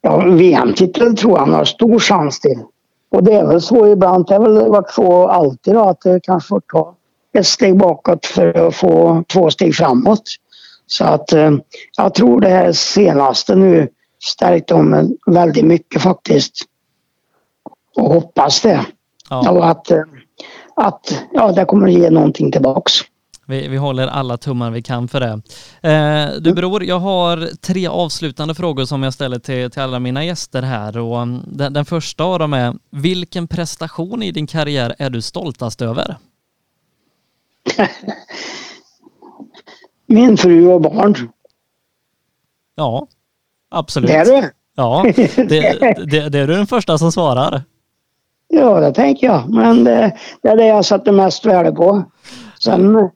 Ja, 0.00 0.24
VM-titeln 0.26 1.16
tror 1.16 1.32
jag 1.32 1.38
han 1.38 1.54
har 1.54 1.64
stor 1.64 1.98
chans 1.98 2.40
till. 2.40 2.62
Och 3.10 3.24
det 3.24 3.34
är 3.34 3.46
väl 3.46 3.60
så 3.60 3.86
ibland, 3.86 4.26
det 4.26 4.34
har 4.34 4.42
väl 4.42 4.70
varit 4.70 4.90
så 4.90 5.28
alltid 5.28 5.74
då, 5.74 5.80
att 5.80 6.00
det 6.00 6.20
kanske 6.22 6.48
får 6.48 6.60
ta 6.60 6.94
ett 7.32 7.46
steg 7.46 7.78
bakåt 7.78 8.26
för 8.26 8.68
att 8.68 8.74
få 8.74 9.24
två 9.32 9.50
steg 9.50 9.74
framåt. 9.74 10.22
Så 10.92 11.04
att 11.04 11.32
eh, 11.32 11.50
jag 11.96 12.14
tror 12.14 12.40
det 12.40 12.48
här 12.48 12.72
senaste 12.72 13.54
nu 13.54 13.88
stärkte 14.24 14.74
dem 14.74 15.16
väldigt 15.26 15.64
mycket 15.64 16.02
faktiskt. 16.02 16.52
Och 17.96 18.14
hoppas 18.14 18.60
det. 18.60 18.86
Ja. 19.30 19.50
Och 19.50 19.66
att, 19.68 19.90
eh, 19.90 20.02
att 20.76 21.24
ja, 21.32 21.52
det 21.52 21.64
kommer 21.64 21.88
ge 21.88 22.10
någonting 22.10 22.52
tillbaks. 22.52 22.92
Vi, 23.46 23.68
vi 23.68 23.76
håller 23.76 24.06
alla 24.06 24.36
tummar 24.36 24.70
vi 24.70 24.82
kan 24.82 25.08
för 25.08 25.20
det. 25.20 25.32
Eh, 25.88 26.30
du 26.40 26.50
mm. 26.50 26.54
Bror, 26.54 26.84
jag 26.84 26.98
har 26.98 27.56
tre 27.56 27.86
avslutande 27.86 28.54
frågor 28.54 28.84
som 28.84 29.02
jag 29.02 29.14
ställer 29.14 29.38
till, 29.38 29.70
till 29.70 29.82
alla 29.82 29.98
mina 29.98 30.24
gäster 30.24 30.62
här 30.62 30.98
och 30.98 31.22
mm, 31.22 31.42
den, 31.46 31.72
den 31.72 31.84
första 31.84 32.24
av 32.24 32.38
dem 32.38 32.52
är, 32.52 32.74
vilken 32.90 33.48
prestation 33.48 34.22
i 34.22 34.30
din 34.30 34.46
karriär 34.46 34.94
är 34.98 35.10
du 35.10 35.22
stoltast 35.22 35.82
över? 35.82 36.16
Min 40.12 40.36
fru 40.36 40.66
och 40.66 40.80
barn. 40.80 41.32
Ja, 42.74 43.06
absolut. 43.70 44.10
Det 44.10 44.16
är 44.16 44.24
du? 44.24 44.50
Ja, 44.74 45.02
det, 45.04 45.36
det, 45.36 46.28
det 46.28 46.38
är 46.38 46.46
du 46.46 46.54
den 46.54 46.66
första 46.66 46.98
som 46.98 47.12
svarar. 47.12 47.62
Ja, 48.48 48.80
det 48.80 48.94
tänker 48.94 49.26
jag. 49.26 49.50
Men 49.50 49.84
det, 49.84 50.16
det 50.42 50.48
är 50.48 50.56
det 50.56 50.66
jag 50.66 50.84
sätter 50.84 51.12
mest 51.12 51.46
värde 51.46 51.72
på. 51.72 52.04
Sen 52.58 53.10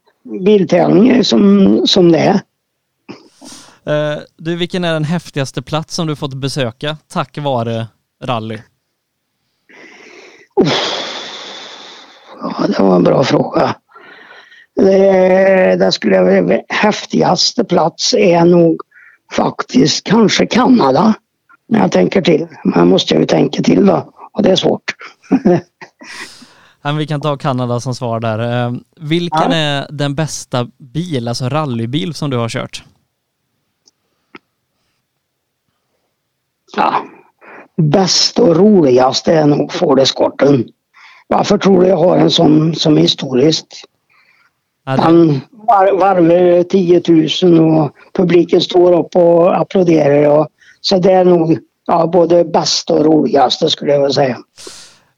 biltävling 0.45 1.23
som, 1.23 1.81
som 1.87 2.11
det 2.11 2.19
är. 2.19 2.41
Uh, 3.87 4.21
du, 4.37 4.55
vilken 4.55 4.83
är 4.83 4.93
den 4.93 5.03
häftigaste 5.03 5.61
plats 5.61 5.95
som 5.95 6.07
du 6.07 6.15
fått 6.15 6.33
besöka 6.33 6.97
tack 7.07 7.37
vare 7.37 7.87
rally? 8.23 8.59
Ja, 12.41 12.67
det 12.67 12.79
var 12.79 12.95
en 12.95 13.03
bra 13.03 13.23
fråga. 13.23 13.75
Det, 14.77 15.75
det 15.79 15.91
skulle 15.91 16.15
jag 16.15 16.61
häftigaste 16.69 17.63
plats 17.63 18.13
är 18.13 18.45
nog 18.45 18.81
faktiskt 19.31 20.03
kanske 20.03 20.45
Kanada. 20.45 21.13
När 21.69 21.79
jag 21.79 21.91
tänker 21.91 22.21
till. 22.21 22.47
Men 22.63 22.87
måste 22.87 23.13
jag 23.13 23.21
ju 23.21 23.27
tänka 23.27 23.63
till 23.63 23.85
då. 23.85 24.13
Och 24.31 24.43
det 24.43 24.51
är 24.51 24.55
svårt. 24.55 24.95
Men 26.81 26.97
vi 26.97 27.07
kan 27.07 27.21
ta 27.21 27.37
Kanada 27.37 27.79
som 27.79 27.95
svar 27.95 28.19
där. 28.19 28.65
Eh, 28.67 28.73
Vilken 28.99 29.51
Ja. 29.51 29.53
är 29.57 29.87
den 29.91 30.15
bästa 30.15 30.67
bil, 30.77 31.27
alltså 31.27 31.49
rallybil 31.49 32.13
som 32.13 32.29
du 32.29 32.37
har 32.37 32.49
kört? 32.49 32.83
Ja. 36.75 37.05
Bäst 37.77 38.39
och 38.39 38.55
roligast 38.55 39.27
är 39.27 39.45
nog 39.45 39.73
Ford 39.73 39.99
Escorten. 39.99 40.67
Varför 41.27 41.57
tror 41.57 41.81
du 41.81 41.87
jag 41.87 41.97
har 41.97 42.17
en 42.17 42.31
sån 42.31 42.75
som 42.75 42.97
historiskt? 42.97 43.67
Han 44.87 45.41
var, 45.51 45.99
varvar 45.99 46.63
10 46.63 47.01
000 47.43 47.71
och 47.71 47.91
publiken 48.13 48.61
står 48.61 48.99
upp 48.99 49.15
och 49.15 49.57
applåderar. 49.57 50.39
Och, 50.39 50.47
så 50.81 50.99
det 50.99 51.11
är 51.11 51.25
nog 51.25 51.59
ja, 51.87 52.07
både 52.07 52.45
bäst 52.45 52.89
och 52.89 53.05
roligast 53.05 53.71
skulle 53.71 53.91
jag 53.91 53.99
vilja 53.99 54.13
säga. 54.13 54.37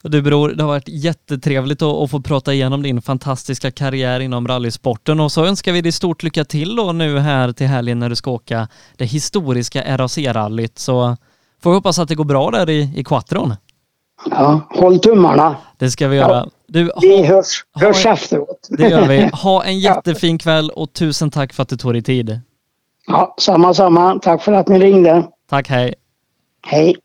Du 0.04 0.22
Bror, 0.22 0.50
det 0.50 0.64
har 0.64 0.68
varit 0.68 0.88
jättetrevligt 0.88 1.82
att, 1.82 1.94
att 1.96 2.12
få 2.12 2.22
prata 2.22 2.54
igenom 2.54 2.84
din 2.84 3.02
fantastiska 3.02 3.72
karriär 3.72 4.20
inom 4.20 4.48
rallysporten 4.48 5.20
och 5.20 5.32
så 5.32 5.46
önskar 5.46 5.72
vi 5.72 5.82
dig 5.82 5.92
stort 5.92 6.24
lycka 6.24 6.46
till 6.46 6.76
då 6.76 6.92
nu 6.92 7.20
här 7.20 7.52
till 7.52 7.68
helgen 7.68 8.00
när 8.00 8.10
du 8.10 8.16
ska 8.16 8.32
åka 8.32 8.68
det 8.98 9.06
historiska 9.06 9.98
RAC-rallyt 9.98 10.80
så 10.80 11.18
får 11.64 11.70
vi 11.70 11.76
hoppas 11.76 12.00
att 12.00 12.08
det 12.08 12.16
går 12.16 12.26
bra 12.26 12.52
där 12.52 12.70
i, 12.70 12.94
i 12.96 13.04
Quattron. 13.04 13.56
Ja, 14.26 14.62
håll 14.70 15.00
tummarna. 15.00 15.56
Det 15.78 15.92
ska 15.92 16.08
vi 16.08 16.16
göra. 16.18 16.46
Du, 16.68 16.92
Vi 17.02 17.18
ha, 17.18 17.36
hörs, 17.36 17.66
hörs 17.74 18.06
efteråt. 18.06 18.68
det 18.70 18.90
gör 18.90 19.08
vi. 19.08 19.30
Ha 19.34 19.64
en 19.64 19.80
jättefin 19.80 20.38
kväll 20.38 20.70
och 20.70 20.94
tusen 20.94 21.32
tack 21.32 21.54
för 21.54 21.64
att 21.64 21.70
du 21.70 21.78
tog 21.78 21.94
dig 21.94 22.02
tid. 22.02 22.40
Ja, 23.08 23.36
samma, 23.40 23.74
samma. 23.74 24.20
Tack 24.20 24.44
för 24.44 24.52
att 24.54 24.68
ni 24.68 24.80
ringde. 24.80 25.24
Tack, 25.50 25.70
hej. 25.70 25.94
Hej. 26.68 26.96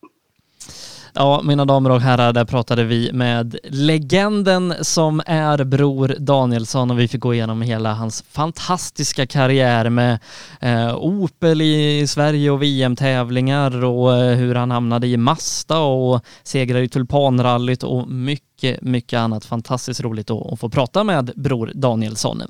Ja, 1.16 1.42
mina 1.44 1.64
damer 1.64 1.90
och 1.90 2.00
herrar, 2.00 2.32
där 2.32 2.44
pratade 2.44 2.84
vi 2.84 3.12
med 3.12 3.58
legenden 3.64 4.74
som 4.80 5.22
är 5.26 5.64
Bror 5.64 6.16
Danielsson 6.18 6.90
och 6.90 6.98
vi 6.98 7.08
fick 7.08 7.20
gå 7.20 7.34
igenom 7.34 7.62
hela 7.62 7.94
hans 7.94 8.24
fantastiska 8.30 9.26
karriär 9.26 9.90
med 9.90 10.18
eh, 10.60 10.96
Opel 10.96 11.62
i 11.62 12.06
Sverige 12.08 12.50
och 12.50 12.62
VM-tävlingar 12.62 13.84
och 13.84 14.16
eh, 14.16 14.36
hur 14.36 14.54
han 14.54 14.70
hamnade 14.70 15.06
i 15.06 15.16
Masta 15.16 15.80
och 15.80 16.24
segrade 16.42 16.84
i 16.84 16.88
Tulpanrallyt 16.88 17.82
och 17.82 18.08
mycket, 18.08 18.53
mycket 18.80 19.18
annat 19.18 19.44
fantastiskt 19.44 20.00
roligt 20.00 20.30
att, 20.30 20.60
få 20.60 20.68
prata 20.68 21.04
med 21.04 21.32
Bror 21.36 21.72
Danielsson. 21.74 22.42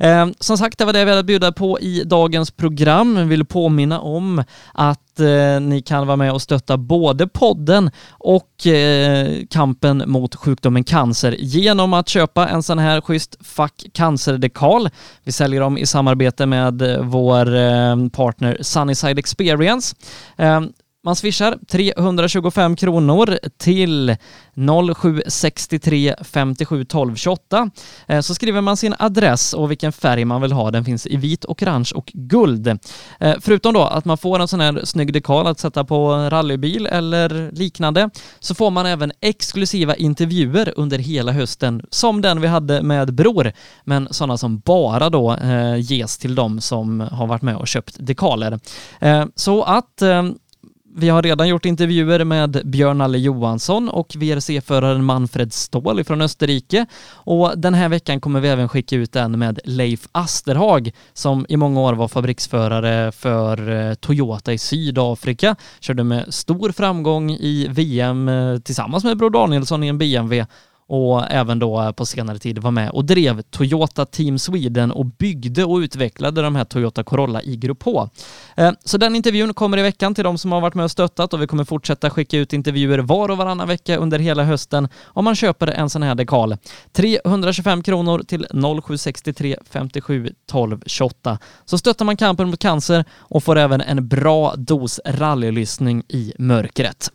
Eh, 0.00 0.28
som 0.40 0.58
sagt, 0.58 0.78
det 0.78 0.84
var 0.84 0.92
det 0.92 1.04
vi 1.04 1.10
hade 1.10 1.20
att 1.20 1.26
bjuda 1.26 1.52
på 1.52 1.80
i 1.80 2.04
dagens 2.04 2.50
program. 2.50 3.16
Jag 3.16 3.24
vill 3.24 3.44
påminna 3.44 4.00
om 4.00 4.44
att 4.72 5.20
eh, 5.20 5.60
ni 5.60 5.82
kan 5.86 6.06
vara 6.06 6.16
med 6.16 6.32
och 6.32 6.42
stötta 6.42 6.76
både 6.76 7.26
podden 7.26 7.90
och 8.10 8.66
eh, 8.66 9.28
kampen 9.50 10.02
mot 10.06 10.34
sjukdomen 10.34 10.84
cancer 10.84 11.36
genom 11.38 11.94
att 11.94 12.08
köpa 12.08 12.48
en 12.48 12.62
sån 12.62 12.78
här 12.78 13.00
schysst 13.00 13.36
Fuck 13.40 13.86
Cancer-dekal. 13.92 14.88
Vi 15.24 15.32
säljer 15.32 15.60
dem 15.60 15.78
i 15.78 15.86
samarbete 15.86 16.46
med 16.46 16.82
eh, 16.82 17.02
vår 17.02 17.54
eh, 17.54 18.08
partner 18.08 18.58
Sunnyside 18.60 19.18
Experience. 19.18 19.96
Ehm, 20.36 20.72
man 21.02 21.16
swishar 21.16 21.58
325 21.68 22.76
kronor 22.76 23.38
till 23.58 24.16
0763 24.54 26.14
57 26.20 26.84
12 26.84 27.16
28. 27.16 27.70
Så 28.22 28.34
skriver 28.34 28.60
man 28.60 28.76
sin 28.76 28.94
adress 28.98 29.52
och 29.52 29.70
vilken 29.70 29.92
färg 29.92 30.24
man 30.24 30.42
vill 30.42 30.52
ha. 30.52 30.70
Den 30.70 30.84
finns 30.84 31.06
i 31.06 31.16
vit, 31.16 31.44
orange 31.44 31.90
och 31.94 32.12
guld. 32.14 32.78
Eh, 33.20 33.34
förutom 33.40 33.74
då 33.74 33.82
att 33.82 34.04
man 34.04 34.18
får 34.18 34.40
en 34.40 34.48
sån 34.48 34.60
här 34.60 34.80
snygg 34.84 35.12
dekal 35.12 35.46
att 35.46 35.58
sätta 35.58 35.84
på 35.84 35.96
en 35.96 36.30
rallybil 36.30 36.86
eller 36.86 37.52
liknande 37.52 38.10
så 38.40 38.54
får 38.54 38.70
man 38.70 38.86
även 38.86 39.12
exklusiva 39.20 39.94
intervjuer 39.94 40.72
under 40.76 40.98
hela 40.98 41.32
hösten 41.32 41.82
som 41.90 42.20
den 42.20 42.40
vi 42.40 42.48
hade 42.48 42.82
med 42.82 43.14
Bror 43.14 43.52
men 43.84 44.08
sådana 44.10 44.36
som 44.36 44.58
bara 44.58 45.10
då 45.10 45.34
eh, 45.34 45.76
ges 45.76 46.18
till 46.18 46.34
de 46.34 46.60
som 46.60 47.00
har 47.00 47.26
varit 47.26 47.42
med 47.42 47.56
och 47.56 47.68
köpt 47.68 47.96
dekaler. 47.98 48.60
Eh, 49.00 49.24
så 49.34 49.62
att 49.62 50.02
vi 50.94 51.08
har 51.08 51.22
redan 51.22 51.48
gjort 51.48 51.64
intervjuer 51.64 52.24
med 52.24 52.62
Björn 52.64 53.00
Alle 53.00 53.18
Johansson 53.18 53.88
och 53.88 54.16
VRC-föraren 54.16 55.04
Manfred 55.04 55.52
Ståhl 55.52 56.04
från 56.04 56.22
Österrike. 56.22 56.86
Och 57.12 57.58
den 57.58 57.74
här 57.74 57.88
veckan 57.88 58.20
kommer 58.20 58.40
vi 58.40 58.48
även 58.48 58.68
skicka 58.68 58.96
ut 58.96 59.16
en 59.16 59.38
med 59.38 59.60
Leif 59.64 60.08
Asterhag 60.12 60.90
som 61.12 61.46
i 61.48 61.56
många 61.56 61.80
år 61.80 61.92
var 61.92 62.08
fabriksförare 62.08 63.12
för 63.12 63.70
eh, 63.70 63.94
Toyota 63.94 64.52
i 64.52 64.58
Sydafrika. 64.58 65.56
Körde 65.80 66.04
med 66.04 66.34
stor 66.34 66.72
framgång 66.72 67.30
i 67.30 67.66
VM 67.70 68.28
eh, 68.28 68.58
tillsammans 68.58 69.04
med 69.04 69.16
Bror 69.16 69.30
Danielsson 69.30 69.84
i 69.84 69.88
en 69.88 69.98
BMW 69.98 70.46
och 70.90 71.30
även 71.30 71.58
då 71.58 71.92
på 71.92 72.06
senare 72.06 72.38
tid 72.38 72.58
var 72.58 72.70
med 72.70 72.90
och 72.90 73.04
drev 73.04 73.42
Toyota 73.42 74.06
Team 74.06 74.38
Sweden 74.38 74.90
och 74.90 75.06
byggde 75.06 75.64
och 75.64 75.76
utvecklade 75.76 76.42
de 76.42 76.56
här 76.56 76.64
Toyota 76.64 77.04
Corolla 77.04 77.42
i 77.42 77.56
Grupp 77.56 77.82
H. 77.82 78.08
Eh, 78.56 78.72
så 78.84 78.98
den 78.98 79.16
intervjun 79.16 79.54
kommer 79.54 79.78
i 79.78 79.82
veckan 79.82 80.14
till 80.14 80.24
de 80.24 80.38
som 80.38 80.52
har 80.52 80.60
varit 80.60 80.74
med 80.74 80.84
och 80.84 80.90
stöttat 80.90 81.34
och 81.34 81.42
vi 81.42 81.46
kommer 81.46 81.64
fortsätta 81.64 82.10
skicka 82.10 82.38
ut 82.38 82.52
intervjuer 82.52 82.98
var 82.98 83.28
och 83.28 83.36
varannan 83.36 83.68
vecka 83.68 83.96
under 83.96 84.18
hela 84.18 84.44
hösten 84.44 84.88
om 85.04 85.24
man 85.24 85.34
köper 85.34 85.66
en 85.66 85.90
sån 85.90 86.02
här 86.02 86.14
dekal. 86.14 86.56
325 86.92 87.82
kronor 87.82 88.22
till 88.26 88.46
0763 88.82 89.56
57 89.70 90.30
12 90.46 90.82
28. 90.86 91.38
Så 91.64 91.78
stöttar 91.78 92.04
man 92.04 92.16
kampen 92.16 92.50
mot 92.50 92.60
cancer 92.60 93.04
och 93.12 93.44
får 93.44 93.58
även 93.58 93.80
en 93.80 94.08
bra 94.08 94.54
dos 94.56 95.00
rallylyssning 95.04 96.02
i 96.08 96.32
mörkret. 96.38 97.10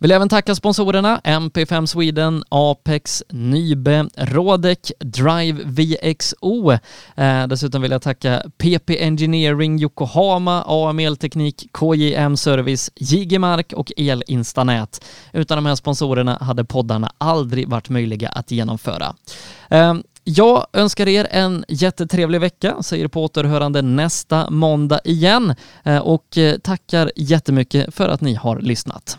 Vill 0.00 0.12
även 0.12 0.28
tacka 0.28 0.54
sponsorerna 0.54 1.20
MP5 1.24 1.86
Sweden, 1.86 2.44
Apex, 2.48 3.22
Nybe, 3.28 4.08
Rodec, 4.16 4.92
Drive 4.98 5.62
VXO. 5.64 6.70
Eh, 7.16 7.46
dessutom 7.46 7.82
vill 7.82 7.90
jag 7.90 8.02
tacka 8.02 8.42
PP 8.58 8.90
Engineering 8.98 9.80
Yokohama, 9.80 10.64
AM 10.66 10.98
Elteknik, 10.98 11.68
KJM 11.78 12.36
Service, 12.36 12.90
JG 12.94 13.38
och 13.76 13.92
Elinstanät. 13.96 15.04
Utan 15.32 15.58
de 15.58 15.66
här 15.66 15.74
sponsorerna 15.74 16.38
hade 16.40 16.64
poddarna 16.64 17.12
aldrig 17.18 17.68
varit 17.68 17.88
möjliga 17.88 18.28
att 18.28 18.50
genomföra. 18.50 19.14
Eh, 19.70 19.94
jag 20.24 20.66
önskar 20.72 21.08
er 21.08 21.26
en 21.30 21.64
jättetrevlig 21.68 22.40
vecka, 22.40 22.82
säger 22.82 23.08
på 23.08 23.24
återhörande 23.24 23.82
nästa 23.82 24.50
måndag 24.50 25.00
igen 25.04 25.54
eh, 25.84 25.98
och 25.98 26.38
eh, 26.38 26.58
tackar 26.58 27.12
jättemycket 27.16 27.94
för 27.94 28.08
att 28.08 28.20
ni 28.20 28.34
har 28.34 28.60
lyssnat. 28.60 29.18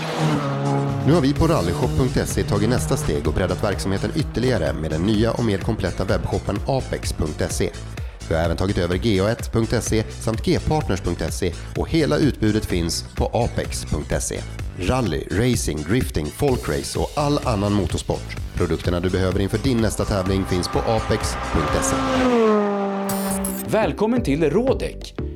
Nu 1.05 1.13
har 1.13 1.21
vi 1.21 1.33
på 1.33 1.47
rallyshop.se 1.47 2.43
tagit 2.43 2.69
nästa 2.69 2.97
steg 2.97 3.27
och 3.27 3.33
breddat 3.33 3.63
verksamheten 3.63 4.11
ytterligare 4.15 4.73
med 4.73 4.91
den 4.91 5.01
nya 5.01 5.31
och 5.31 5.45
mer 5.45 5.57
kompletta 5.57 6.03
webbshoppen 6.03 6.59
apex.se. 6.67 7.69
Vi 8.29 8.35
har 8.35 8.43
även 8.43 8.57
tagit 8.57 8.77
över 8.77 8.95
ga1.se 8.95 10.03
samt 10.03 10.45
gpartners.se 10.45 11.53
och 11.77 11.89
hela 11.89 12.17
utbudet 12.17 12.65
finns 12.65 13.05
på 13.15 13.25
apex.se. 13.25 14.41
Rally, 14.79 15.23
racing, 15.31 15.83
drifting, 15.83 16.25
folkrace 16.25 16.99
och 16.99 17.11
all 17.15 17.39
annan 17.47 17.73
motorsport. 17.73 18.35
Produkterna 18.55 18.99
du 18.99 19.09
behöver 19.09 19.39
inför 19.39 19.57
din 19.57 19.77
nästa 19.77 20.05
tävling 20.05 20.45
finns 20.45 20.67
på 20.67 20.79
apex.se. 20.79 21.95
Välkommen 23.67 24.23
till 24.23 24.49
Rådek! 24.49 25.30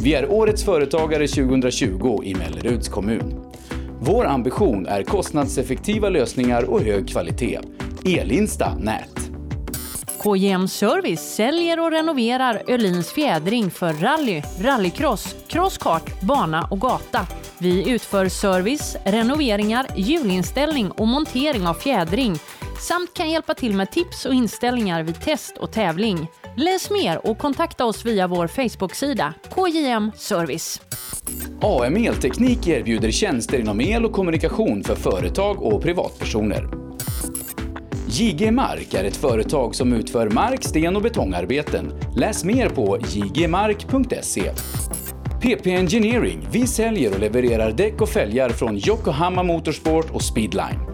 Vi 0.00 0.14
är 0.14 0.30
Årets 0.30 0.64
Företagare 0.64 1.26
2020 1.26 2.20
i 2.24 2.34
Melleruds 2.34 2.88
kommun. 2.88 3.52
Vår 4.00 4.26
ambition 4.26 4.86
är 4.86 5.02
kostnadseffektiva 5.02 6.08
lösningar 6.08 6.70
och 6.70 6.80
hög 6.80 7.08
kvalitet. 7.08 7.58
Elinsta 8.04 8.74
Nät. 8.74 9.30
KJM 10.22 10.68
Service 10.68 11.34
säljer 11.34 11.80
och 11.80 11.90
renoverar 11.90 12.62
Öhlins 12.68 13.12
fjädring 13.12 13.70
för 13.70 13.92
rally, 13.92 14.42
rallycross, 14.60 15.36
crosskart, 15.48 16.20
bana 16.20 16.68
och 16.70 16.80
gata. 16.80 17.26
Vi 17.58 17.90
utför 17.90 18.28
service, 18.28 18.96
renoveringar, 19.04 19.86
hjulinställning 19.96 20.90
och 20.90 21.08
montering 21.08 21.66
av 21.66 21.74
fjädring 21.74 22.38
samt 22.88 23.14
kan 23.14 23.30
hjälpa 23.30 23.54
till 23.54 23.74
med 23.74 23.90
tips 23.90 24.26
och 24.26 24.34
inställningar 24.34 25.02
vid 25.02 25.20
test 25.20 25.58
och 25.58 25.72
tävling. 25.72 26.28
Läs 26.56 26.90
mer 26.90 27.26
och 27.26 27.38
kontakta 27.38 27.84
oss 27.84 28.04
via 28.04 28.28
vår 28.28 28.46
Facebook-sida 28.46 29.34
KJM 29.54 30.12
Service. 30.16 30.80
AM 31.60 31.96
Elteknik 31.96 32.68
erbjuder 32.68 33.10
tjänster 33.10 33.60
inom 33.60 33.80
el 33.80 34.04
och 34.04 34.12
kommunikation 34.12 34.84
för 34.84 34.94
företag 34.94 35.62
och 35.62 35.82
privatpersoner. 35.82 36.68
JG 38.06 38.50
Mark 38.50 38.94
är 38.94 39.04
ett 39.04 39.16
företag 39.16 39.74
som 39.74 39.92
utför 39.92 40.30
mark-, 40.30 40.64
sten 40.64 40.96
och 40.96 41.02
betongarbeten. 41.02 41.92
Läs 42.16 42.44
mer 42.44 42.68
på 42.68 42.98
jgmark.se. 43.08 44.52
PP 45.40 45.66
Engineering. 45.66 46.48
Vi 46.52 46.66
säljer 46.66 47.14
och 47.14 47.20
levererar 47.20 47.72
däck 47.72 48.00
och 48.00 48.08
fälgar 48.08 48.50
från 48.50 48.76
Yokohama 48.76 49.42
Motorsport 49.42 50.10
och 50.10 50.22
Speedline. 50.22 50.93